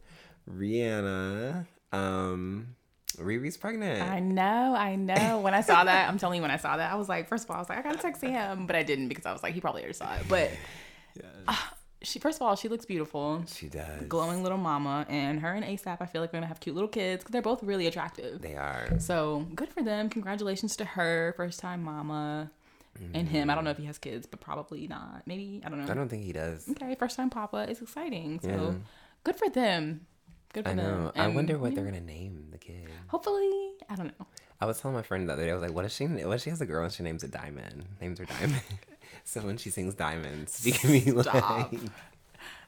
Rihanna. 0.51 1.67
Um, 1.93 2.75
Riri's 3.17 3.57
pregnant. 3.57 4.03
I 4.03 4.19
know, 4.21 4.75
I 4.77 4.97
know. 4.97 5.41
When 5.41 5.55
I 5.55 5.61
saw 5.61 5.85
that, 5.85 6.09
I'm 6.09 6.19
telling 6.19 6.37
you, 6.37 6.43
when 6.43 6.51
I 6.51 6.57
saw 6.57 6.77
that, 6.77 6.93
I 6.93 6.97
was 6.97 7.09
like, 7.09 7.29
first 7.29 7.45
of 7.45 7.51
all, 7.51 7.57
I 7.57 7.61
was 7.61 7.69
like, 7.69 7.79
I 7.79 7.83
gotta 7.83 7.99
text 7.99 8.23
him, 8.23 8.67
but 8.67 8.77
I 8.77 8.83
didn't 8.83 9.09
because 9.09 9.27
I 9.27 9.33
was 9.33 9.43
like, 9.43 9.55
he 9.55 9.61
probably 9.61 9.83
already 9.83 9.95
saw 9.95 10.15
it. 10.15 10.23
But 10.29 10.51
yes. 11.15 11.27
uh, 11.47 11.57
she 12.05 12.19
first 12.19 12.39
of 12.39 12.43
all 12.43 12.57
she 12.57 12.69
looks 12.69 12.85
beautiful. 12.85 13.45
She 13.47 13.69
does. 13.69 14.05
Glowing 14.09 14.43
little 14.43 14.59
mama, 14.59 15.07
and 15.09 15.41
her 15.41 15.53
and 15.53 15.65
ASAP. 15.65 15.97
I 16.01 16.07
feel 16.07 16.21
like 16.21 16.31
they're 16.31 16.41
gonna 16.41 16.49
have 16.49 16.61
cute 16.61 16.75
little 16.75 16.89
kids 16.89 17.23
because 17.23 17.33
they're 17.33 17.43
both 17.43 17.63
really 17.63 17.87
attractive. 17.87 18.41
They 18.41 18.55
are. 18.55 18.99
So 18.99 19.47
good 19.55 19.71
for 19.71 19.83
them. 19.83 20.09
Congratulations 20.09 20.77
to 20.77 20.85
her, 20.85 21.35
first 21.37 21.61
time 21.61 21.83
mama. 21.83 22.51
Mm-hmm. 22.99 23.17
And 23.17 23.29
him, 23.29 23.51
I 23.51 23.55
don't 23.57 23.65
know 23.65 23.71
if 23.71 23.79
he 23.79 23.87
has 23.87 23.99
kids, 23.99 24.27
but 24.27 24.41
probably 24.41 24.87
not. 24.87 25.23
Maybe 25.27 25.61
I 25.65 25.69
don't 25.69 25.85
know. 25.85 25.91
I 25.91 25.95
don't 25.95 26.09
think 26.09 26.25
he 26.25 26.33
does. 26.33 26.69
Okay, 26.71 26.95
first 26.95 27.17
time 27.17 27.31
papa. 27.31 27.67
It's 27.69 27.83
exciting. 27.83 28.41
So 28.41 28.49
yeah. 28.49 28.73
good 29.25 29.37
for 29.37 29.49
them. 29.49 30.07
Good 30.53 30.65
for 30.65 30.71
I 30.71 30.75
know. 30.75 30.83
them. 30.83 31.13
And, 31.17 31.23
I 31.23 31.35
wonder 31.35 31.59
what 31.59 31.73
yeah. 31.73 31.77
they're 31.77 31.85
gonna 31.85 32.01
name 32.01 32.47
the 32.53 32.59
kid. 32.59 32.89
Hopefully, 33.09 33.73
I 33.91 33.97
don't 33.97 34.19
know. 34.19 34.27
I 34.61 34.67
was 34.67 34.81
telling 34.81 34.97
my 34.97 35.03
friend 35.03 35.29
the 35.29 35.33
other 35.33 35.45
day. 35.45 35.51
I 35.51 35.55
was 35.55 35.63
like, 35.63 35.75
"What 35.75 35.85
if 35.85 35.91
she? 35.91 36.07
What 36.07 36.35
if 36.35 36.43
she 36.43 36.51
has 36.51 36.61
a 36.61 36.67
girl 36.67 36.85
and 36.85 36.93
she 36.93 37.03
names 37.03 37.25
it 37.25 37.33
Diamond? 37.33 37.85
Names 38.01 38.21
her 38.21 38.25
Diamond." 38.25 38.63
so 39.25 39.41
when 39.41 39.57
she 39.57 39.71
sings 39.71 39.95
Diamonds, 39.95 40.61
she 40.65 40.73
can 40.73 40.91
be 40.91 41.11
like, 41.11 41.71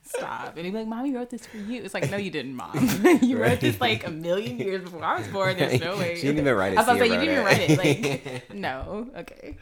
Stop. 0.05 0.57
And 0.57 0.65
he'd 0.65 0.71
be 0.71 0.79
like, 0.79 0.87
Mommy 0.87 1.13
wrote 1.15 1.31
this 1.31 1.47
for 1.47 1.57
you. 1.57 1.83
It's 1.83 1.93
like, 1.93 2.11
no, 2.11 2.17
you 2.17 2.31
didn't, 2.31 2.55
Mom. 2.55 2.73
you 3.23 3.39
right. 3.39 3.51
wrote 3.51 3.61
this 3.61 3.81
like 3.81 4.07
a 4.07 4.11
million 4.11 4.59
years 4.59 4.83
before 4.83 5.03
I 5.03 5.19
was 5.19 5.29
born. 5.29 5.57
There's 5.57 5.81
no 5.81 5.97
way. 5.97 6.15
She 6.15 6.23
didn't 6.23 6.41
even 6.41 6.55
write 6.55 6.73
it. 6.75 6.79
I 6.79 6.83
was 6.83 7.01
like, 7.01 7.11
you 7.11 7.19
didn't 7.19 7.31
even 7.31 7.45
write 7.45 7.71
it. 7.71 7.79
Like, 7.79 8.55
no. 8.55 9.09
Okay. 9.17 9.57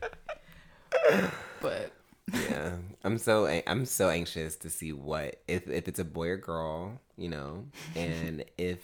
But 1.61 1.93
yeah, 2.33 2.77
I'm 3.03 3.19
so 3.19 3.47
I'm 3.67 3.87
so 3.87 4.11
anxious 4.11 4.57
to 4.57 4.71
see 4.71 4.93
what 4.93 5.41
if 5.49 5.67
if 5.69 5.89
it's 5.89 5.99
a 5.99 6.05
boy 6.05 6.29
or 6.29 6.37
girl, 6.37 7.01
you 7.17 7.29
know, 7.29 7.65
and 7.97 8.45
if 8.59 8.81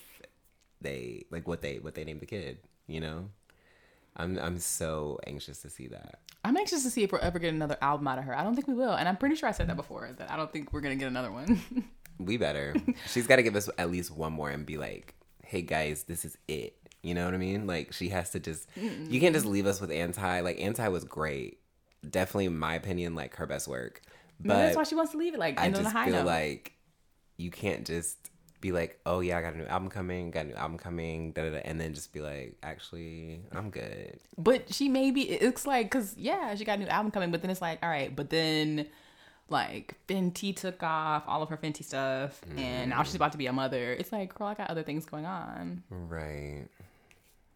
they 0.81 1.27
like 1.31 1.47
what 1.47 1.61
they 1.61 1.79
what 1.79 1.95
they 1.95 2.05
name 2.05 2.19
the 2.19 2.27
kid, 2.27 2.59
you 2.87 3.01
know. 3.01 3.29
I'm 4.17 4.39
I'm 4.39 4.59
so 4.59 5.19
anxious 5.27 5.63
to 5.63 5.71
see 5.71 5.89
that. 5.89 6.21
I'm 6.45 6.57
anxious 6.57 6.83
to 6.85 6.91
see 6.91 7.03
if 7.03 7.13
we'll 7.13 7.23
ever 7.23 7.39
get 7.39 7.53
another 7.53 7.77
album 7.81 8.09
out 8.09 8.19
of 8.19 8.25
her. 8.25 8.37
I 8.37 8.43
don't 8.43 8.55
think 8.55 8.67
we 8.67 8.75
will, 8.75 8.93
and 8.93 9.09
I'm 9.09 9.17
pretty 9.17 9.37
sure 9.37 9.49
I 9.49 9.53
said 9.53 9.69
that 9.69 9.77
before 9.77 10.11
that 10.19 10.31
I 10.31 10.37
don't 10.37 10.53
think 10.53 10.73
we're 10.73 10.81
gonna 10.81 10.97
get 10.97 11.09
another 11.09 11.31
one. 11.31 11.61
we 12.19 12.37
better. 12.37 12.75
She's 13.09 13.27
got 13.27 13.37
to 13.37 13.43
give 13.43 13.57
us 13.57 13.69
at 13.79 13.91
least 13.91 14.11
one 14.11 14.33
more 14.33 14.51
and 14.51 14.67
be 14.67 14.77
like, 14.77 15.15
"Hey 15.45 15.63
guys, 15.63 16.05
this 16.05 16.25
is 16.25 16.37
it." 16.49 16.77
You 17.03 17.15
know 17.15 17.25
what 17.25 17.35
I 17.35 17.39
mean? 17.39 17.67
Like 17.67 17.93
she 17.93 18.11
has 18.11 18.31
to 18.31 18.41
just. 18.41 18.69
Mm-mm. 18.77 19.11
You 19.11 19.21
can't 19.21 19.35
just 19.35 19.47
leave 19.47 19.67
us 19.67 19.81
with 19.81 19.91
anti. 19.91 20.41
Like 20.41 20.61
anti 20.61 20.89
was 20.89 21.05
great, 21.05 21.61
definitely 22.09 22.47
in 22.47 22.59
my 22.59 22.75
opinion, 22.75 23.15
like 23.15 23.37
her 23.37 23.47
best 23.47 23.69
work. 23.69 24.03
But 24.39 24.57
that's 24.57 24.77
why 24.77 24.85
she 24.85 24.95
wants 24.95 25.13
to 25.13 25.19
leave 25.19 25.35
it. 25.35 25.41
Like 25.41 25.59
I 25.59 25.71
just 25.71 25.93
feel 25.93 26.13
note. 26.13 26.27
like 26.27 26.73
you 27.37 27.51
can't 27.51 27.87
just 27.87 28.30
be 28.61 28.73
like, 28.73 29.01
oh 29.07 29.21
yeah, 29.21 29.39
I 29.39 29.43
got 29.43 29.55
a 29.55 29.59
new 29.59 29.65
album 29.65 29.89
coming, 29.89 30.31
got 30.31 30.45
a 30.45 30.49
new 30.49 30.55
album 30.55 30.79
coming, 30.79 31.33
da, 31.33 31.45
da, 31.45 31.51
da, 31.51 31.61
and 31.65 31.81
then 31.81 31.95
just 31.95 32.13
be 32.13 32.21
like, 32.21 32.57
actually, 32.63 33.41
I'm 33.53 33.71
good. 33.71 34.19
But 34.37 34.73
she 34.73 34.89
maybe 34.89 35.23
it's 35.23 35.67
like, 35.67 35.91
cause 35.91 36.15
yeah, 36.17 36.55
she 36.55 36.65
got 36.65 36.79
a 36.79 36.83
new 36.83 36.89
album 36.89 37.11
coming, 37.11 37.31
but 37.31 37.43
then 37.43 37.51
it's 37.51 37.63
like, 37.63 37.79
all 37.83 37.89
right, 37.89 38.15
but 38.15 38.31
then 38.31 38.87
like 39.49 39.95
Fenty 40.09 40.55
took 40.55 40.83
off 40.83 41.25
all 41.27 41.43
of 41.43 41.49
her 41.49 41.57
Fenty 41.57 41.85
stuff, 41.85 42.41
mm. 42.49 42.59
and 42.59 42.91
now 42.91 43.03
she's 43.03 43.15
about 43.15 43.33
to 43.33 43.39
be 43.39 43.47
a 43.47 43.53
mother. 43.53 43.93
It's 43.93 44.13
like, 44.13 44.35
girl, 44.35 44.49
I 44.49 44.55
got 44.55 44.71
other 44.71 44.83
things 44.83 45.07
going 45.07 45.27
on. 45.27 45.83
Right. 45.91 46.67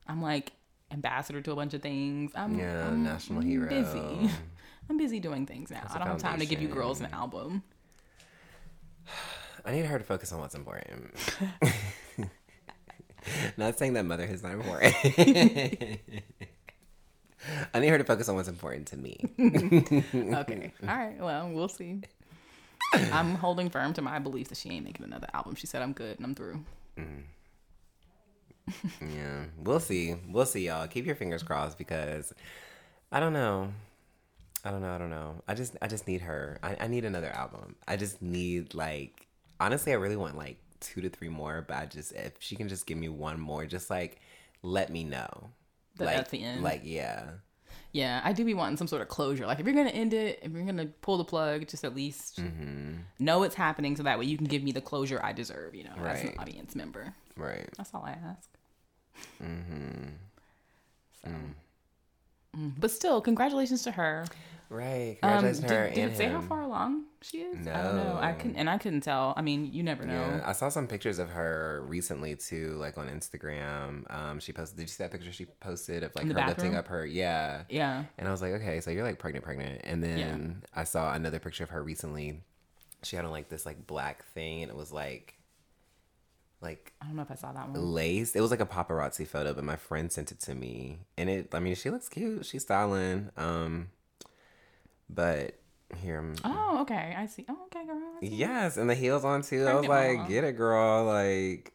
I'm 0.07 0.21
like 0.23 0.53
ambassador 0.91 1.41
to 1.41 1.53
a 1.53 1.57
bunch 1.57 1.75
of 1.75 1.83
things. 1.83 2.33
I'm 2.35 2.59
yeah, 2.59 2.87
I'm, 2.87 3.03
national 3.03 3.41
I'm 3.41 3.47
hero. 3.47 3.69
Busy. 3.69 4.31
I'm 4.91 4.97
busy 4.97 5.19
doing 5.19 5.47
things 5.47 5.71
now. 5.71 5.83
I 5.91 5.99
don't 5.99 6.09
have 6.09 6.19
time 6.19 6.41
to 6.41 6.47
give 6.47 6.61
you 6.61 6.69
girls 6.69 7.01
an 7.01 7.07
album. 7.13 7.63
I 9.65 9.73
need 9.73 9.87
her 9.87 9.99
to 9.99 10.05
focus 10.05 10.33
on 10.33 10.41
what's 10.41 10.55
important. 10.55 11.15
not 13.57 13.79
saying 13.79 13.95
that 13.95 14.05
motherhood 14.05 14.35
is 14.35 14.43
not 14.43 14.53
important. 14.53 14.95
I 17.75 17.81
need 17.81 17.89
her 17.89 17.99
to 17.99 18.05
focus 18.05 18.29
on 18.29 18.37
what's 18.37 18.49
important 18.49 18.89
to 18.89 18.97
me. 18.97 19.19
okay. 20.39 20.73
All 20.87 20.97
right. 20.97 21.19
Well, 21.19 21.51
we'll 21.51 21.69
see. 21.69 22.03
I'm 22.93 23.35
holding 23.37 23.71
firm 23.71 23.95
to 23.95 24.03
my 24.03 24.19
belief 24.19 24.49
that 24.49 24.59
she 24.59 24.71
ain't 24.71 24.85
making 24.85 25.05
another 25.05 25.29
album. 25.33 25.55
She 25.55 25.67
said 25.67 25.83
I'm 25.83 25.93
good 25.93 26.19
and 26.19 26.27
I'm 26.27 26.35
through. 26.35 26.65
Mm. 26.99 27.23
yeah, 29.01 29.45
we'll 29.59 29.81
see. 29.81 30.15
We'll 30.29 30.47
see, 30.47 30.67
y'all. 30.67 30.87
Keep 30.87 31.07
your 31.07 31.17
fingers 31.17 31.43
crossed 31.43 31.79
because 31.79 32.33
I 33.11 33.21
don't 33.21 33.33
know. 33.33 33.73
I 34.65 34.71
don't 34.71 34.81
know. 34.81 34.95
I 34.95 34.99
don't 34.99 35.11
know. 35.11 35.43
I 35.49 35.55
just, 35.55 35.77
I 35.83 35.89
just 35.89 36.07
need 36.07 36.23
her. 36.23 36.59
I, 36.63 36.77
I 36.81 36.87
need 36.87 37.05
another 37.05 37.31
album. 37.31 37.77
I 37.87 37.97
just 37.97 38.23
need 38.23 38.75
like 38.75 39.27
honestly, 39.61 39.93
I 39.93 39.97
really 39.97 40.17
want 40.17 40.37
like 40.37 40.59
two 40.81 41.01
to 41.01 41.09
three 41.09 41.29
more, 41.29 41.65
but 41.67 41.77
I 41.77 41.87
just 41.87 42.13
if 42.13 42.35
she 42.39 42.57
can 42.57 42.69
just 42.69 42.87
give 42.87 42.99
me 42.99 43.09
one 43.09 43.41
more, 43.41 43.67
just 43.67 43.91
like 43.91 44.21
let 44.63 44.91
me 44.91 45.05
know. 45.05 45.51
That 45.97 46.05
like, 46.07 46.17
at 46.17 46.31
the 46.31 46.43
end. 46.43 46.63
Like 46.63 46.83
yeah. 46.85 47.25
Yeah, 47.93 48.21
I 48.25 48.33
do 48.33 48.45
be 48.45 48.55
wanting 48.55 48.77
some 48.77 48.89
sort 48.89 49.03
of 49.03 49.09
closure. 49.09 49.47
Like 49.47 49.61
if 49.61 49.67
you're 49.67 49.75
gonna 49.75 49.91
end 49.91 50.15
it, 50.15 50.41
if 50.43 50.51
you're 50.51 50.65
gonna 50.65 50.87
pull 51.01 51.17
the 51.17 51.25
plug, 51.25 51.69
just 51.69 51.85
at 51.85 51.95
least 51.95 52.41
mm-hmm. 52.41 52.95
know 53.21 53.45
it's 53.45 53.55
happening, 53.55 53.97
so 53.97 54.03
that 54.03 54.19
way 54.19 54.25
you 54.25 54.37
can 54.37 54.47
give 54.47 54.65
me 54.65 54.73
the 54.73 54.81
closure 54.81 55.21
I 55.23 55.33
deserve. 55.33 55.77
You 55.77 55.85
know, 55.85 55.93
right. 55.99 56.17
as 56.17 56.23
an 56.25 56.35
audience 56.39 56.75
member. 56.75 57.15
Right. 57.37 57.69
That's 57.77 57.95
all 57.95 58.03
I 58.05 58.11
ask. 58.11 58.51
Mm-hmm. 59.41 60.09
So, 61.23 61.29
mm. 61.29 62.59
mm. 62.59 62.73
but 62.79 62.91
still, 62.91 63.21
congratulations 63.21 63.85
to 63.85 63.93
her. 63.93 64.25
Right. 64.75 65.19
Congratulations 65.21 65.63
um, 65.63 65.69
to 65.69 65.75
her 65.77 65.87
did, 65.87 65.95
did 65.95 66.13
it 66.13 66.17
say 66.17 66.27
how 66.27 66.41
far 66.41 66.63
along 66.63 67.05
she 67.23 67.39
is? 67.39 67.65
No. 67.65 67.73
I 67.73 67.83
don't 67.83 67.97
know. 67.97 68.19
I 68.21 68.33
couldn't, 68.33 68.57
and 68.57 68.69
I 68.69 68.77
couldn't 68.77 69.03
tell. 69.03 69.33
I 69.37 69.43
mean, 69.43 69.73
you 69.73 69.85
never 69.85 70.05
know. 70.05 70.15
Yeah, 70.15 70.43
I 70.45 70.53
saw 70.53 70.69
some 70.69 70.89
pictures 70.89 71.21
of 71.21 71.31
her 71.31 71.85
recently 71.87 72.35
too, 72.35 72.75
like 72.79 72.99
on 72.99 73.09
Instagram. 73.09 74.13
Um, 74.13 74.41
she 74.41 74.53
posted. 74.53 74.77
Did 74.77 74.83
you 74.85 74.89
see 74.89 75.05
that 75.05 75.13
picture 75.13 75.33
she 75.33 75.45
posted 75.45 76.03
of 76.03 76.15
like 76.17 76.27
her 76.27 76.35
bathroom? 76.35 76.49
lifting 76.49 76.77
up 76.77 76.89
her? 76.89 77.07
Yeah. 77.07 77.63
Yeah. 77.69 78.05
And 78.19 78.27
I 78.27 78.33
was 78.33 78.43
like, 78.43 78.53
okay, 78.55 78.81
so 78.81 78.91
you're 78.91 79.05
like 79.05 79.21
pregnant, 79.21 79.45
pregnant. 79.45 79.83
And 79.85 80.03
then 80.03 80.63
yeah. 80.63 80.81
I 80.81 80.85
saw 80.85 81.15
another 81.15 81.39
picture 81.39 81.63
of 81.63 81.71
her 81.71 81.83
recently. 81.83 82.43
She 83.05 83.15
had 83.15 83.25
on 83.25 83.31
like 83.31 83.49
this 83.49 83.65
like 83.65 83.87
black 83.87 84.25
thing, 84.33 84.63
and 84.63 84.71
it 84.71 84.77
was 84.77 84.93
like 84.93 85.37
like 86.61 86.93
I 87.01 87.07
don't 87.07 87.15
know 87.15 87.23
if 87.23 87.31
I 87.31 87.37
saw 87.37 87.53
that 87.53 87.69
one. 87.69 87.93
Lace. 87.93 88.35
It 88.35 88.41
was 88.41 88.51
like 88.51 88.61
a 88.61 88.67
paparazzi 88.67 89.27
photo, 89.27 89.55
but 89.55 89.63
my 89.63 89.77
friend 89.77 90.11
sent 90.11 90.33
it 90.33 90.41
to 90.41 90.55
me, 90.55 90.99
and 91.17 91.31
it. 91.31 91.55
I 91.55 91.61
mean, 91.61 91.77
she 91.77 91.91
looks 91.91 92.09
cute. 92.09 92.45
She's 92.45 92.63
styling. 92.63 93.31
Um, 93.37 93.91
but 95.11 95.59
here 95.97 96.19
I'm. 96.19 96.35
Oh, 96.45 96.81
okay. 96.83 97.15
I 97.17 97.27
see. 97.27 97.45
Oh, 97.49 97.57
okay, 97.67 97.87
girl. 97.87 98.01
Yes, 98.21 98.77
and 98.77 98.89
the 98.89 98.95
heels 98.95 99.25
on 99.25 99.43
too. 99.43 99.67
I 99.67 99.75
was 99.75 99.87
like, 99.87 100.29
get 100.29 100.45
it, 100.45 100.53
girl. 100.53 101.05
Like, 101.05 101.73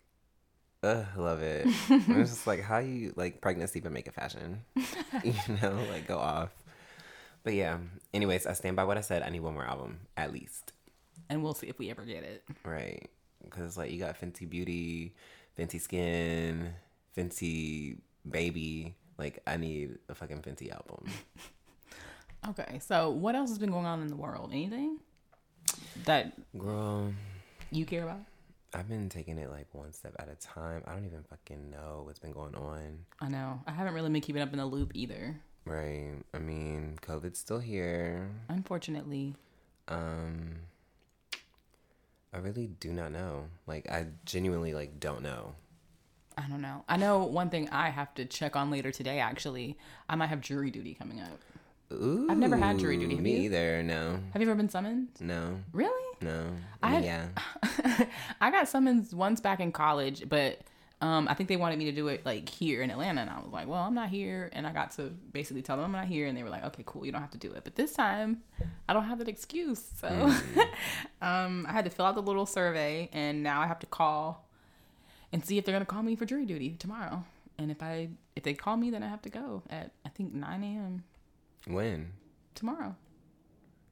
ugh, 0.83 1.05
love 1.17 1.41
it. 1.41 1.67
it's 1.89 2.31
just 2.31 2.47
like 2.47 2.61
how 2.61 2.79
you 2.79 3.13
like 3.15 3.41
pregnancy 3.41 3.79
but 3.79 3.91
make 3.91 4.07
it 4.07 4.13
fashion. 4.13 4.61
you 5.23 5.33
know, 5.61 5.77
like 5.91 6.07
go 6.07 6.17
off. 6.17 6.49
But 7.43 7.53
yeah. 7.53 7.77
Anyways, 8.13 8.45
I 8.45 8.53
stand 8.53 8.75
by 8.75 8.83
what 8.83 8.97
I 8.97 9.01
said. 9.01 9.23
I 9.23 9.29
need 9.29 9.41
one 9.41 9.53
more 9.53 9.65
album 9.65 9.99
at 10.17 10.33
least. 10.33 10.73
And 11.29 11.43
we'll 11.43 11.53
see 11.53 11.67
if 11.67 11.77
we 11.77 11.89
ever 11.89 12.03
get 12.03 12.23
it. 12.23 12.43
Right. 12.63 13.09
Because 13.43 13.77
like 13.77 13.91
you 13.91 13.99
got 13.99 14.19
Fenty 14.19 14.49
Beauty, 14.49 15.13
Fenty 15.57 15.79
Skin, 15.79 16.73
Fenty 17.17 17.97
Baby. 18.29 18.95
Like 19.17 19.39
I 19.45 19.57
need 19.57 19.97
a 20.09 20.15
fucking 20.15 20.41
Fenty 20.41 20.71
album. 20.71 21.05
Okay, 22.47 22.79
so 22.79 23.09
what 23.09 23.35
else 23.35 23.49
has 23.49 23.59
been 23.59 23.71
going 23.71 23.85
on 23.85 24.01
in 24.01 24.07
the 24.07 24.15
world? 24.15 24.51
Anything 24.53 24.99
that 26.05 26.33
girl 26.57 27.13
you 27.71 27.85
care 27.85 28.03
about? 28.03 28.21
I've 28.73 28.87
been 28.87 29.09
taking 29.09 29.37
it 29.37 29.49
like 29.49 29.67
one 29.73 29.91
step 29.93 30.15
at 30.19 30.29
a 30.29 30.35
time. 30.35 30.83
I 30.87 30.93
don't 30.93 31.05
even 31.05 31.23
fucking 31.23 31.69
know 31.69 32.03
what's 32.05 32.19
been 32.19 32.31
going 32.31 32.55
on. 32.55 32.99
I 33.19 33.27
know. 33.27 33.59
I 33.67 33.71
haven't 33.71 33.93
really 33.93 34.09
been 34.09 34.21
keeping 34.21 34.41
up 34.41 34.51
in 34.51 34.59
the 34.59 34.65
loop 34.65 34.91
either. 34.93 35.39
Right. 35.65 36.13
I 36.33 36.39
mean, 36.39 36.97
COVID's 37.01 37.39
still 37.39 37.59
here. 37.59 38.29
Unfortunately. 38.47 39.35
Um 39.87 40.59
I 42.31 42.37
really 42.37 42.67
do 42.67 42.93
not 42.93 43.11
know. 43.11 43.45
Like 43.65 43.89
I 43.91 44.07
genuinely 44.25 44.73
like 44.73 44.99
don't 44.99 45.23
know. 45.23 45.55
I 46.37 46.47
don't 46.47 46.61
know. 46.61 46.85
I 46.87 46.95
know 46.95 47.19
one 47.19 47.49
thing 47.49 47.69
I 47.69 47.89
have 47.89 48.13
to 48.15 48.25
check 48.25 48.55
on 48.55 48.71
later 48.71 48.91
today. 48.91 49.19
Actually, 49.19 49.77
I 50.07 50.15
might 50.15 50.27
have 50.27 50.39
jury 50.41 50.71
duty 50.71 50.93
coming 50.93 51.19
up. 51.19 51.39
Ooh, 51.91 52.27
I've 52.29 52.37
never 52.37 52.55
had 52.55 52.77
jury 52.77 52.97
duty. 52.97 53.15
Have 53.15 53.23
Me 53.23 53.37
you? 53.37 53.43
either. 53.43 53.81
No. 53.81 54.19
Have 54.33 54.41
you 54.41 54.47
ever 54.47 54.55
been 54.55 54.69
summoned? 54.69 55.09
No. 55.19 55.59
Really? 55.73 56.17
No. 56.21 56.51
I 56.83 56.99
yeah. 56.99 57.27
I 58.41 58.51
got 58.51 58.67
summoned 58.67 59.11
once 59.11 59.41
back 59.41 59.59
in 59.59 59.71
college, 59.71 60.29
but 60.29 60.59
um, 61.01 61.27
I 61.27 61.33
think 61.33 61.47
they 61.47 61.55
wanted 61.55 61.79
me 61.79 61.85
to 61.85 61.91
do 61.91 62.09
it 62.09 62.25
like 62.25 62.49
here 62.49 62.81
in 62.81 62.91
Atlanta, 62.91 63.21
and 63.21 63.29
I 63.29 63.39
was 63.39 63.51
like, 63.51 63.67
"Well, 63.67 63.81
I'm 63.81 63.95
not 63.95 64.09
here," 64.09 64.49
and 64.51 64.67
I 64.67 64.73
got 64.73 64.91
to 64.91 65.03
basically 65.31 65.61
tell 65.61 65.77
them 65.77 65.85
I'm 65.85 65.91
not 65.93 66.05
here, 66.05 66.27
and 66.27 66.37
they 66.37 66.43
were 66.43 66.49
like, 66.49 66.65
"Okay, 66.65 66.83
cool, 66.85 67.05
you 67.05 67.11
don't 67.11 67.21
have 67.21 67.31
to 67.31 67.37
do 67.37 67.51
it." 67.53 67.63
But 67.63 67.75
this 67.75 67.93
time, 67.93 68.43
I 68.87 68.93
don't 68.93 69.05
have 69.05 69.17
that 69.19 69.29
excuse, 69.29 69.81
so 69.99 70.07
um, 71.21 71.65
I 71.67 71.71
had 71.71 71.85
to 71.85 71.91
fill 71.91 72.05
out 72.05 72.15
the 72.15 72.21
little 72.21 72.45
survey, 72.45 73.09
and 73.13 73.41
now 73.41 73.61
I 73.61 73.67
have 73.67 73.79
to 73.79 73.87
call 73.87 74.45
and 75.31 75.43
see 75.45 75.57
if 75.57 75.65
they're 75.65 75.73
gonna 75.73 75.85
call 75.85 76.03
me 76.03 76.15
for 76.15 76.25
jury 76.25 76.45
duty 76.45 76.75
tomorrow. 76.77 77.23
And 77.57 77.71
if 77.71 77.81
I 77.81 78.09
if 78.35 78.43
they 78.43 78.53
call 78.53 78.77
me, 78.77 78.89
then 78.91 79.01
I 79.01 79.07
have 79.07 79.21
to 79.23 79.29
go 79.29 79.63
at 79.69 79.91
I 80.05 80.09
think 80.09 80.33
9 80.33 80.63
a.m. 80.63 81.03
When? 81.69 82.13
tomorrow. 82.55 82.95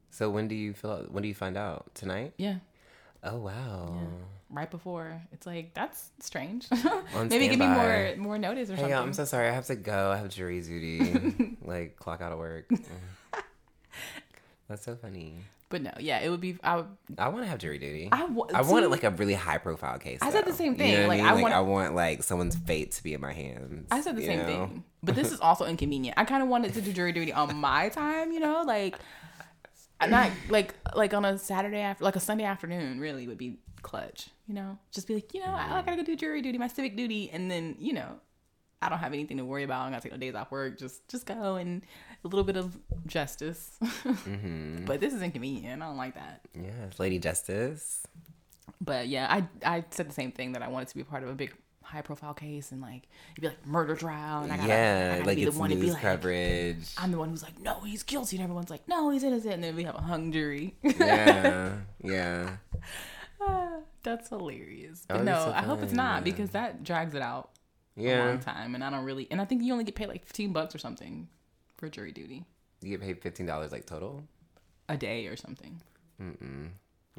So 0.09 0.29
when 0.29 0.47
do 0.47 0.55
you 0.55 0.73
fill 0.73 0.91
out? 0.91 1.11
When 1.11 1.21
do 1.21 1.29
you 1.29 1.35
find 1.35 1.55
out? 1.57 1.93
Tonight? 1.95 2.33
Yeah. 2.37 2.55
Oh 3.23 3.37
wow. 3.37 3.97
Right 4.49 4.69
before 4.69 5.21
it's 5.31 5.45
like 5.45 5.73
that's 5.73 6.09
strange. 6.19 6.67
Maybe 7.15 7.47
give 7.47 7.59
me 7.59 7.67
more 7.67 8.13
more 8.17 8.37
notice 8.37 8.69
or 8.69 8.73
Hey, 8.73 8.81
something. 8.81 8.91
y'all, 8.95 9.03
I'm 9.03 9.13
so 9.13 9.25
sorry. 9.25 9.47
I 9.47 9.51
have 9.51 9.67
to 9.67 9.75
go. 9.75 10.11
I 10.11 10.17
have 10.17 10.29
jury 10.29 10.59
duty. 10.61 11.55
like 11.63 11.95
clock 11.97 12.21
out 12.21 12.31
of 12.31 12.39
work. 12.39 12.69
That's 14.67 14.83
so 14.83 14.95
funny. 14.95 15.35
But 15.69 15.81
no, 15.81 15.91
yeah, 15.99 16.19
it 16.19 16.29
would 16.29 16.39
be. 16.39 16.57
I, 16.63 16.77
would, 16.77 16.87
I 17.17 17.27
want 17.27 17.43
to 17.43 17.49
have 17.49 17.59
jury 17.59 17.77
duty. 17.77 18.07
I, 18.11 18.23
wa- 18.25 18.47
I 18.53 18.61
want 18.61 18.89
like 18.89 19.03
a 19.03 19.09
really 19.09 19.33
high 19.33 19.57
profile 19.57 19.99
case. 19.99 20.19
I 20.21 20.31
said 20.31 20.45
the 20.45 20.51
though. 20.51 20.57
same 20.57 20.71
You 20.73 20.77
thing. 20.77 20.93
know 20.93 21.07
what 21.07 21.17
Like, 21.17 21.21
I, 21.21 21.29
I 21.29 21.33
mean? 21.33 21.41
want- 21.41 21.53
I 21.53 21.59
want 21.59 21.95
like 21.95 22.23
someone's 22.23 22.55
fate 22.55 22.91
to 22.93 23.03
be 23.03 23.13
in 23.13 23.19
my 23.19 23.33
hands. 23.33 23.87
I 23.91 23.99
said 24.01 24.15
the 24.15 24.25
same 24.25 24.39
know? 24.39 24.45
thing. 24.45 24.83
But 25.03 25.15
this 25.15 25.31
is 25.31 25.39
also 25.39 25.65
inconvenient. 25.65 26.17
I 26.17 26.25
kind 26.25 26.41
of 26.41 26.49
wanted 26.49 26.73
to 26.73 26.81
do 26.81 26.91
jury 26.91 27.11
duty 27.13 27.31
on 27.31 27.55
my 27.55 27.87
time, 27.89 28.31
you 28.31 28.39
know, 28.39 28.63
like 28.65 28.97
not 30.05 30.31
like 30.49 30.73
like 30.95 31.13
on 31.13 31.23
a 31.25 31.37
Saturday 31.37 31.79
after, 31.79 32.03
like 32.03 32.15
a 32.15 32.19
Sunday 32.19 32.43
afternoon. 32.43 32.99
Really 32.99 33.27
would 33.27 33.37
be 33.37 33.59
clutch, 33.81 34.29
you 34.47 34.53
know. 34.53 34.77
Just 34.91 35.07
be 35.07 35.13
like, 35.15 35.33
you 35.33 35.39
know, 35.39 35.47
I, 35.47 35.49
I 35.49 35.63
mm-hmm. 35.65 35.85
gotta 35.85 35.97
go 35.97 36.03
do 36.03 36.15
jury 36.15 36.41
duty, 36.41 36.57
my 36.57 36.67
civic 36.67 36.97
duty, 36.97 37.29
and 37.31 37.49
then 37.49 37.75
you 37.79 37.93
know, 37.93 38.19
I 38.81 38.89
don't 38.89 38.99
have 38.99 39.13
anything 39.13 39.37
to 39.37 39.45
worry 39.45 39.63
about. 39.63 39.81
I'm 39.81 39.91
gonna 39.91 40.01
take 40.01 40.11
no 40.11 40.17
days 40.17 40.35
off 40.35 40.51
work. 40.51 40.77
Just 40.77 41.07
just 41.07 41.25
go 41.25 41.55
and 41.55 41.81
a 42.23 42.27
little 42.27 42.43
bit 42.43 42.57
of 42.57 42.77
justice. 43.05 43.77
Mm-hmm. 44.07 44.85
But 44.85 44.99
this 44.99 45.13
is 45.13 45.21
inconvenient. 45.21 45.81
I 45.81 45.85
don't 45.85 45.97
like 45.97 46.15
that. 46.15 46.41
Yes, 46.53 46.99
Lady 46.99 47.19
Justice. 47.19 48.03
But 48.81 49.07
yeah, 49.07 49.27
I 49.29 49.47
I 49.77 49.85
said 49.91 50.09
the 50.09 50.13
same 50.13 50.31
thing 50.31 50.53
that 50.53 50.61
I 50.61 50.67
wanted 50.67 50.89
to 50.89 50.95
be 50.95 51.03
part 51.03 51.23
of 51.23 51.29
a 51.29 51.33
big 51.33 51.53
high 51.81 52.01
profile 52.01 52.33
case 52.33 52.71
and 52.71 52.81
like 52.81 53.03
it'd 53.31 53.41
be 53.41 53.47
like 53.47 53.65
murder 53.65 53.95
trial 53.95 54.43
and 54.43 54.51
I 54.51 54.57
gotta, 54.57 54.67
I 54.67 54.75
yeah, 54.75 55.11
gotta 55.17 55.27
like 55.27 55.37
be 55.37 55.45
the 55.45 55.51
one 55.51 55.69
to 55.69 55.75
be 55.75 55.91
like 55.91 56.01
coverage. 56.01 56.93
I'm 56.97 57.11
the 57.11 57.17
one 57.17 57.29
who's 57.29 57.43
like 57.43 57.59
no 57.59 57.79
he's 57.81 58.03
guilty 58.03 58.35
and 58.37 58.43
everyone's 58.43 58.69
like 58.69 58.87
no 58.87 59.09
he's 59.09 59.23
innocent 59.23 59.53
and 59.55 59.63
then 59.63 59.75
we 59.75 59.83
have 59.83 59.95
a 59.95 60.01
hung 60.01 60.31
jury. 60.31 60.75
yeah, 60.83 61.73
yeah. 62.03 62.57
That's 64.03 64.29
hilarious. 64.29 65.05
But 65.07 65.17
would 65.17 65.25
be 65.25 65.31
no, 65.31 65.45
so 65.45 65.51
I 65.53 65.61
hope 65.61 65.81
it's 65.81 65.93
not 65.93 66.23
because 66.23 66.51
that 66.51 66.83
drags 66.83 67.13
it 67.15 67.21
out 67.21 67.51
a 67.97 68.01
Yeah. 68.01 68.25
long 68.25 68.39
time 68.39 68.75
and 68.75 68.83
I 68.83 68.89
don't 68.89 69.03
really 69.05 69.27
and 69.31 69.41
I 69.41 69.45
think 69.45 69.63
you 69.63 69.71
only 69.73 69.83
get 69.83 69.95
paid 69.95 70.07
like 70.07 70.25
15 70.25 70.53
bucks 70.53 70.75
or 70.75 70.77
something 70.77 71.27
for 71.77 71.89
jury 71.89 72.11
duty 72.11 72.45
You 72.81 72.89
get 72.89 73.01
paid 73.01 73.21
fifteen 73.21 73.45
dollars 73.45 73.71
like 73.71 73.85
total. 73.85 74.23
a 74.89 74.97
day 74.97 75.27
or 75.27 75.35
something. 75.35 75.81
Mm-mm. 76.21 76.69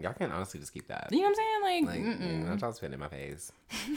Y'all 0.01 0.13
can 0.13 0.31
honestly 0.31 0.61
just 0.61 0.73
keep 0.73 0.87
that. 0.87 1.09
You 1.11 1.19
know 1.19 1.25
what 1.25 1.29
I'm 1.31 1.35
saying? 1.35 1.87
Like, 1.87 1.97
Like, 1.97 2.21
mm-mm. 2.21 2.45
mm, 2.47 2.61
y'all 2.61 2.73
spit 2.73 2.93
in 2.93 3.01
my 3.01 3.09
face. 3.09 3.51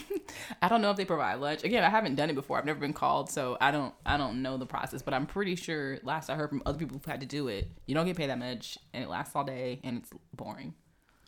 I 0.61 0.67
don't 0.67 0.81
know 0.81 0.89
if 0.89 0.97
they 0.97 1.05
provide 1.05 1.35
lunch. 1.35 1.63
Again, 1.63 1.83
I 1.83 1.89
haven't 1.89 2.15
done 2.15 2.29
it 2.31 2.33
before. 2.33 2.57
I've 2.57 2.65
never 2.65 2.79
been 2.79 2.91
called, 2.93 3.29
so 3.29 3.55
I 3.61 3.69
don't 3.69 3.93
I 4.03 4.17
don't 4.17 4.41
know 4.41 4.57
the 4.57 4.65
process. 4.65 5.03
But 5.03 5.13
I'm 5.13 5.27
pretty 5.27 5.55
sure 5.55 5.99
last 6.03 6.29
I 6.31 6.35
heard 6.35 6.49
from 6.49 6.63
other 6.65 6.79
people 6.79 6.97
who've 6.97 7.05
had 7.05 7.19
to 7.21 7.27
do 7.27 7.47
it, 7.49 7.69
you 7.85 7.93
don't 7.93 8.07
get 8.07 8.17
paid 8.17 8.31
that 8.31 8.39
much, 8.39 8.79
and 8.93 9.03
it 9.03 9.09
lasts 9.09 9.35
all 9.35 9.43
day, 9.43 9.79
and 9.83 9.97
it's 9.97 10.09
boring 10.35 10.73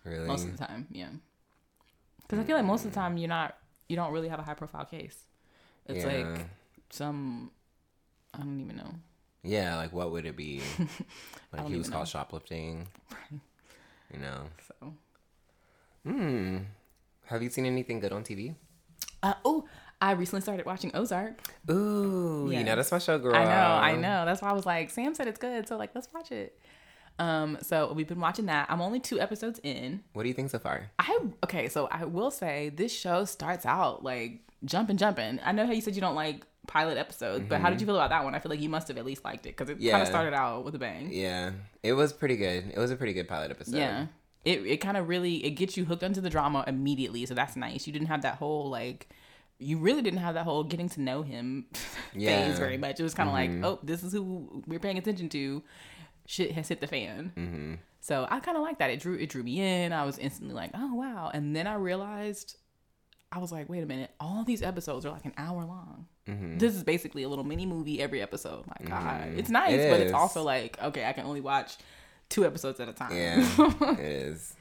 Really? 0.03 0.25
most 0.27 0.45
of 0.45 0.57
the 0.57 0.65
time. 0.65 0.87
Yeah, 0.89 1.09
because 2.23 2.39
I 2.39 2.43
feel 2.43 2.55
like 2.57 2.65
most 2.65 2.83
of 2.85 2.91
the 2.91 2.95
time 2.95 3.17
you're 3.17 3.29
not 3.29 3.55
you 3.87 3.95
don't 3.95 4.11
really 4.11 4.29
have 4.29 4.39
a 4.39 4.43
high 4.43 4.55
profile 4.55 4.85
case. 4.85 5.23
It's 5.87 6.05
Yeah. 6.05 6.11
like 6.33 6.45
some 6.89 7.51
I 8.33 8.39
don't 8.39 8.59
even 8.61 8.75
know. 8.77 8.93
Yeah, 9.43 9.75
like 9.75 9.91
what 9.93 10.11
would 10.11 10.25
it 10.25 10.35
be? 10.37 10.61
Like 11.53 11.67
he 11.67 11.75
was 11.75 11.89
caught 11.89 12.07
shoplifting. 12.07 12.87
You 14.11 14.19
know. 14.19 14.43
So 14.67 14.93
Hmm. 16.05 16.57
Have 17.25 17.41
you 17.41 17.49
seen 17.49 17.65
anything 17.65 17.99
good 17.99 18.11
on 18.11 18.23
TV? 18.23 18.55
uh, 19.21 19.33
oh, 19.45 19.65
I 20.01 20.11
recently 20.11 20.41
started 20.41 20.65
watching 20.65 20.91
Ozark. 20.93 21.41
Ooh, 21.71 22.49
Yeah. 22.51 22.59
you 22.59 22.65
know 22.65 22.75
that's 22.75 22.91
my 22.91 22.99
show, 22.99 23.17
girl. 23.19 23.35
I 23.35 23.45
know, 23.45 23.51
I 23.51 23.95
know. 23.95 24.25
That's 24.25 24.41
why 24.41 24.49
I 24.49 24.53
was 24.53 24.65
like, 24.65 24.89
Sam 24.89 25.13
said 25.15 25.27
it's 25.27 25.39
good, 25.39 25.65
so 25.67 25.77
like 25.77 25.91
let's 25.95 26.09
watch 26.13 26.31
it. 26.31 26.59
Um, 27.19 27.57
so 27.61 27.93
we've 27.93 28.07
been 28.07 28.19
watching 28.19 28.47
that. 28.47 28.65
I'm 28.69 28.81
only 28.81 28.99
two 28.99 29.19
episodes 29.19 29.59
in. 29.63 30.03
What 30.13 30.23
do 30.23 30.27
you 30.29 30.33
think 30.33 30.49
so 30.49 30.59
far? 30.59 30.89
I 30.99 31.19
okay, 31.45 31.69
so 31.69 31.87
I 31.91 32.03
will 32.05 32.31
say 32.31 32.69
this 32.69 32.91
show 32.91 33.23
starts 33.25 33.65
out 33.65 34.03
like 34.03 34.41
jumping, 34.65 34.97
jumping. 34.97 35.39
I 35.43 35.51
know 35.51 35.65
how 35.65 35.71
you 35.73 35.81
said 35.81 35.95
you 35.95 36.01
don't 36.01 36.15
like 36.15 36.45
pilot 36.67 36.97
episodes, 36.97 37.45
but 37.49 37.59
how 37.61 37.69
did 37.69 37.79
you 37.81 37.85
feel 37.87 37.95
about 37.95 38.09
that 38.09 38.23
one? 38.23 38.35
I 38.35 38.39
feel 38.39 38.49
like 38.49 38.61
you 38.61 38.69
must 38.69 38.87
have 38.87 38.97
at 38.97 39.05
least 39.05 39.23
liked 39.25 39.45
it 39.45 39.57
because 39.57 39.69
it 39.69 39.79
kind 39.89 40.01
of 40.01 40.07
started 40.07 40.33
out 40.33 40.63
with 40.65 40.75
a 40.75 40.79
bang. 40.79 41.09
Yeah, 41.11 41.51
it 41.81 41.93
was 41.93 42.13
pretty 42.13 42.37
good. 42.37 42.71
It 42.73 42.77
was 42.79 42.91
a 42.91 42.95
pretty 42.95 43.13
good 43.13 43.27
pilot 43.27 43.51
episode. 43.51 43.75
Yeah. 43.75 44.07
It 44.45 44.65
it 44.65 44.77
kind 44.77 44.97
of 44.97 45.07
really 45.07 45.43
it 45.45 45.51
gets 45.51 45.77
you 45.77 45.85
hooked 45.85 46.03
onto 46.03 46.19
the 46.19 46.29
drama 46.29 46.63
immediately, 46.67 47.25
so 47.25 47.33
that's 47.33 47.55
nice. 47.55 47.87
You 47.87 47.93
didn't 47.93 48.07
have 48.07 48.23
that 48.23 48.35
whole 48.35 48.69
like 48.69 49.07
you 49.59 49.77
really 49.77 50.01
didn't 50.01 50.19
have 50.19 50.33
that 50.33 50.43
whole 50.43 50.63
getting 50.63 50.89
to 50.89 51.01
know 51.01 51.21
him 51.21 51.65
Yeah. 52.13 52.47
phase 52.47 52.59
very 52.59 52.77
much. 52.77 52.99
It 52.99 53.03
was 53.03 53.13
kind 53.13 53.29
of 53.29 53.33
like, 53.33 53.51
oh, 53.63 53.79
this 53.83 54.03
is 54.03 54.11
who 54.11 54.63
we're 54.67 54.79
paying 54.79 54.97
attention 54.97 55.29
to. 55.29 55.63
Shit 56.25 56.51
has 56.53 56.67
hit 56.67 56.81
the 56.81 56.87
fan. 56.87 57.31
Mm-hmm. 57.37 57.73
So 58.01 58.27
I 58.29 58.39
kind 58.41 58.57
of 58.57 58.63
like 58.63 58.79
that. 58.79 58.89
It 58.89 58.99
drew 58.99 59.15
it 59.15 59.29
drew 59.29 59.43
me 59.43 59.61
in. 59.61 59.93
I 59.93 60.03
was 60.05 60.17
instantly 60.17 60.53
like, 60.55 60.71
oh 60.73 60.93
wow. 60.93 61.31
And 61.33 61.55
then 61.55 61.67
I 61.67 61.75
realized, 61.75 62.57
I 63.33 63.39
was 63.39 63.51
like, 63.51 63.67
wait 63.67 63.81
a 63.81 63.85
minute. 63.87 64.11
All 64.19 64.43
these 64.43 64.61
episodes 64.61 65.07
are 65.07 65.11
like 65.11 65.25
an 65.25 65.33
hour 65.37 65.65
long. 65.65 66.05
Mm-hmm. 66.27 66.59
This 66.59 66.75
is 66.75 66.83
basically 66.83 67.23
a 67.23 67.29
little 67.29 67.43
mini 67.43 67.65
movie 67.65 67.99
every 67.99 68.21
episode. 68.21 68.63
My 68.67 68.87
God, 68.87 69.33
it's 69.35 69.49
nice, 69.49 69.73
It 69.79 69.89
but 69.89 69.99
it's 70.01 70.13
also 70.13 70.43
like, 70.43 70.77
okay, 70.81 71.05
I 71.05 71.13
can 71.13 71.25
only 71.25 71.41
watch 71.41 71.77
two 72.29 72.45
episodes 72.45 72.79
at 72.79 72.89
a 72.89 72.93
time. 72.93 73.15
Yeah, 73.15 73.43
it 73.93 73.99
is. 73.99 74.55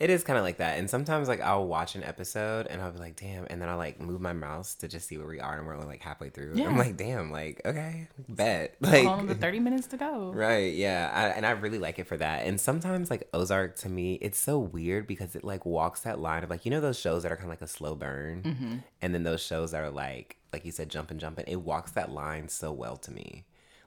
It 0.00 0.10
is 0.10 0.24
kind 0.24 0.36
of 0.36 0.44
like 0.44 0.56
that. 0.58 0.78
And 0.78 0.90
sometimes, 0.90 1.28
like, 1.28 1.40
I'll 1.40 1.66
watch 1.66 1.94
an 1.94 2.02
episode 2.02 2.66
and 2.66 2.82
I'll 2.82 2.90
be 2.90 2.98
like, 2.98 3.14
damn. 3.14 3.46
And 3.48 3.62
then 3.62 3.68
I'll, 3.68 3.76
like, 3.76 4.00
move 4.00 4.20
my 4.20 4.32
mouse 4.32 4.74
to 4.76 4.88
just 4.88 5.06
see 5.06 5.16
where 5.18 5.26
we 5.26 5.38
are. 5.38 5.56
And 5.56 5.66
we're 5.66 5.74
only, 5.74 5.86
like, 5.86 6.02
halfway 6.02 6.30
through. 6.30 6.52
Yeah. 6.54 6.66
I'm 6.66 6.76
like, 6.76 6.96
damn, 6.96 7.30
like, 7.30 7.62
okay, 7.64 8.08
bet. 8.28 8.74
Like, 8.80 9.06
of 9.06 9.28
the 9.28 9.36
thirty 9.36 9.60
minutes 9.60 9.86
to 9.88 9.96
go. 9.96 10.32
Right, 10.32 10.74
yeah. 10.74 11.10
I, 11.14 11.28
and 11.28 11.46
I 11.46 11.52
really 11.52 11.78
like 11.78 12.00
it 12.00 12.08
for 12.08 12.16
that. 12.16 12.44
And 12.46 12.60
sometimes, 12.60 13.08
like, 13.08 13.28
Ozark 13.32 13.76
to 13.76 13.88
me, 13.88 14.14
it's 14.14 14.38
so 14.38 14.58
weird 14.58 15.06
because 15.06 15.36
it, 15.36 15.44
like, 15.44 15.64
walks 15.64 16.00
that 16.00 16.18
line 16.18 16.42
of, 16.42 16.50
like, 16.50 16.64
you 16.64 16.72
know, 16.72 16.80
those 16.80 16.98
shows 16.98 17.22
that 17.22 17.30
are 17.30 17.36
kind 17.36 17.46
of 17.46 17.50
like 17.50 17.62
a 17.62 17.68
slow 17.68 17.94
burn? 17.94 18.42
Mm-hmm. 18.42 18.76
And 19.00 19.14
then 19.14 19.22
those 19.22 19.42
shows 19.42 19.70
that 19.70 19.82
are, 19.82 19.90
like, 19.90 20.38
like 20.52 20.64
you 20.64 20.72
said, 20.72 20.88
jumping, 20.88 21.18
jumping. 21.18 21.44
It 21.46 21.60
walks 21.62 21.92
that 21.92 22.10
line 22.10 22.48
so 22.48 22.72
well 22.72 22.96
to 22.96 23.12
me. 23.12 23.44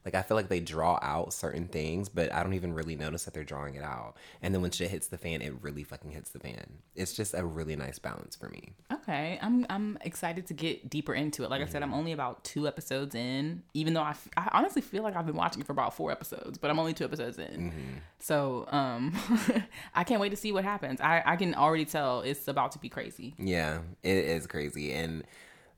Like, 0.08 0.16
I 0.16 0.22
feel 0.22 0.38
like 0.38 0.48
they 0.48 0.62
draw 0.62 0.98
out 1.02 1.34
certain 1.34 1.68
things, 1.68 2.08
but 2.08 2.32
I 2.34 2.42
don't 2.42 2.54
even 2.54 2.72
really 2.72 2.96
notice 2.96 3.26
that 3.26 3.34
they're 3.34 3.44
drawing 3.44 3.76
it 3.76 3.84
out. 3.84 4.16
And 4.42 4.54
then 4.56 4.62
when 4.62 4.72
shit 4.72 4.90
hits 4.90 5.08
the 5.08 5.18
fan, 5.18 5.42
it 5.42 5.52
really 5.60 5.84
fucking 5.84 6.12
hits 6.12 6.30
the 6.30 6.40
fan. 6.40 6.78
It's 6.96 7.12
just 7.12 7.34
a 7.34 7.44
really 7.46 7.76
nice 7.76 8.00
balance 8.00 8.34
for 8.34 8.48
me. 8.48 8.72
Okay, 8.90 9.38
I'm 9.42 9.66
I'm 9.70 9.98
excited 10.00 10.48
to 10.48 10.54
get 10.54 10.90
deeper 10.90 11.14
into 11.14 11.44
it. 11.44 11.50
Like 11.50 11.62
I 11.62 11.66
said, 11.66 11.84
I'm 11.84 11.94
only 11.94 12.14
about 12.14 12.46
two 12.46 12.70
episodes 12.70 13.16
in, 13.16 13.64
even 13.74 13.94
though 13.96 14.02
I, 14.02 14.12
f- 14.12 14.30
I 14.38 14.48
honestly 14.54 14.82
feel 14.82 15.04
like 15.04 15.18
I've 15.18 15.26
been 15.26 15.36
watching 15.36 15.60
it 15.60 15.66
for 15.66 15.74
about 15.74 15.94
four 15.94 16.10
episodes, 16.10 16.58
but 16.58 16.72
I'm 16.72 16.80
only 16.80 16.94
two 16.94 17.04
episodes 17.04 17.38
in. 17.38 18.02
So 18.20 18.66
um, 18.72 19.14
I 19.94 20.06
can't 20.06 20.22
wait 20.22 20.30
to 20.30 20.38
see 20.38 20.54
what 20.54 20.64
happens. 20.64 21.02
I 21.02 21.22
I 21.26 21.36
can 21.36 21.54
already 21.54 21.84
tell 21.84 22.22
it's 22.22 22.48
about 22.48 22.72
to 22.72 22.80
be 22.80 22.88
crazy. 22.88 23.36
Yeah, 23.38 23.80
it 24.04 24.16
is 24.16 24.48
crazy. 24.48 24.94
And 24.94 25.26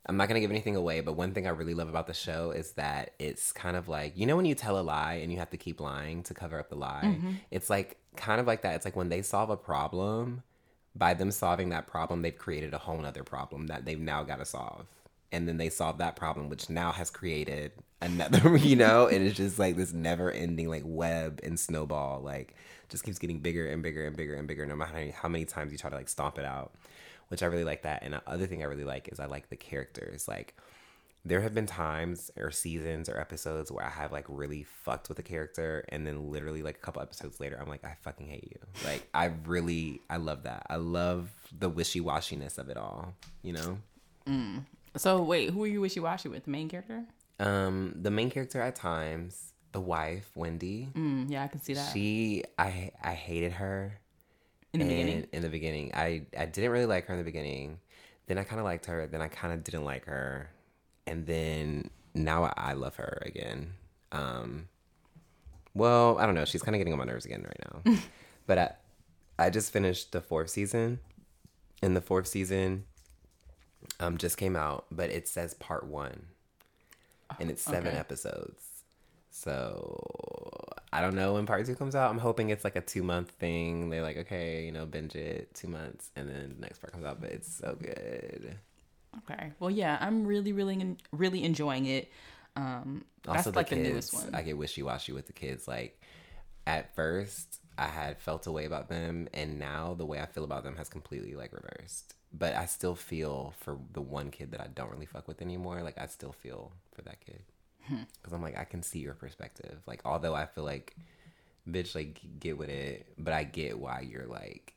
I'm 0.10 0.18
not 0.18 0.28
going 0.28 0.36
to 0.36 0.42
give 0.42 0.50
anything 0.50 0.76
away, 0.76 1.02
but 1.02 1.14
one 1.14 1.34
thing 1.34 1.46
I 1.46 1.52
really 1.52 1.76
love 1.76 1.88
about 1.88 2.08
the 2.08 2.16
show 2.16 2.50
is 2.50 2.72
that 2.72 3.12
it's 3.20 3.52
kind 3.52 3.78
of 3.78 3.88
like, 3.88 4.18
you 4.18 4.26
know, 4.26 4.36
when 4.36 4.46
you 4.46 4.56
tell 4.56 4.80
a 4.80 4.82
lie 4.82 5.14
and 5.14 5.32
you 5.32 5.38
have 5.38 5.52
to 5.52 5.58
keep 5.58 5.80
lying 5.80 6.24
to 6.24 6.34
cover 6.34 6.60
up 6.60 6.70
the 6.70 6.76
lie? 6.76 7.04
Mm-hmm. 7.04 7.34
It's 7.52 7.70
like 7.70 7.98
kind 8.16 8.42
of 8.42 8.48
like 8.48 8.64
that. 8.64 8.74
It's 8.76 8.86
like 8.86 8.96
when 8.96 9.10
they 9.10 9.22
solve 9.22 9.52
a 9.52 9.56
problem, 9.56 10.42
by 10.96 11.14
them 11.14 11.30
solving 11.30 11.70
that 11.70 11.86
problem, 11.86 12.24
they've 12.24 12.36
created 12.36 12.74
a 12.74 12.80
whole 12.80 13.06
other 13.06 13.24
problem 13.24 13.68
that 13.68 13.86
they've 13.86 14.00
now 14.00 14.24
got 14.24 14.38
to 14.38 14.46
solve. 14.46 14.88
And 15.32 15.48
then 15.48 15.58
they 15.58 15.70
solve 15.70 16.00
that 16.00 16.16
problem, 16.16 16.50
which 16.50 16.72
now 16.72 16.92
has 16.92 17.12
created 17.12 17.72
another, 18.02 18.58
you 18.58 18.76
know, 18.76 19.06
and 19.06 19.28
it's 19.28 19.38
just 19.38 19.60
like 19.60 19.76
this 19.76 19.94
never 19.94 20.32
ending 20.32 20.70
like 20.70 20.82
web 20.86 21.40
and 21.44 21.60
snowball, 21.60 22.22
like 22.22 22.56
just 22.90 23.04
keeps 23.04 23.20
getting 23.20 23.40
bigger 23.40 23.68
and 23.70 23.84
bigger 23.84 24.08
and 24.08 24.18
bigger 24.18 24.34
and 24.34 24.48
bigger 24.48 24.66
no 24.66 24.76
matter 24.76 25.12
how 25.12 25.30
many 25.30 25.46
times 25.46 25.72
you 25.72 25.78
try 25.78 25.92
to 25.92 25.96
like 25.96 26.10
stomp 26.10 26.40
it 26.40 26.46
out 26.46 26.74
which 27.30 27.42
I 27.42 27.48
really 27.48 27.64
like 27.64 27.84
that. 27.84 28.04
And 28.04 28.14
the 28.14 28.22
other 28.28 28.46
thing 28.46 28.62
I 28.62 28.66
really 28.66 28.84
like 28.84 29.10
is 29.12 29.20
I 29.20 29.26
like 29.26 29.50
the 29.50 29.56
characters. 29.56 30.28
Like, 30.28 30.56
there 31.26 31.42
have 31.42 31.54
been 31.54 31.66
times 31.66 32.32
or 32.38 32.52
seasons 32.52 33.10
or 33.10 33.20
episodes 33.20 33.72
where 33.72 33.86
I 33.86 33.90
have 33.90 34.12
like 34.12 34.26
really 34.28 34.64
fucked 34.64 35.10
with 35.10 35.20
a 35.20 35.24
character 35.24 35.84
and 35.90 36.08
then 36.08 36.32
literally 36.32 36.64
like 36.64 36.78
a 36.78 36.80
couple 36.80 37.02
episodes 37.02 37.40
later 37.40 37.58
I'm 37.60 37.68
like 37.68 37.84
I 37.84 37.96
fucking 38.02 38.28
hate 38.28 38.46
you. 38.52 38.60
Like 38.86 39.08
I 39.14 39.32
really 39.46 40.02
I 40.10 40.18
love 40.18 40.44
that. 40.44 40.66
I 40.70 40.78
love 40.78 41.30
the 41.58 41.70
wishy-washiness 41.70 42.58
of 42.58 42.70
it 42.70 42.78
all, 42.78 43.14
you 43.44 43.54
know? 43.54 43.78
Mm. 44.28 44.66
So 44.96 45.22
wait, 45.22 45.50
who 45.50 45.64
are 45.64 45.68
you 45.68 45.82
wishy-washy 45.82 46.30
with? 46.30 46.46
The 46.46 46.52
main 46.52 46.70
character? 46.70 47.04
Um 47.40 47.96
the 48.02 48.12
main 48.12 48.30
character 48.30 48.62
at 48.62 48.76
times, 48.76 49.54
the 49.74 49.82
wife, 49.82 50.32
Wendy. 50.36 50.90
Mm, 50.94 51.30
yeah, 51.30 51.44
I 51.44 51.48
can 51.48 51.62
see 51.62 51.74
that. 51.74 51.92
She 51.94 52.44
I 52.58 52.92
I 53.04 53.14
hated 53.14 53.52
her 53.54 54.00
in 54.74 54.80
the 54.80 54.86
beginning. 54.86 55.28
In 55.32 55.42
the 55.42 55.50
beginning. 55.50 55.92
I 55.94 56.24
I 56.38 56.46
didn't 56.46 56.72
really 56.72 56.86
like 56.86 57.06
her 57.08 57.14
in 57.14 57.20
the 57.20 57.26
beginning. 57.26 57.80
Then 58.28 58.38
I 58.38 58.44
kind 58.44 58.60
of 58.60 58.66
liked 58.66 58.86
her, 58.86 59.08
then 59.08 59.22
I 59.22 59.28
kind 59.28 59.54
of 59.54 59.64
didn't 59.64 59.86
like 59.86 60.06
her 60.06 60.52
and 61.10 61.26
then 61.26 61.90
now 62.14 62.44
I 62.56 62.74
love 62.74 62.96
her 62.98 63.22
again. 63.26 63.74
Um, 64.12 64.68
well, 65.74 66.20
I 66.20 66.26
don't 66.26 66.36
know. 66.36 66.46
She's 66.46 66.62
kind 66.62 66.76
of 66.76 66.80
getting 66.80 66.94
on 66.94 67.00
my 67.00 67.06
nerves 67.06 67.26
again 67.26 67.44
right 67.44 67.84
now. 67.86 67.98
but 68.48 68.58
I, 68.60 68.72
I 69.40 69.50
just 69.50 69.74
finished 69.74 70.12
the 70.12 70.22
fourth 70.22 70.52
season, 70.52 71.00
and 71.82 71.96
the 71.96 72.02
fourth 72.02 72.28
season 72.28 72.86
um, 74.00 74.18
just 74.18 74.38
came 74.38 74.56
out, 74.56 74.86
but 74.92 75.10
it 75.10 75.28
says 75.28 75.56
part 75.56 75.88
one, 75.88 76.28
and 77.40 77.50
it's 77.50 77.64
seven 77.64 77.90
okay. 77.90 77.98
episodes. 77.98 78.64
So 79.32 80.70
I 80.92 81.02
don't 81.02 81.16
know 81.16 81.34
when 81.34 81.46
part 81.46 81.66
two 81.66 81.76
comes 81.76 81.96
out. 81.96 82.10
I'm 82.10 82.18
hoping 82.18 82.50
it's 82.50 82.64
like 82.64 82.76
a 82.76 82.82
two 82.82 83.04
month 83.04 83.30
thing. 83.32 83.90
They're 83.90 84.02
like, 84.02 84.18
okay, 84.18 84.66
you 84.66 84.72
know, 84.72 84.86
binge 84.86 85.16
it 85.16 85.54
two 85.54 85.68
months, 85.68 86.12
and 86.16 86.28
then 86.28 86.56
the 86.56 86.62
next 86.62 86.80
part 86.80 86.94
comes 86.94 87.06
out. 87.06 87.22
But 87.22 87.32
it's 87.32 87.54
so 87.54 87.78
good. 87.80 88.56
Okay. 89.20 89.52
Well, 89.60 89.70
yeah, 89.70 89.98
I'm 90.02 90.26
really, 90.26 90.52
really, 90.52 90.98
really 91.12 91.44
enjoying 91.44 91.86
it. 91.86 92.12
Um, 92.56 93.06
that's 93.24 93.48
also, 93.48 93.52
like 93.52 93.70
the, 93.70 93.76
kids, 93.76 93.88
the 93.88 93.94
newest 93.94 94.14
one. 94.14 94.36
I 94.36 94.42
get 94.42 94.58
wishy 94.58 94.82
washy 94.82 95.12
with 95.12 95.28
the 95.28 95.34
kids. 95.34 95.68
Like, 95.68 96.02
at 96.66 96.96
first, 96.96 97.60
I 97.78 97.88
had 97.88 98.18
felt 98.20 98.48
a 98.48 98.52
way 98.52 98.66
about 98.66 98.90
them, 98.90 99.28
and 99.34 99.60
now 99.60 99.94
the 99.94 100.06
way 100.06 100.20
I 100.20 100.26
feel 100.26 100.44
about 100.44 100.64
them 100.64 100.76
has 100.78 100.90
completely 100.90 101.36
like 101.36 101.54
reversed. 101.54 102.16
But 102.34 102.56
I 102.56 102.66
still 102.66 102.96
feel 102.96 103.54
for 103.60 103.78
the 103.94 104.02
one 104.02 104.30
kid 104.32 104.52
that 104.52 104.62
I 104.62 104.68
don't 104.68 104.92
really 104.92 105.08
fuck 105.08 105.28
with 105.28 105.42
anymore. 105.42 105.82
Like, 105.84 106.00
I 106.00 106.08
still 106.08 106.32
feel 106.32 106.72
for 106.94 107.04
that 107.04 107.20
kid 107.22 107.42
because 107.90 108.30
hmm. 108.30 108.36
I'm 108.36 108.42
like, 108.42 108.58
I 108.58 108.64
can 108.64 108.84
see 108.84 109.00
your 109.00 109.14
perspective. 109.14 109.80
Like, 109.86 110.02
although 110.06 110.36
I 110.36 110.46
feel 110.46 110.64
like, 110.64 110.96
bitch, 111.70 111.96
like 111.96 112.22
get 112.40 112.58
with 112.58 112.70
it, 112.70 113.08
but 113.18 113.34
I 113.34 113.44
get 113.44 113.80
why 113.80 114.02
you're 114.02 114.28
like 114.28 114.74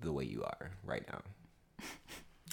the 0.00 0.12
way 0.12 0.24
you 0.24 0.42
are 0.44 0.70
right 0.84 1.04
now. 1.10 1.20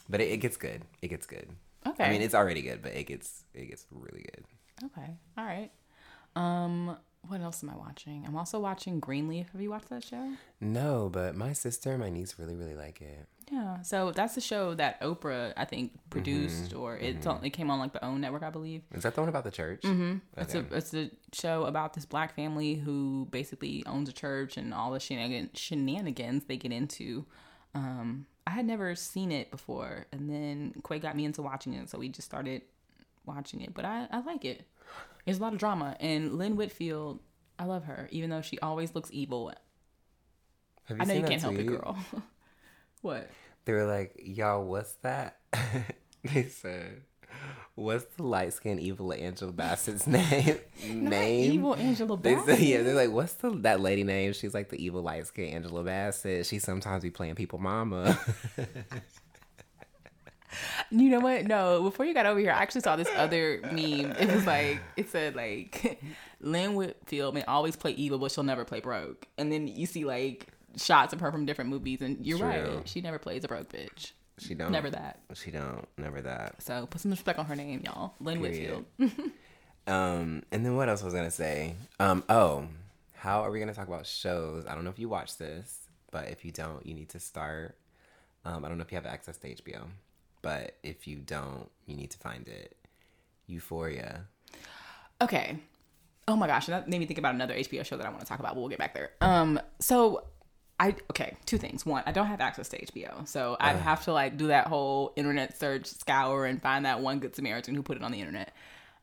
But 0.09 0.21
it, 0.21 0.31
it 0.31 0.37
gets 0.37 0.57
good. 0.57 0.81
It 1.01 1.09
gets 1.09 1.27
good. 1.27 1.47
Okay. 1.85 2.03
I 2.03 2.09
mean, 2.09 2.21
it's 2.21 2.33
already 2.33 2.61
good, 2.61 2.81
but 2.81 2.93
it 2.93 3.05
gets 3.05 3.43
it 3.53 3.67
gets 3.69 3.85
really 3.91 4.25
good. 4.33 4.43
Okay. 4.85 5.11
All 5.37 5.45
right. 5.45 5.71
Um, 6.35 6.97
what 7.29 7.41
else 7.41 7.63
am 7.63 7.69
I 7.69 7.75
watching? 7.75 8.25
I'm 8.25 8.35
also 8.35 8.59
watching 8.59 8.99
Greenleaf. 8.99 9.51
Have 9.51 9.61
you 9.61 9.69
watched 9.69 9.89
that 9.89 10.03
show? 10.03 10.33
No, 10.59 11.09
but 11.11 11.35
my 11.35 11.53
sister 11.53 11.91
and 11.91 11.99
my 11.99 12.09
niece 12.09 12.35
really, 12.39 12.55
really 12.55 12.75
like 12.75 13.01
it. 13.01 13.27
Yeah, 13.51 13.81
so 13.81 14.11
that's 14.11 14.35
the 14.35 14.41
show 14.41 14.75
that 14.75 15.01
Oprah 15.01 15.53
I 15.57 15.65
think 15.65 15.93
produced, 16.09 16.69
mm-hmm. 16.71 16.79
or 16.79 16.97
it 16.97 17.21
mm-hmm. 17.21 17.45
it 17.45 17.49
came 17.51 17.71
on 17.71 17.79
like 17.79 17.93
the 17.93 18.03
OWN 18.05 18.21
network, 18.21 18.43
I 18.43 18.49
believe. 18.49 18.83
Is 18.93 19.03
that 19.03 19.15
the 19.15 19.21
one 19.21 19.29
about 19.29 19.43
the 19.43 19.51
church? 19.51 19.81
Mm-hmm. 19.81 20.17
Okay. 20.37 20.41
It's 20.41 20.55
a 20.55 20.65
it's 20.75 20.93
a 20.93 21.11
show 21.33 21.63
about 21.63 21.93
this 21.93 22.05
black 22.05 22.35
family 22.35 22.75
who 22.75 23.27
basically 23.31 23.83
owns 23.87 24.07
a 24.07 24.13
church 24.13 24.57
and 24.57 24.73
all 24.73 24.91
the 24.91 24.99
shenanigans, 24.99 25.57
shenanigans 25.57 26.45
they 26.45 26.57
get 26.57 26.71
into. 26.71 27.25
Um, 27.73 28.27
I 28.45 28.51
had 28.51 28.65
never 28.65 28.93
seen 28.95 29.31
it 29.31 29.49
before, 29.51 30.05
and 30.11 30.29
then 30.29 30.73
Quay 30.87 30.99
got 30.99 31.15
me 31.15 31.25
into 31.25 31.41
watching 31.41 31.73
it, 31.73 31.89
so 31.89 31.97
we 31.97 32.09
just 32.09 32.27
started 32.27 32.61
watching 33.25 33.61
it. 33.61 33.73
But 33.73 33.85
I, 33.85 34.07
I 34.11 34.21
like 34.21 34.45
it. 34.45 34.65
There's 35.25 35.39
a 35.39 35.41
lot 35.41 35.53
of 35.53 35.59
drama, 35.59 35.95
and 35.99 36.37
Lynn 36.37 36.55
Whitfield, 36.55 37.19
I 37.57 37.65
love 37.65 37.83
her, 37.85 38.07
even 38.11 38.29
though 38.29 38.41
she 38.41 38.59
always 38.59 38.95
looks 38.95 39.09
evil. 39.11 39.53
I 40.89 41.05
know 41.05 41.13
you 41.13 41.23
can't 41.23 41.41
help 41.41 41.55
it, 41.55 41.67
girl. 41.67 41.97
what? 43.01 43.29
They 43.65 43.73
were 43.73 43.85
like, 43.85 44.19
"Y'all, 44.23 44.63
what's 44.63 44.93
that?" 45.03 45.37
they 46.23 46.43
said, 46.45 47.03
What's 47.75 48.03
the 48.15 48.23
light 48.23 48.51
skinned 48.51 48.81
evil 48.81 49.13
Angela 49.13 49.53
Bassett's 49.53 50.05
name? 50.05 50.59
name? 50.85 51.53
Evil 51.53 51.75
Angela 51.75 52.17
Bassett. 52.17 52.45
They 52.45 52.55
say, 52.55 52.65
yeah, 52.65 52.81
they're 52.81 52.93
like, 52.93 53.11
what's 53.11 53.33
the 53.33 53.51
that 53.61 53.79
lady 53.79 54.03
name? 54.03 54.33
She's 54.33 54.53
like 54.53 54.67
the 54.67 54.83
evil 54.83 55.01
light 55.01 55.25
skinned 55.27 55.53
Angela 55.53 55.83
Bassett. 55.83 56.45
She 56.45 56.59
sometimes 56.59 57.03
be 57.03 57.09
playing 57.09 57.35
people 57.35 57.57
mama. 57.57 58.19
You 60.91 61.09
know 61.09 61.19
what? 61.19 61.45
No, 61.45 61.83
before 61.83 62.05
you 62.05 62.13
got 62.13 62.25
over 62.25 62.39
here, 62.39 62.51
I 62.51 62.61
actually 62.61 62.81
saw 62.81 62.95
this 62.95 63.09
other 63.15 63.59
meme. 63.63 64.11
It 64.19 64.33
was 64.33 64.45
like 64.45 64.79
it 64.97 65.09
said 65.09 65.35
like 65.35 66.01
Lynn 66.41 66.75
Whitfield 66.75 67.33
may 67.33 67.43
always 67.43 67.75
play 67.75 67.91
evil, 67.91 68.17
but 68.17 68.31
she'll 68.31 68.43
never 68.43 68.65
play 68.65 68.79
broke. 68.79 69.27
And 69.37 69.51
then 69.51 69.67
you 69.67 69.85
see 69.85 70.05
like 70.05 70.47
shots 70.77 71.13
of 71.13 71.19
her 71.19 71.31
from 71.31 71.45
different 71.45 71.69
movies, 71.69 72.01
and 72.01 72.25
you're 72.25 72.37
True. 72.37 72.47
right. 72.47 72.87
She 72.87 73.01
never 73.01 73.19
plays 73.19 73.43
a 73.43 73.47
broke 73.47 73.71
bitch. 73.71 74.11
She 74.37 74.55
don't. 74.55 74.71
Never 74.71 74.89
that. 74.89 75.19
She 75.33 75.51
don't. 75.51 75.85
Never 75.97 76.21
that. 76.21 76.61
So 76.61 76.87
put 76.87 77.01
some 77.01 77.11
respect 77.11 77.39
on 77.39 77.45
her 77.45 77.55
name, 77.55 77.81
y'all. 77.85 78.13
Lynn 78.19 78.41
Period. 78.41 78.85
Whitfield. 78.97 79.31
um, 79.87 80.43
and 80.51 80.65
then 80.65 80.75
what 80.75 80.89
else 80.89 81.03
was 81.03 81.13
I 81.13 81.17
gonna 81.17 81.31
say? 81.31 81.75
Um, 81.99 82.23
oh, 82.29 82.67
how 83.13 83.43
are 83.43 83.51
we 83.51 83.59
gonna 83.59 83.73
talk 83.73 83.87
about 83.87 84.05
shows? 84.05 84.65
I 84.65 84.75
don't 84.75 84.83
know 84.83 84.89
if 84.89 84.99
you 84.99 85.09
watch 85.09 85.37
this, 85.37 85.89
but 86.11 86.29
if 86.29 86.45
you 86.45 86.51
don't, 86.51 86.85
you 86.85 86.93
need 86.93 87.09
to 87.09 87.19
start. 87.19 87.75
Um, 88.45 88.63
I 88.63 88.69
don't 88.69 88.77
know 88.77 88.83
if 88.83 88.91
you 88.91 88.95
have 88.95 89.05
access 89.05 89.37
to 89.37 89.53
HBO, 89.53 89.83
but 90.41 90.77
if 90.83 91.07
you 91.07 91.17
don't, 91.17 91.69
you 91.85 91.95
need 91.95 92.11
to 92.11 92.17
find 92.17 92.47
it. 92.47 92.75
Euphoria. 93.47 94.25
Okay. 95.21 95.57
Oh 96.27 96.35
my 96.35 96.47
gosh, 96.47 96.67
that 96.67 96.87
made 96.87 96.99
me 96.99 97.05
think 97.05 97.17
about 97.17 97.35
another 97.35 97.55
HBO 97.55 97.83
show 97.83 97.97
that 97.97 98.05
I 98.05 98.09
want 98.09 98.21
to 98.21 98.27
talk 98.27 98.39
about. 98.39 98.53
But 98.53 98.59
we'll 98.59 98.69
get 98.69 98.77
back 98.77 98.93
there. 98.93 99.11
Um, 99.21 99.59
so 99.79 100.25
I 100.79 100.95
okay, 101.09 101.35
two 101.45 101.57
things. 101.57 101.85
One, 101.85 102.03
I 102.05 102.11
don't 102.11 102.27
have 102.27 102.39
access 102.39 102.69
to 102.69 102.85
HBO, 102.85 103.27
so 103.27 103.57
I'd 103.59 103.75
uh. 103.75 103.79
have 103.79 104.03
to 104.05 104.13
like 104.13 104.37
do 104.37 104.47
that 104.47 104.67
whole 104.67 105.13
internet 105.15 105.59
search, 105.59 105.87
scour, 105.87 106.45
and 106.45 106.61
find 106.61 106.85
that 106.85 107.01
one 107.01 107.19
good 107.19 107.35
Samaritan 107.35 107.75
who 107.75 107.83
put 107.83 107.97
it 107.97 108.03
on 108.03 108.11
the 108.11 108.19
internet. 108.19 108.53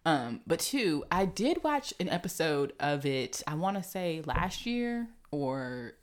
Um, 0.06 0.40
but 0.46 0.60
two, 0.60 1.04
I 1.10 1.24
did 1.24 1.64
watch 1.64 1.92
an 1.98 2.08
episode 2.08 2.72
of 2.78 3.04
it. 3.04 3.42
I 3.46 3.54
want 3.54 3.76
to 3.76 3.82
say 3.82 4.22
last 4.24 4.64
year 4.64 5.08
or 5.32 5.94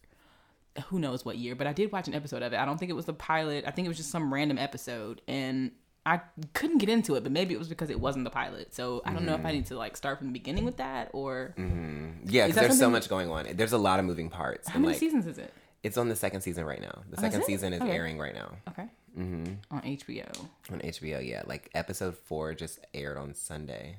who 0.87 0.99
knows 0.99 1.23
what 1.23 1.37
year, 1.37 1.55
but 1.55 1.67
I 1.67 1.73
did 1.73 1.91
watch 1.91 2.07
an 2.07 2.13
episode 2.13 2.41
of 2.41 2.53
it. 2.53 2.57
I 2.57 2.65
don't 2.65 2.77
think 2.77 2.89
it 2.89 2.95
was 2.95 3.05
the 3.05 3.13
pilot. 3.13 3.65
I 3.67 3.71
think 3.71 3.85
it 3.85 3.89
was 3.89 3.97
just 3.97 4.11
some 4.11 4.33
random 4.33 4.57
episode, 4.57 5.21
and 5.27 5.71
I 6.05 6.21
couldn't 6.53 6.79
get 6.79 6.89
into 6.89 7.15
it. 7.15 7.23
But 7.23 7.31
maybe 7.31 7.53
it 7.53 7.57
was 7.57 7.67
because 7.67 7.89
it 7.89 7.99
wasn't 7.99 8.25
the 8.25 8.31
pilot. 8.31 8.73
So 8.73 9.01
I 9.05 9.09
don't 9.09 9.17
mm-hmm. 9.17 9.25
know 9.27 9.33
if 9.33 9.39
I 9.39 9.43
mm-hmm. 9.43 9.57
need 9.57 9.65
to 9.67 9.77
like 9.77 9.95
start 9.95 10.17
from 10.17 10.27
the 10.27 10.33
beginning 10.33 10.65
with 10.65 10.77
that 10.77 11.09
or 11.13 11.53
mm-hmm. 11.57 12.27
yeah, 12.27 12.47
because 12.47 12.61
there's 12.61 12.79
so 12.79 12.89
much 12.89 13.09
going 13.09 13.29
on. 13.29 13.47
There's 13.53 13.73
a 13.73 13.77
lot 13.77 13.99
of 13.99 14.05
moving 14.05 14.29
parts. 14.29 14.67
How 14.67 14.79
many 14.79 14.93
like, 14.93 14.99
seasons 14.99 15.27
is 15.27 15.37
it? 15.37 15.53
It's 15.83 15.97
on 15.97 16.09
the 16.09 16.15
second 16.15 16.41
season 16.41 16.65
right 16.65 16.81
now. 16.81 17.03
The 17.09 17.17
oh, 17.17 17.21
second 17.21 17.41
is 17.41 17.45
season 17.45 17.73
is 17.73 17.81
okay. 17.81 17.91
airing 17.91 18.17
right 18.17 18.33
now. 18.33 18.51
Okay. 18.69 18.87
Mm-hmm. 19.17 19.75
On 19.75 19.81
HBO. 19.81 20.47
On 20.71 20.79
HBO, 20.79 21.27
yeah. 21.27 21.43
Like 21.45 21.69
episode 21.75 22.17
four 22.17 22.53
just 22.53 22.79
aired 22.93 23.17
on 23.17 23.33
Sunday. 23.33 23.97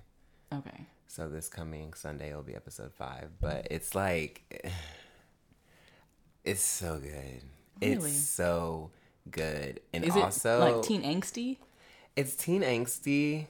Okay. 0.52 0.86
So 1.06 1.28
this 1.28 1.48
coming 1.48 1.92
Sunday 1.92 2.34
will 2.34 2.42
be 2.42 2.56
episode 2.56 2.92
five. 2.92 3.28
But 3.40 3.68
it's 3.70 3.94
like, 3.94 4.66
it's 6.44 6.62
so 6.62 6.98
good. 6.98 7.42
Really? 7.80 8.10
It's 8.10 8.16
so 8.16 8.90
good. 9.30 9.80
And 9.92 10.04
is 10.04 10.16
also 10.16 10.58
like 10.60 10.82
teen 10.82 11.02
angsty. 11.02 11.58
It's 12.16 12.34
teen 12.34 12.62
angsty 12.62 13.46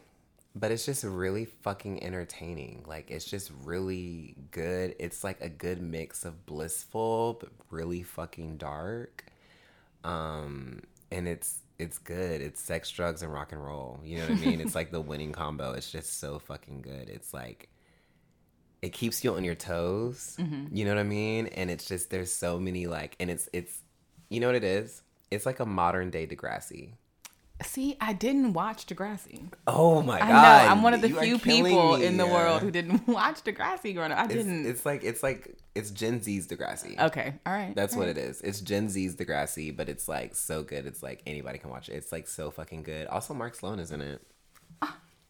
but 0.57 0.71
it's 0.71 0.87
just 0.87 1.03
really 1.03 1.45
fucking 1.45 2.03
entertaining. 2.05 2.85
Like 2.87 3.11
it's 3.11 3.25
just 3.25 3.51
really 3.65 4.37
good. 4.53 4.95
It's 4.99 5.25
like 5.25 5.41
a 5.41 5.49
good 5.49 5.83
mix 5.83 6.25
of 6.25 6.47
blissful 6.47 7.39
but 7.41 7.51
really 7.71 8.03
fucking 8.03 8.59
dark. 8.59 9.25
Um 10.05 10.83
and 11.11 11.27
it's 11.27 11.61
it's 11.79 11.99
good. 11.99 12.41
It's 12.41 12.61
sex, 12.61 12.89
drugs 12.91 13.23
and 13.23 13.33
rock 13.33 13.51
and 13.51 13.65
roll. 13.65 14.01
You 14.05 14.19
know 14.19 14.29
what 14.29 14.43
I 14.43 14.47
mean? 14.47 14.61
it's 14.61 14.75
like 14.77 14.93
the 14.93 15.01
winning 15.01 15.33
combo. 15.33 15.73
It's 15.73 15.91
just 15.91 16.21
so 16.21 16.39
fucking 16.39 16.83
good. 16.83 17.09
It's 17.09 17.35
like 17.35 17.69
it 18.85 18.93
keeps 18.93 19.25
you 19.25 19.35
on 19.35 19.45
your 19.45 19.55
toes. 19.55 20.37
Mm-hmm. 20.39 20.77
You 20.77 20.85
know 20.85 20.91
what 20.91 21.01
I 21.01 21.05
mean? 21.05 21.47
And 21.47 21.71
it's 21.71 21.87
just 21.87 22.11
there's 22.11 22.31
so 22.31 22.61
many 22.61 22.87
like 22.87 23.17
and 23.19 23.31
it's 23.31 23.49
it's 23.55 23.81
you 24.29 24.41
know 24.41 24.49
what 24.49 24.57
it 24.57 24.65
is? 24.65 25.03
It's 25.31 25.47
like 25.47 25.59
a 25.59 25.65
modern 25.65 26.11
day 26.11 26.27
Degrassi. 26.27 26.93
See, 27.63 27.97
I 27.99 28.13
didn't 28.13 28.53
watch 28.53 28.85
Degrassi. 28.87 29.51
Oh 29.67 30.03
my 30.03 30.19
god! 30.19 30.29
I 30.29 30.65
know 30.67 30.71
I'm 30.73 30.83
one 30.83 30.93
of 30.93 31.01
the 31.01 31.09
you 31.09 31.21
few 31.21 31.39
people 31.39 31.97
me. 31.97 32.05
in 32.05 32.19
the 32.19 32.27
world 32.27 32.61
who 32.61 32.71
didn't 32.71 33.09
watch 33.09 33.43
Degrassi 33.43 33.95
growing 33.95 34.13
up. 34.13 34.19
I 34.19 34.25
it's, 34.25 34.35
didn't. 34.35 34.67
It's 34.67 34.85
like 34.85 35.03
it's 35.03 35.23
like 35.23 35.57
it's 35.75 35.91
Gen 35.91 36.21
Z's 36.21 36.47
Degrassi. 36.47 36.99
Okay, 36.99 37.33
all 37.47 37.55
right. 37.55 37.75
That's 37.75 37.95
all 37.95 38.01
what 38.01 38.09
right. 38.09 38.19
it 38.19 38.23
is. 38.23 38.43
It's 38.43 38.61
Gen 38.61 38.91
Z's 38.91 39.17
Degrassi, 39.17 39.75
but 39.75 39.89
it's 39.89 40.09
like 40.09 40.35
so 40.35 40.63
good. 40.63 40.85
It's 40.85 41.03
like 41.03 41.23
anybody 41.27 41.59
can 41.59 41.71
watch 41.71 41.89
it. 41.89 41.95
It's 41.95 42.13
like 42.13 42.29
so 42.29 42.51
fucking 42.51 42.83
good. 42.83 43.07
Also, 43.07 43.33
Mark 43.33 43.55
Sloan 43.55 43.79
is 43.79 43.93
in 43.93 44.03
it. 44.03 44.21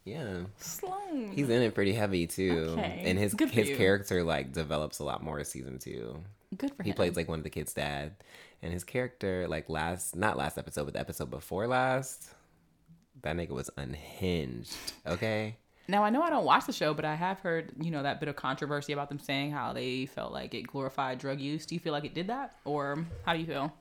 Ah, 0.06 0.10
yeah, 0.10 0.36
Sloan. 0.58 1.32
He's 1.32 1.48
in 1.48 1.62
it 1.62 1.74
pretty 1.74 1.92
heavy 1.92 2.26
too, 2.26 2.74
okay. 2.78 3.02
and 3.04 3.18
his 3.18 3.34
his 3.50 3.76
character 3.76 4.22
like 4.22 4.52
develops 4.52 4.98
a 4.98 5.04
lot 5.04 5.22
more 5.22 5.42
season 5.44 5.78
two. 5.78 6.22
Good 6.56 6.72
for 6.74 6.82
he 6.82 6.90
him. 6.90 6.92
He 6.92 6.96
plays 6.96 7.16
like 7.16 7.28
one 7.28 7.38
of 7.38 7.44
the 7.44 7.50
kids' 7.50 7.72
dad, 7.72 8.12
and 8.62 8.72
his 8.72 8.84
character 8.84 9.46
like 9.48 9.68
last 9.68 10.14
not 10.14 10.36
last 10.36 10.58
episode, 10.58 10.84
but 10.84 10.94
the 10.94 11.00
episode 11.00 11.30
before 11.30 11.66
last 11.66 12.34
that 13.22 13.36
nigga 13.36 13.50
was 13.50 13.70
unhinged. 13.76 14.76
Okay. 15.06 15.56
Now 15.86 16.02
I 16.02 16.10
know 16.10 16.22
I 16.22 16.30
don't 16.30 16.44
watch 16.44 16.66
the 16.66 16.72
show, 16.72 16.94
but 16.94 17.04
I 17.04 17.14
have 17.14 17.40
heard 17.40 17.72
you 17.80 17.90
know 17.90 18.02
that 18.02 18.20
bit 18.20 18.28
of 18.28 18.36
controversy 18.36 18.92
about 18.92 19.08
them 19.08 19.18
saying 19.18 19.50
how 19.50 19.72
they 19.72 20.06
felt 20.06 20.32
like 20.32 20.54
it 20.54 20.66
glorified 20.66 21.18
drug 21.18 21.40
use. 21.40 21.66
Do 21.66 21.74
you 21.74 21.80
feel 21.80 21.92
like 21.92 22.04
it 22.04 22.14
did 22.14 22.28
that, 22.28 22.56
or 22.64 23.04
how 23.24 23.32
do 23.34 23.38
you 23.38 23.46
feel? 23.46 23.72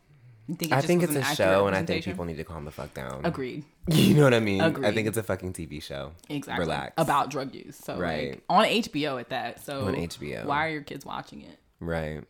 Think 0.58 0.74
I 0.74 0.82
think 0.82 1.04
it's 1.04 1.16
a 1.16 1.24
show, 1.24 1.68
and 1.68 1.76
I 1.76 1.86
think 1.86 2.04
people 2.04 2.26
need 2.26 2.36
to 2.36 2.44
calm 2.44 2.66
the 2.66 2.72
fuck 2.72 2.94
down. 2.94 3.22
Agreed. 3.24 3.64
You 3.88 4.14
know 4.14 4.24
what 4.24 4.34
I 4.34 4.40
mean? 4.40 4.62
Agreed. 4.62 4.88
I 4.88 4.94
think 4.94 5.10
it's 5.10 5.18
a 5.18 5.24
fucking 5.24 5.52
TV 5.52 5.84
show. 5.84 6.14
Exactly. 6.30 6.66
Relax 6.66 6.94
about 6.98 7.30
drug 7.30 7.54
use. 7.54 7.76
So 7.76 7.98
right 7.98 8.32
like, 8.32 8.44
on 8.50 8.66
HBO 8.66 9.20
at 9.20 9.30
that. 9.30 9.60
So 9.64 9.88
on 9.88 9.96
HBO. 9.96 10.46
Why 10.46 10.68
are 10.68 10.70
your 10.70 10.84
kids 10.84 11.06
watching 11.06 11.42
it? 11.42 11.60
Right. 11.82 12.24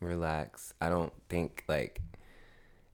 Relax. 0.00 0.74
I 0.80 0.88
don't 0.88 1.12
think 1.28 1.62
like 1.68 2.00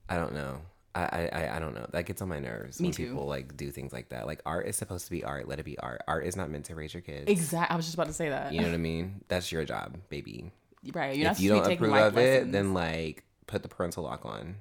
I 0.09 0.17
don't 0.17 0.33
know. 0.33 0.61
I, 0.93 1.29
I, 1.31 1.55
I 1.57 1.59
don't 1.59 1.75
know. 1.75 1.87
That 1.91 2.05
gets 2.05 2.21
on 2.21 2.29
my 2.29 2.39
nerves 2.39 2.79
Me 2.79 2.87
when 2.87 2.93
too. 2.93 3.07
people 3.07 3.25
like 3.25 3.55
do 3.55 3.71
things 3.71 3.93
like 3.93 4.09
that. 4.09 4.25
Like 4.25 4.41
art 4.45 4.67
is 4.67 4.75
supposed 4.75 5.05
to 5.05 5.11
be 5.11 5.23
art. 5.23 5.47
Let 5.47 5.59
it 5.59 5.63
be 5.63 5.77
art. 5.79 6.01
Art 6.07 6.25
is 6.25 6.35
not 6.35 6.49
meant 6.49 6.65
to 6.65 6.75
raise 6.75 6.93
your 6.93 7.01
kids. 7.01 7.25
Exactly. 7.27 7.73
I 7.73 7.77
was 7.77 7.85
just 7.85 7.95
about 7.95 8.07
to 8.07 8.13
say 8.13 8.29
that. 8.29 8.53
You 8.53 8.61
know 8.61 8.67
what 8.67 8.73
I 8.73 8.77
mean? 8.77 9.21
That's 9.27 9.51
your 9.51 9.63
job, 9.65 9.97
baby. 10.09 10.51
Right. 10.93 11.15
You're 11.15 11.31
if 11.31 11.39
you 11.39 11.49
don't 11.49 11.71
approve 11.71 11.93
of 11.93 12.15
lessons. 12.15 12.47
it, 12.47 12.51
then 12.51 12.73
like 12.73 13.23
put 13.47 13.63
the 13.63 13.69
parental 13.69 14.03
lock 14.03 14.25
on. 14.25 14.57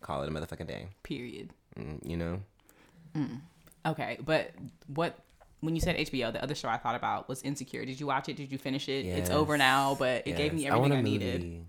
Call 0.00 0.22
it 0.22 0.28
a 0.28 0.32
motherfucking 0.32 0.66
day. 0.66 0.88
Period. 1.02 1.50
Mm, 1.78 2.06
you 2.08 2.16
know. 2.16 2.40
Mm. 3.16 3.40
Okay, 3.86 4.18
but 4.24 4.50
what 4.88 5.18
when 5.60 5.76
you 5.76 5.80
said 5.80 5.96
HBO, 5.96 6.32
the 6.32 6.42
other 6.42 6.56
show 6.56 6.68
I 6.68 6.76
thought 6.76 6.96
about 6.96 7.28
was 7.28 7.40
Insecure. 7.42 7.84
Did 7.84 8.00
you 8.00 8.06
watch 8.06 8.28
it? 8.28 8.36
Did 8.36 8.50
you 8.50 8.58
finish 8.58 8.88
it? 8.88 9.04
Yes. 9.04 9.18
It's 9.20 9.30
over 9.30 9.56
now, 9.56 9.94
but 9.96 10.26
it 10.26 10.30
yes. 10.30 10.38
gave 10.38 10.54
me 10.54 10.66
everything 10.66 10.92
I, 10.92 10.98
I 10.98 11.02
needed. 11.02 11.64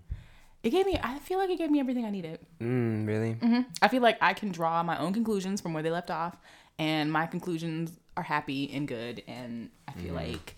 It 0.64 0.70
gave 0.70 0.86
me. 0.86 0.98
I 1.00 1.18
feel 1.20 1.38
like 1.38 1.50
it 1.50 1.58
gave 1.58 1.70
me 1.70 1.78
everything 1.78 2.04
I 2.04 2.10
needed. 2.10 2.40
Mm, 2.60 3.06
really? 3.06 3.34
Mm-hmm. 3.34 3.60
I 3.82 3.88
feel 3.88 4.02
like 4.02 4.18
I 4.20 4.32
can 4.32 4.50
draw 4.50 4.82
my 4.82 4.98
own 4.98 5.12
conclusions 5.12 5.60
from 5.60 5.74
where 5.74 5.82
they 5.82 5.90
left 5.90 6.10
off, 6.10 6.36
and 6.78 7.12
my 7.12 7.26
conclusions 7.26 7.98
are 8.16 8.22
happy 8.22 8.70
and 8.72 8.88
good. 8.88 9.22
And 9.28 9.70
I 9.86 9.92
feel 9.92 10.12
mm. 10.12 10.16
like 10.16 10.56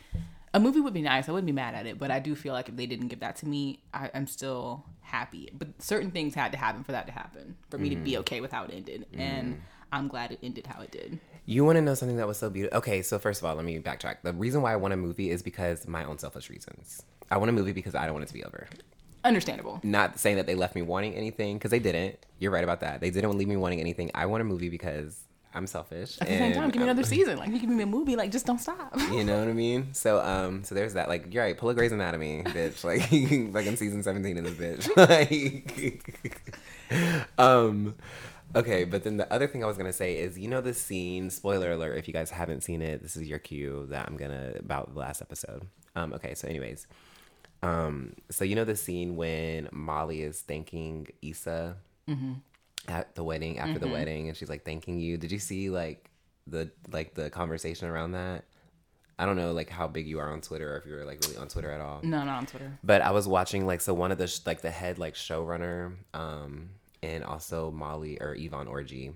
a 0.56 0.60
movie 0.60 0.80
would 0.80 0.94
be 0.94 1.02
nice. 1.02 1.28
I 1.28 1.32
wouldn't 1.32 1.46
be 1.46 1.52
mad 1.52 1.74
at 1.74 1.86
it, 1.86 1.98
but 1.98 2.10
I 2.10 2.18
do 2.18 2.34
feel 2.34 2.54
like 2.54 2.70
if 2.70 2.76
they 2.76 2.86
didn't 2.86 3.08
give 3.08 3.20
that 3.20 3.36
to 3.36 3.46
me, 3.46 3.82
I, 3.92 4.10
am 4.14 4.26
still 4.26 4.86
happy. 5.02 5.50
But 5.52 5.82
certain 5.82 6.10
things 6.10 6.34
had 6.34 6.50
to 6.52 6.58
happen 6.58 6.82
for 6.82 6.92
that 6.92 7.06
to 7.06 7.12
happen, 7.12 7.56
for 7.68 7.76
me 7.76 7.88
mm. 7.88 7.90
to 7.90 7.96
be 7.96 8.12
mm-hmm. 8.12 8.20
okay 8.20 8.40
with 8.40 8.52
how 8.52 8.64
it 8.64 8.70
ended, 8.72 9.06
mm. 9.12 9.20
and 9.20 9.60
I'm 9.92 10.08
glad 10.08 10.32
it 10.32 10.38
ended 10.42 10.66
how 10.66 10.80
it 10.80 10.90
did. 10.90 11.20
You 11.44 11.64
want 11.64 11.76
to 11.76 11.82
know 11.82 11.94
something 11.94 12.16
that 12.16 12.26
was 12.26 12.38
so 12.38 12.48
beautiful? 12.48 12.78
Okay, 12.78 13.02
so 13.02 13.18
first 13.18 13.42
of 13.42 13.44
all, 13.44 13.54
let 13.54 13.66
me 13.66 13.78
backtrack. 13.78 14.16
The 14.22 14.32
reason 14.32 14.62
why 14.62 14.72
I 14.72 14.76
want 14.76 14.94
a 14.94 14.96
movie 14.96 15.30
is 15.30 15.42
because 15.42 15.86
my 15.86 16.04
own 16.04 16.18
selfish 16.18 16.48
reasons. 16.48 17.02
I 17.30 17.36
want 17.36 17.50
a 17.50 17.52
movie 17.52 17.72
because 17.72 17.94
I 17.94 18.06
don't 18.06 18.14
want 18.14 18.24
it 18.24 18.28
to 18.28 18.34
be 18.34 18.44
over. 18.44 18.66
Understandable. 19.24 19.80
Not 19.82 20.18
saying 20.18 20.36
that 20.36 20.46
they 20.46 20.54
left 20.54 20.74
me 20.74 20.82
wanting 20.82 21.14
anything 21.14 21.58
because 21.58 21.70
they 21.70 21.80
didn't. 21.80 22.24
You're 22.38 22.50
right 22.50 22.64
about 22.64 22.80
that. 22.80 23.00
They 23.00 23.10
didn't 23.10 23.36
leave 23.36 23.48
me 23.48 23.56
wanting 23.56 23.80
anything. 23.80 24.10
I 24.14 24.24
want 24.26 24.40
a 24.40 24.44
movie 24.44 24.70
because 24.70 25.25
I'm 25.56 25.66
selfish. 25.66 26.18
At 26.20 26.28
the 26.28 26.36
same 26.36 26.52
time, 26.52 26.70
give 26.70 26.80
me 26.80 26.88
another 26.88 27.02
season. 27.02 27.38
Like 27.38 27.50
you 27.50 27.58
give 27.58 27.70
me 27.70 27.82
a 27.82 27.86
movie, 27.86 28.14
like 28.14 28.30
just 28.30 28.44
don't 28.46 28.60
stop. 28.60 28.94
You 29.16 29.24
know 29.24 29.38
what 29.38 29.48
I 29.48 29.52
mean? 29.52 29.94
So 29.94 30.20
um, 30.20 30.62
so 30.64 30.74
there's 30.74 30.94
that. 30.94 31.08
Like 31.08 31.32
you're 31.32 31.42
right. 31.42 31.56
Pull 31.56 31.70
a 31.70 31.74
Grey's 31.74 31.92
Anatomy, 31.92 32.42
bitch. 32.44 32.84
Like 32.84 33.10
like 33.54 33.66
in 33.66 33.76
season 33.76 34.02
17 34.02 34.36
of 34.38 34.58
this 34.58 34.86
bitch. 34.88 34.96
like 36.90 37.30
um. 37.38 37.94
Okay, 38.54 38.84
but 38.84 39.02
then 39.02 39.16
the 39.16 39.30
other 39.32 39.46
thing 39.48 39.64
I 39.64 39.66
was 39.66 39.76
gonna 39.76 39.92
say 39.92 40.18
is, 40.18 40.38
you 40.38 40.48
know, 40.48 40.60
the 40.60 40.74
scene. 40.74 41.30
Spoiler 41.30 41.72
alert! 41.72 41.98
If 41.98 42.06
you 42.06 42.14
guys 42.14 42.30
haven't 42.30 42.62
seen 42.62 42.82
it, 42.82 43.02
this 43.02 43.16
is 43.16 43.28
your 43.28 43.38
cue 43.38 43.86
that 43.90 44.06
I'm 44.06 44.16
gonna 44.16 44.52
about 44.58 44.92
the 44.92 45.00
last 45.00 45.22
episode. 45.22 45.66
Um. 45.94 46.12
Okay. 46.12 46.34
So, 46.34 46.46
anyways, 46.48 46.86
um, 47.62 48.14
so 48.30 48.44
you 48.44 48.54
know 48.54 48.64
the 48.64 48.76
scene 48.76 49.16
when 49.16 49.68
Molly 49.72 50.22
is 50.22 50.40
thanking 50.40 51.08
Issa 51.22 51.76
mm-hmm. 52.08 52.34
At 52.88 53.14
the 53.14 53.24
wedding 53.24 53.58
after 53.58 53.74
mm-hmm. 53.74 53.80
the 53.80 53.88
wedding, 53.88 54.28
and 54.28 54.36
she's 54.36 54.48
like 54.48 54.64
thanking 54.64 54.98
you. 54.98 55.16
Did 55.16 55.32
you 55.32 55.38
see 55.38 55.70
like 55.70 56.10
the 56.46 56.70
like 56.90 57.14
the 57.14 57.30
conversation 57.30 57.88
around 57.88 58.12
that? 58.12 58.44
I 59.18 59.24
don't 59.24 59.36
know 59.36 59.52
like 59.52 59.70
how 59.70 59.88
big 59.88 60.06
you 60.06 60.18
are 60.18 60.30
on 60.30 60.42
Twitter 60.42 60.74
or 60.74 60.78
if 60.78 60.86
you're 60.86 61.04
like 61.04 61.20
really 61.24 61.38
on 61.38 61.48
Twitter 61.48 61.70
at 61.70 61.80
all. 61.80 62.00
No, 62.02 62.18
not 62.24 62.38
on 62.38 62.46
Twitter. 62.46 62.78
But 62.84 63.02
I 63.02 63.12
was 63.12 63.26
watching 63.26 63.66
like 63.66 63.80
so 63.80 63.94
one 63.94 64.12
of 64.12 64.18
the 64.18 64.26
sh- 64.26 64.40
like 64.44 64.60
the 64.60 64.70
head 64.70 64.98
like 64.98 65.14
showrunner 65.14 65.94
um 66.12 66.70
and 67.02 67.24
also 67.24 67.70
Molly 67.70 68.20
or 68.20 68.34
Yvonne 68.34 68.66
Orji, 68.66 69.14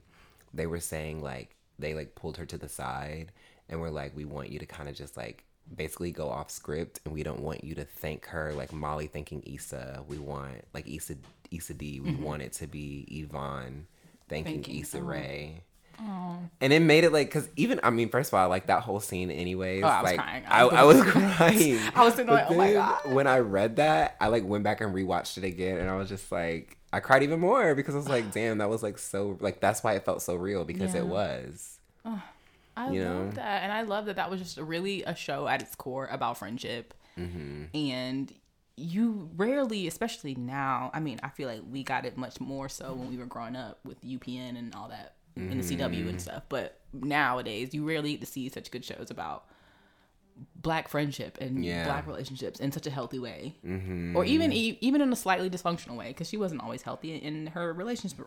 they 0.55 0.66
were 0.66 0.81
saying 0.81 1.23
like 1.23 1.57
they 1.79 1.95
like 1.95 2.14
pulled 2.14 2.39
her 2.39 2.47
to 2.47 2.57
the 2.57 2.68
side 2.68 3.33
and 3.68 3.81
were 3.81 3.91
like 3.91 4.16
we 4.16 4.25
want 4.25 4.51
you 4.51 4.59
to 4.59 4.66
kind 4.66 4.89
of 4.89 4.95
just 4.95 5.16
like 5.16 5.45
basically 5.75 6.11
go 6.11 6.29
off 6.29 6.51
script 6.51 7.01
and 7.05 7.14
we 7.14 7.23
don't 7.23 7.41
want 7.41 7.64
you 7.64 7.75
to 7.75 7.85
thank 7.85 8.27
her 8.27 8.53
like 8.53 8.73
Molly 8.73 9.07
thanking 9.07 9.43
Issa. 9.47 10.05
We 10.09 10.18
want 10.18 10.64
like 10.75 10.89
Issa 10.89 11.16
Issa 11.51 11.75
Dee. 11.75 12.01
We 12.01 12.11
mm-hmm. 12.11 12.23
want 12.23 12.43
it 12.43 12.53
to 12.55 12.66
be 12.66 13.07
Yvonne 13.09 13.87
thanking, 14.29 14.55
thanking 14.55 14.81
Issa 14.81 15.03
Rae. 15.03 15.62
And 16.61 16.73
it 16.73 16.81
made 16.81 17.05
it 17.05 17.12
like 17.12 17.29
because 17.29 17.49
even 17.57 17.81
I 17.83 17.91
mean 17.91 18.09
first 18.09 18.31
of 18.33 18.39
all 18.39 18.49
like 18.49 18.66
that 18.66 18.83
whole 18.83 19.01
scene 19.01 19.31
anyways 19.31 19.85
oh, 19.85 19.87
I 19.87 20.03
was 20.03 20.11
like 20.11 20.21
crying. 20.21 20.45
I, 20.47 20.61
I, 20.62 20.83
was 20.85 21.03
crying 21.03 21.79
I 21.95 22.05
was 22.05 22.16
like 22.16 22.29
oh 22.51 22.55
my 22.55 22.73
god 22.73 23.12
when 23.12 23.27
I 23.27 23.41
read 23.41 23.77
that 23.77 24.16
I 24.21 24.29
like 24.29 24.45
went 24.45 24.64
back 24.64 24.81
and 24.81 24.95
rewatched 24.95 25.37
it 25.37 25.45
again 25.45 25.79
and 25.79 25.91
I 25.91 25.97
was 25.97 26.09
just 26.09 26.33
like 26.33 26.79
I 26.93 27.01
cried 27.01 27.23
even 27.23 27.39
more 27.39 27.75
because 27.75 27.95
I 27.95 27.99
was 27.99 28.09
like 28.09 28.33
damn 28.33 28.59
that 28.59 28.71
was 28.71 28.83
like 28.83 28.99
so 28.99 29.37
like 29.41 29.61
that's 29.61 29.85
why 29.85 29.95
it 29.95 30.05
felt 30.05 30.23
so 30.23 30.35
real 30.35 30.64
because 30.64 30.95
yeah. 30.95 31.01
it 31.01 31.07
was. 31.07 31.79
I 32.81 32.91
you 32.91 33.05
love 33.05 33.26
know? 33.26 33.31
that, 33.33 33.62
and 33.62 33.72
I 33.72 33.83
love 33.83 34.07
that 34.07 34.16
that 34.16 34.31
was 34.31 34.41
just 34.41 34.59
really 34.59 35.03
a 35.05 35.14
show 35.14 35.47
at 35.47 35.62
its 35.62 35.74
core 35.74 36.09
about 36.11 36.39
friendship, 36.39 36.95
mm-hmm. 37.18 37.64
and 37.74 38.33
you 38.76 39.31
rarely, 39.37 39.87
especially 39.87 40.35
now. 40.35 40.91
I 40.95 41.01
mean, 41.01 41.20
I 41.22 41.28
feel 41.28 41.49
like 41.49 41.62
we 41.70 41.83
got 41.83 42.07
it 42.07 42.16
much 42.16 42.41
more 42.41 42.68
so 42.68 42.95
when 42.95 43.11
we 43.11 43.18
were 43.18 43.26
growing 43.26 43.57
up 43.57 43.81
with 43.85 44.01
UPN 44.03 44.59
and 44.59 44.74
all 44.74 44.89
that 44.89 45.16
mm-hmm. 45.39 45.53
in 45.53 45.59
the 45.59 45.64
CW 45.64 45.83
and 45.83 45.95
mm-hmm. 45.95 46.18
stuff. 46.18 46.45
But 46.49 46.81
nowadays, 46.93 47.74
you 47.74 47.87
rarely 47.87 48.12
get 48.12 48.20
to 48.20 48.26
see 48.26 48.49
such 48.49 48.70
good 48.70 48.85
shows 48.85 49.11
about 49.11 49.47
black 50.57 50.88
friendship 50.88 51.38
and 51.41 51.64
yeah. 51.64 51.84
black 51.84 52.07
relationships 52.07 52.61
in 52.61 52.72
such 52.72 52.86
a 52.86 52.91
healthy 52.91 53.18
way 53.18 53.55
mm-hmm. 53.66 54.16
or 54.16 54.24
even 54.24 54.53
even 54.53 55.01
in 55.01 55.12
a 55.12 55.16
slightly 55.16 55.49
dysfunctional 55.49 55.97
way 55.97 56.09
because 56.09 56.28
she 56.28 56.36
wasn't 56.36 56.61
always 56.62 56.82
healthy 56.82 57.22
and 57.24 57.49
her 57.51 57.72
relationships 57.72 58.20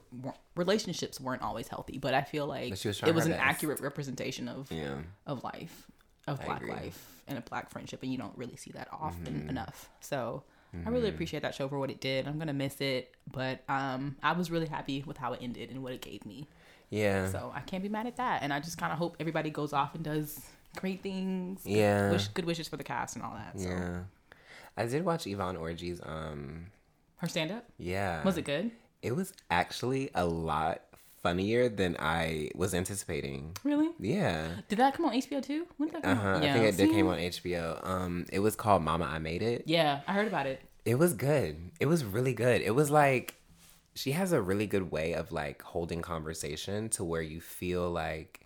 relationships 0.56 1.20
weren't 1.20 1.42
always 1.42 1.68
healthy 1.68 1.98
but 1.98 2.14
i 2.14 2.22
feel 2.22 2.46
like 2.46 2.72
was 2.72 2.86
it 2.86 3.14
was 3.14 3.26
an 3.26 3.32
best. 3.32 3.44
accurate 3.44 3.80
representation 3.82 4.48
of 4.48 4.72
yeah. 4.72 4.96
of 5.26 5.44
life 5.44 5.88
of 6.28 6.40
I 6.42 6.46
black 6.46 6.62
agree. 6.62 6.72
life 6.72 7.22
and 7.28 7.38
a 7.38 7.42
black 7.42 7.70
friendship 7.70 8.02
and 8.04 8.12
you 8.12 8.18
don't 8.18 8.38
really 8.38 8.56
see 8.56 8.72
that 8.72 8.88
often 8.92 9.34
mm-hmm. 9.34 9.50
enough 9.50 9.90
so 10.00 10.44
mm-hmm. 10.76 10.88
i 10.88 10.92
really 10.92 11.08
mm-hmm. 11.08 11.16
appreciate 11.16 11.44
that 11.44 11.56
show 11.56 11.68
for 11.68 11.80
what 11.80 11.92
it 11.92 12.02
did 12.02 12.28
i'm 12.28 12.40
gonna 12.40 12.54
miss 12.54 12.82
it 12.82 13.14
but 13.32 13.64
um 13.70 14.16
i 14.24 14.32
was 14.34 14.50
really 14.50 14.68
happy 14.68 15.04
with 15.06 15.18
how 15.18 15.34
it 15.34 15.40
ended 15.42 15.70
and 15.70 15.84
what 15.84 15.94
it 15.94 16.02
gave 16.02 16.26
me 16.26 16.48
yeah 16.90 17.30
so 17.30 17.52
i 17.56 17.60
can't 17.62 17.84
be 17.84 17.90
mad 17.90 18.08
at 18.08 18.18
that 18.18 18.44
and 18.44 18.52
i 18.54 18.60
just 18.60 18.78
kind 18.78 18.92
of 18.92 18.98
hope 18.98 19.18
everybody 19.20 19.50
goes 19.50 19.74
off 19.74 19.96
and 19.96 20.04
does 20.04 20.40
great 20.76 21.02
things. 21.02 21.62
Yeah. 21.66 22.12
Wish, 22.12 22.28
good 22.30 22.46
wishes 22.46 22.68
for 22.68 22.78
the 22.78 22.84
cast 22.84 23.16
and 23.16 23.24
all 23.24 23.36
that. 23.36 23.60
So. 23.60 23.70
Yeah. 23.70 24.00
I 24.76 24.86
did 24.86 25.06
watch 25.06 25.28
Yvonne 25.28 25.58
Orji's 25.58 26.02
um 26.04 26.68
her 27.18 27.28
stand 27.28 27.52
up? 27.52 27.66
Yeah. 27.78 28.24
Was 28.24 28.38
it 28.38 28.44
good? 28.44 28.72
It 29.02 29.16
was 29.16 29.34
actually 29.50 30.10
a 30.16 30.26
lot 30.26 30.82
funnier 31.22 31.70
than 31.70 31.96
I 32.00 32.50
was 32.56 32.74
anticipating. 32.74 33.56
Really? 33.64 33.90
Yeah. 34.00 34.48
Did 34.68 34.80
that 34.80 34.94
come 34.94 35.06
on 35.06 35.14
HBO 35.14 35.42
too? 35.42 35.68
When 35.78 35.90
did 35.90 35.98
that 35.98 36.04
come 36.04 36.18
uh-huh. 36.18 36.30
on? 36.30 36.44
Yeah. 36.44 36.50
I 36.50 36.54
think 36.54 36.66
it 36.66 36.78
did 36.78 36.92
came 36.92 37.08
on 37.08 37.18
HBO. 37.18 37.88
Um 37.88 38.26
it 38.32 38.40
was 38.40 38.56
called 38.56 38.84
Mama 38.84 39.06
I 39.06 39.20
Made 39.20 39.42
It. 39.42 39.64
Yeah, 39.66 40.02
I 40.08 40.14
heard 40.14 40.28
about 40.28 40.48
it. 40.48 40.62
It 40.86 40.96
was 40.96 41.14
good. 41.14 41.72
It 41.80 41.86
was 41.86 42.04
really 42.04 42.34
good. 42.34 42.62
It 42.62 42.76
was 42.76 42.90
like 42.92 43.36
she 43.96 44.12
has 44.12 44.32
a 44.32 44.42
really 44.42 44.66
good 44.66 44.92
way 44.92 45.14
of 45.14 45.32
like 45.32 45.62
holding 45.62 46.02
conversation 46.02 46.90
to 46.90 47.04
where 47.04 47.22
you 47.22 47.40
feel 47.40 47.90
like 47.90 48.43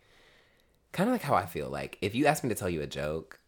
kind 0.98 1.10
of 1.10 1.14
like 1.14 1.22
how 1.22 1.36
I 1.36 1.46
feel. 1.46 1.70
Like 1.70 2.00
if 2.02 2.16
you 2.16 2.26
ask 2.26 2.44
me 2.44 2.50
to 2.50 2.56
tell 2.56 2.70
you 2.70 2.82
a 2.82 2.88
joke, 2.88 3.40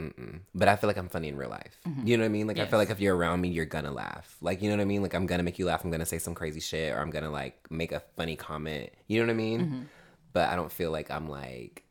Mm-mm. 0.00 0.42
But 0.54 0.68
I 0.68 0.76
feel 0.76 0.86
like 0.86 0.96
I'm 0.96 1.08
funny 1.08 1.26
in 1.26 1.36
real 1.36 1.50
life. 1.50 1.76
Mm-hmm. 1.84 2.06
You 2.06 2.16
know 2.16 2.22
what 2.22 2.26
I 2.26 2.30
mean? 2.30 2.46
Like 2.46 2.56
yes. 2.56 2.68
I 2.68 2.70
feel 2.70 2.78
like 2.78 2.90
if 2.90 3.00
you're 3.00 3.16
around 3.16 3.40
me, 3.40 3.48
you're 3.48 3.64
gonna 3.64 3.90
laugh. 3.90 4.36
Like 4.40 4.62
you 4.62 4.70
know 4.70 4.76
what 4.76 4.82
I 4.82 4.84
mean? 4.84 5.02
Like 5.02 5.12
I'm 5.12 5.26
gonna 5.26 5.42
make 5.42 5.58
you 5.58 5.66
laugh. 5.66 5.82
I'm 5.82 5.90
gonna 5.90 6.06
say 6.06 6.18
some 6.18 6.36
crazy 6.36 6.60
shit, 6.60 6.92
or 6.92 7.00
I'm 7.00 7.10
gonna 7.10 7.32
like 7.32 7.68
make 7.68 7.90
a 7.90 7.98
funny 8.16 8.36
comment. 8.36 8.90
You 9.08 9.18
know 9.18 9.26
what 9.26 9.32
I 9.32 9.36
mean? 9.36 9.60
Mm-hmm. 9.60 9.80
But 10.32 10.50
I 10.50 10.54
don't 10.54 10.70
feel 10.70 10.92
like 10.92 11.10
I'm 11.10 11.28
like 11.28 11.82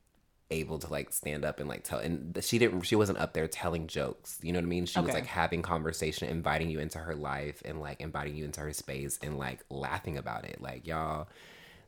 able 0.50 0.80
to 0.80 0.90
like 0.90 1.12
stand 1.12 1.44
up 1.44 1.60
and 1.60 1.68
like 1.68 1.84
tell. 1.84 2.00
And 2.00 2.40
she 2.42 2.58
didn't. 2.58 2.84
She 2.84 2.96
wasn't 2.96 3.18
up 3.18 3.34
there 3.34 3.50
telling 3.50 3.88
jokes. 3.88 4.40
You 4.42 4.54
know 4.54 4.60
what 4.60 4.68
I 4.68 4.70
mean? 4.70 4.86
She 4.86 5.00
okay. 5.00 5.06
was 5.06 5.14
like 5.14 5.26
having 5.26 5.62
conversation, 5.62 6.30
inviting 6.30 6.70
you 6.70 6.80
into 6.80 7.00
her 7.00 7.14
life, 7.14 7.62
and 7.66 7.82
like 7.82 8.00
inviting 8.00 8.38
you 8.38 8.46
into 8.46 8.62
her 8.62 8.72
space, 8.72 9.20
and 9.22 9.38
like 9.38 9.66
laughing 9.70 10.18
about 10.18 10.46
it. 10.46 10.62
Like 10.62 10.88
y'all 10.88 11.28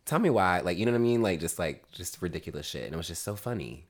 tell 0.10 0.18
me 0.18 0.32
why 0.32 0.60
like 0.62 0.76
you 0.78 0.86
know 0.86 0.92
what 0.92 0.98
i 0.98 1.02
mean 1.02 1.22
like 1.22 1.40
just 1.40 1.60
like 1.60 1.90
just 1.92 2.20
ridiculous 2.20 2.66
shit 2.66 2.84
and 2.86 2.94
it 2.96 2.98
was 2.98 3.08
just 3.08 3.22
so 3.22 3.36
funny 3.36 3.86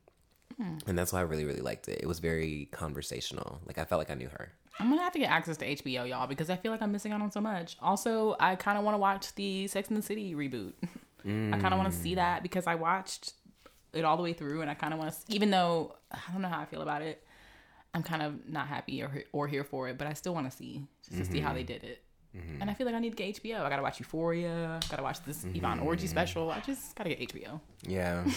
mm. 0.61 0.77
and 0.85 0.99
that's 0.99 1.13
why 1.13 1.19
i 1.19 1.21
really 1.21 1.45
really 1.45 1.61
liked 1.61 1.87
it 1.87 1.97
it 2.03 2.07
was 2.07 2.19
very 2.19 2.67
conversational 2.71 3.61
like 3.65 3.77
i 3.77 3.85
felt 3.85 3.99
like 3.99 4.11
i 4.11 4.13
knew 4.13 4.27
her 4.27 4.51
i'm 4.79 4.89
gonna 4.89 5.01
have 5.01 5.13
to 5.13 5.19
get 5.19 5.31
access 5.31 5.55
to 5.55 5.65
hbo 5.75 6.09
y'all 6.09 6.27
because 6.27 6.49
i 6.49 6.57
feel 6.57 6.73
like 6.73 6.81
i'm 6.81 6.91
missing 6.91 7.13
out 7.13 7.21
on 7.21 7.31
so 7.31 7.39
much 7.39 7.77
also 7.81 8.35
i 8.41 8.53
kind 8.57 8.77
of 8.77 8.83
want 8.83 8.93
to 8.93 8.99
watch 8.99 9.33
the 9.35 9.65
sex 9.67 9.87
and 9.87 9.97
the 9.97 10.01
city 10.01 10.35
reboot 10.35 10.73
mm. 11.25 11.55
i 11.55 11.57
kind 11.57 11.73
of 11.73 11.79
want 11.79 11.89
to 11.89 11.97
see 11.97 12.15
that 12.15 12.43
because 12.43 12.67
i 12.67 12.75
watched 12.75 13.31
it 13.93 14.03
all 14.03 14.17
the 14.17 14.23
way 14.23 14.33
through 14.33 14.59
and 14.59 14.69
i 14.69 14.73
kind 14.73 14.93
of 14.93 14.99
want 14.99 15.09
to 15.09 15.17
even 15.33 15.49
though 15.49 15.95
i 16.11 16.19
don't 16.33 16.41
know 16.41 16.49
how 16.49 16.59
i 16.59 16.65
feel 16.65 16.81
about 16.81 17.01
it 17.01 17.25
i'm 17.93 18.03
kind 18.03 18.21
of 18.21 18.45
not 18.45 18.67
happy 18.67 19.01
or, 19.01 19.23
or 19.31 19.47
here 19.47 19.63
for 19.63 19.87
it 19.87 19.97
but 19.97 20.05
i 20.05 20.11
still 20.11 20.33
want 20.33 20.51
to 20.51 20.55
see 20.55 20.83
just 21.01 21.15
to 21.15 21.23
mm-hmm. 21.23 21.31
see 21.31 21.39
how 21.39 21.53
they 21.53 21.61
mm-hmm. 21.61 21.67
did 21.67 21.83
it 21.85 22.03
Mm-hmm. 22.35 22.61
And 22.61 22.69
I 22.69 22.73
feel 22.73 22.85
like 22.85 22.95
I 22.95 22.99
need 22.99 23.17
to 23.17 23.23
get 23.23 23.41
HBO. 23.41 23.61
I 23.61 23.69
gotta 23.69 23.81
watch 23.81 23.99
Euphoria. 23.99 24.79
Gotta 24.89 25.03
watch 25.03 25.23
this 25.23 25.39
mm-hmm. 25.39 25.57
Yvonne 25.57 25.79
Orji 25.79 26.07
special. 26.07 26.51
I 26.51 26.59
just 26.59 26.95
gotta 26.95 27.09
get 27.09 27.29
HBO. 27.29 27.59
Yeah. 27.87 28.23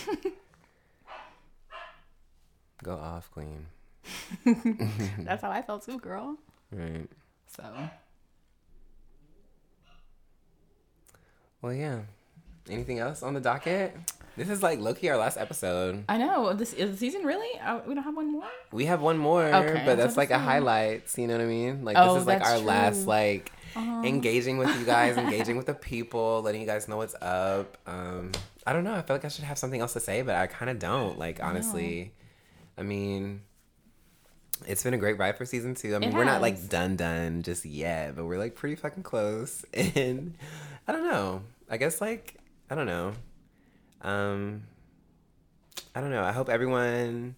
Go 2.83 2.95
off, 2.95 3.31
queen. 3.31 3.67
That's 5.19 5.43
how 5.43 5.51
I 5.51 5.63
felt 5.63 5.85
too, 5.85 5.99
girl. 5.99 6.37
Right. 6.73 7.09
So. 7.47 7.63
Well, 11.61 11.75
yeah. 11.75 12.01
Anything 12.69 12.99
else 12.99 13.23
on 13.23 13.35
the 13.35 13.41
docket? 13.41 13.95
This 14.37 14.49
is 14.49 14.63
like 14.63 14.79
lowkey, 14.79 15.11
our 15.11 15.19
last 15.19 15.37
episode. 15.37 16.05
I 16.09 16.17
know. 16.17 16.55
This 16.55 16.73
is 16.73 16.93
the 16.93 16.97
season 16.97 17.25
really. 17.25 17.61
Uh, 17.61 17.81
we 17.87 17.95
don't 17.95 18.03
have 18.03 18.17
one 18.17 18.33
more. 18.33 18.49
We 18.73 18.87
have 18.87 19.03
one 19.03 19.19
more, 19.19 19.45
okay, 19.45 19.83
but 19.85 19.97
that's 19.97 20.17
like 20.17 20.31
a 20.31 20.39
highlights. 20.39 21.19
You 21.19 21.27
know 21.27 21.37
what 21.37 21.43
I 21.43 21.47
mean? 21.47 21.85
Like 21.85 21.97
oh, 21.99 22.15
this 22.15 22.23
is 22.23 22.27
like 22.27 22.43
our 22.43 22.57
true. 22.57 22.67
last 22.67 23.07
like 23.07 23.53
uh-huh. 23.75 24.03
engaging 24.05 24.59
with 24.59 24.75
you 24.79 24.85
guys, 24.85 25.17
engaging 25.19 25.57
with 25.57 25.67
the 25.67 25.75
people, 25.75 26.43
letting 26.43 26.61
you 26.61 26.67
guys 26.67 26.89
know 26.89 26.97
what's 26.97 27.15
up. 27.21 27.77
Um, 27.87 28.33
I 28.67 28.73
don't 28.73 28.85
know. 28.85 28.95
I 28.95 29.03
feel 29.03 29.17
like 29.17 29.25
I 29.25 29.29
should 29.29 29.45
have 29.45 29.59
something 29.59 29.81
else 29.81 29.93
to 29.95 30.01
say, 30.01 30.23
but 30.23 30.35
I 30.35 30.47
kind 30.47 30.71
of 30.71 30.79
don't. 30.79 31.19
Like 31.19 31.43
honestly, 31.43 32.13
I, 32.77 32.81
I 32.81 32.85
mean, 32.85 33.43
it's 34.67 34.83
been 34.83 34.95
a 34.95 34.99
great 34.99 35.19
ride 35.19 35.37
for 35.37 35.45
season 35.45 35.75
two. 35.75 35.95
I 35.95 35.99
mean, 35.99 36.11
it 36.11 36.15
we're 36.15 36.25
has. 36.25 36.35
not 36.35 36.43
like 36.43 36.69
done 36.69 36.97
done 36.97 37.43
just 37.43 37.65
yet, 37.65 38.17
but 38.17 38.25
we're 38.25 38.39
like 38.39 38.55
pretty 38.55 38.77
fucking 38.77 39.03
close. 39.03 39.65
And 39.75 40.35
I 40.87 40.93
don't 40.93 41.05
know. 41.05 41.43
I 41.71 41.77
guess 41.77 42.01
like 42.01 42.37
I 42.71 42.75
don't 42.75 42.87
know. 42.87 43.13
Um, 44.03 44.63
I 45.95 46.01
don't 46.01 46.11
know. 46.11 46.23
I 46.23 46.33
hope 46.33 46.49
everyone 46.49 47.35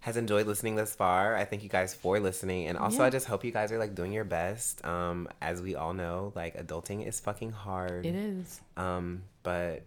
has 0.00 0.16
enjoyed 0.16 0.46
listening 0.46 0.76
this 0.76 0.94
far. 0.94 1.36
I 1.36 1.44
thank 1.44 1.62
you 1.62 1.68
guys 1.68 1.94
for 1.94 2.18
listening. 2.18 2.68
And 2.68 2.78
also, 2.78 2.98
yeah. 2.98 3.04
I 3.04 3.10
just 3.10 3.26
hope 3.26 3.44
you 3.44 3.52
guys 3.52 3.70
are 3.70 3.78
like 3.78 3.94
doing 3.94 4.12
your 4.12 4.24
best. 4.24 4.84
Um, 4.84 5.28
as 5.42 5.60
we 5.60 5.76
all 5.76 5.92
know, 5.92 6.32
like 6.34 6.56
adulting 6.56 7.06
is 7.06 7.20
fucking 7.20 7.52
hard. 7.52 8.06
It 8.06 8.14
is. 8.14 8.60
Um, 8.78 9.22
but 9.42 9.82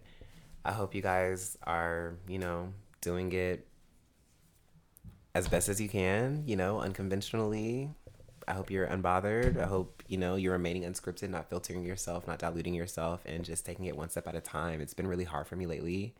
I 0.64 0.72
hope 0.72 0.94
you 0.94 1.02
guys 1.02 1.58
are, 1.64 2.14
you 2.28 2.38
know, 2.38 2.72
doing 3.00 3.32
it 3.32 3.66
as 5.34 5.48
best 5.48 5.68
as 5.68 5.80
you 5.80 5.88
can, 5.88 6.44
you 6.46 6.54
know, 6.54 6.80
unconventionally. 6.80 7.90
I 8.46 8.52
hope 8.52 8.70
you're 8.70 8.86
unbothered. 8.86 9.60
I 9.60 9.66
hope, 9.66 10.04
you 10.06 10.18
know, 10.18 10.36
you're 10.36 10.52
remaining 10.52 10.82
unscripted, 10.82 11.30
not 11.30 11.50
filtering 11.50 11.84
yourself, 11.84 12.26
not 12.28 12.38
diluting 12.38 12.74
yourself, 12.74 13.22
and 13.26 13.44
just 13.44 13.66
taking 13.66 13.86
it 13.86 13.96
one 13.96 14.10
step 14.10 14.28
at 14.28 14.36
a 14.36 14.40
time. 14.40 14.80
It's 14.80 14.94
been 14.94 15.08
really 15.08 15.24
hard 15.24 15.48
for 15.48 15.56
me 15.56 15.66
lately. 15.66 16.14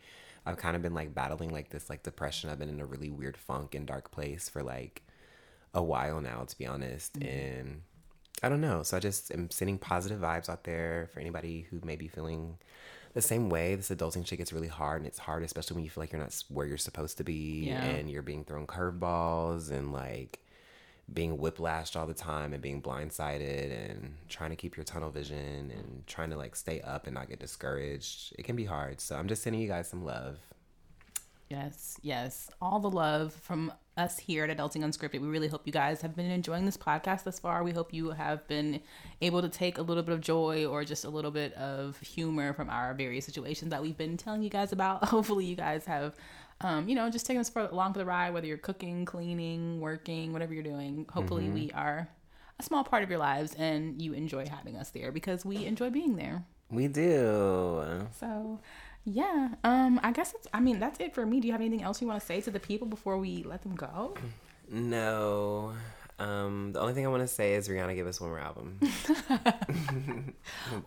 I've 0.47 0.57
kind 0.57 0.77
of 0.77 0.83
been 0.83 0.95
like 0.95 1.15
battling 1.15 1.51
like 1.51 1.71
this 1.71 1.89
like 1.89 2.03
depression. 2.03 2.51
I've 2.51 2.59
been 2.59 2.69
in 2.69 2.81
a 2.81 2.87
really 2.87 3.11
weird 3.11 3.37
funk 3.37 3.75
and 3.75 3.87
dark 3.87 4.11
place 4.11 4.49
for 4.49 4.63
like 4.63 5.03
a 5.73 5.83
while 5.83 6.21
now, 6.21 6.45
to 6.45 6.59
be 6.59 6.67
honest. 6.67 7.15
Mm-hmm. 7.15 7.29
And 7.29 7.83
I 8.43 8.49
don't 8.49 8.61
know. 8.61 8.83
So 8.83 8.97
I 8.97 9.01
just 9.01 9.33
am 9.33 9.51
sending 9.51 9.79
positive 9.79 10.21
vibes 10.21 10.49
out 10.49 10.65
there 10.65 11.09
for 11.13 11.21
anybody 11.21 11.67
who 11.71 11.81
may 11.85 11.97
be 11.97 12.09
feeling 12.09 12.59
the 13.15 13.23
same 13.23 13.49
way. 13.49 13.75
This 13.75 13.91
adulting 13.91 14.27
shit 14.27 14.39
gets 14.39 14.53
really 14.53 14.69
hard, 14.69 15.01
and 15.01 15.07
it's 15.07 15.19
hard, 15.19 15.43
especially 15.43 15.77
when 15.77 15.85
you 15.85 15.91
feel 15.91 16.03
like 16.03 16.13
you're 16.13 16.21
not 16.21 16.43
where 16.49 16.67
you're 16.67 16.77
supposed 16.77 17.17
to 17.19 17.25
be, 17.25 17.67
yeah. 17.69 17.83
and 17.83 18.11
you're 18.11 18.23
being 18.23 18.45
thrown 18.45 18.67
curveballs 18.67 19.71
and 19.71 19.93
like 19.93 20.41
being 21.13 21.37
whiplashed 21.39 21.97
all 21.97 22.07
the 22.07 22.15
time 22.15 22.53
and 22.53 22.63
being 22.63 22.81
blindsided 22.81 23.91
and 23.91 24.15
trying 24.29 24.51
to 24.51 24.57
keep 24.57 24.77
your 24.77 24.85
tunnel 24.85 25.11
vision 25.11 25.71
and 25.71 26.07
trying 26.07 26.31
to 26.31 26.37
like 26.37 26.57
stay 26.57 26.81
up 26.81 27.07
and 27.07 27.15
not 27.15 27.29
get 27.29 27.39
discouraged. 27.39 28.35
It 28.39 28.45
can 28.45 28.57
be 28.57 28.65
hard. 28.65 29.01
So 29.01 29.17
I'm 29.17 29.29
just 29.29 29.43
sending 29.43 29.61
you 29.61 29.69
guys 29.69 29.89
some 29.89 30.05
love. 30.05 30.39
Yes, 31.51 31.99
yes. 32.03 32.51
All 32.61 32.81
the 32.81 32.91
love 32.91 33.33
from 33.33 33.73
us 33.97 34.19
here 34.19 34.45
at 34.45 34.57
Adulting 34.57 34.83
Unscripted. 34.83 35.21
We 35.21 35.29
really 35.29 35.47
hope 35.47 35.63
you 35.67 35.73
guys 35.73 36.01
have 36.01 36.17
been 36.17 36.31
enjoying 36.31 36.65
this 36.65 36.77
podcast 36.77 37.25
thus 37.25 37.39
far. 37.39 37.63
We 37.63 37.73
hope 37.73 37.93
you 37.93 38.11
have 38.11 38.47
been 38.49 38.81
able 39.21 39.43
to 39.43 39.49
take 39.49 39.79
a 39.79 39.83
little 39.83 40.03
bit 40.03 40.15
of 40.15 40.21
joy 40.21 40.65
or 40.65 40.85
just 40.85 41.05
a 41.05 41.11
little 41.11 41.31
bit 41.31 41.53
of 41.55 42.01
humor 42.01 42.55
from 42.55 42.71
our 42.71 42.95
various 42.95 43.27
situations 43.27 43.71
that 43.71 43.83
we've 43.83 43.97
been 43.97 44.17
telling 44.17 44.43
you 44.43 44.51
guys 44.51 44.73
about. 44.73 45.05
Hopefully, 45.09 45.45
you 45.45 45.55
guys 45.55 45.85
have 45.85 46.15
um, 46.61 46.89
you 46.89 46.95
know, 46.95 47.11
just 47.11 47.27
taking 47.27 47.41
us 47.41 47.49
for 47.49 47.63
along 47.63 47.93
for 47.93 47.99
the 47.99 48.05
ride, 48.05 48.33
whether 48.33 48.47
you're 48.47 48.57
cooking, 48.57 49.05
cleaning, 49.05 49.81
working, 49.81 50.33
whatever 50.33 50.55
you're 50.55 50.63
doing. 50.63 51.07
Hopefully, 51.13 51.45
mm-hmm. 51.45 51.55
we 51.55 51.71
are 51.73 52.09
a 52.59 52.63
small 52.63 52.85
part 52.85 53.03
of 53.03 53.11
your 53.11 53.19
lives 53.19 53.55
and 53.55 54.01
you 54.01 54.13
enjoy 54.13 54.47
having 54.47 54.77
us 54.77 54.91
there 54.91 55.11
because 55.11 55.45
we 55.45 55.67
enjoy 55.67 55.91
being 55.91 56.17
there. 56.17 56.45
We 56.71 56.89
do. 56.89 58.07
So, 58.19 58.61
yeah. 59.05 59.51
Um, 59.65 60.01
I 60.03 60.13
guess 60.13 60.35
it's, 60.35 60.47
I 60.53 60.61
mean, 60.61 60.79
that's 60.79 61.01
it 61.01 61.15
for 61.15 61.27
me. 61.27 61.41
Do 61.41 61.47
you 61.47 61.53
have 61.53 61.61
anything 61.61 61.83
else 61.83 62.01
you 62.01 62.07
want 62.07 62.21
to 62.21 62.27
say 62.27 62.41
to 62.43 62.51
the 62.51 62.61
people 62.61 62.87
before 62.87 63.19
we 63.19 63.43
let 63.43 63.63
them 63.63 63.75
go? 63.75 64.15
No. 64.71 65.73
Um, 66.19 66.73
the 66.73 66.81
only 66.81 66.95
thing 66.95 67.05
I 67.05 67.09
want 67.09 67.23
to 67.23 67.29
say 67.29 67.55
is 67.55 67.69
Rihanna 67.69 67.95
give 67.97 68.07
us 68.07 68.21
one 68.21 68.31
more 68.31 68.39
album. 68.39 68.79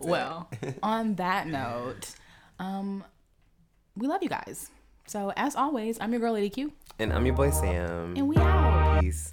well, 0.00 0.50
on 0.82 1.14
that 1.16 1.46
note, 1.46 2.14
um, 2.58 3.04
we 3.94 4.06
love 4.06 4.22
you 4.22 4.30
guys. 4.30 4.70
So 5.08 5.32
as 5.36 5.56
always, 5.56 5.98
I'm 6.00 6.12
your 6.12 6.20
girl 6.20 6.34
Lady 6.34 6.50
Q. 6.50 6.70
And 6.98 7.14
I'm 7.14 7.24
your 7.24 7.34
boy 7.34 7.48
Sam. 7.48 8.14
And 8.14 8.28
we 8.28 8.36
out. 8.36 9.00
Peace. 9.00 9.32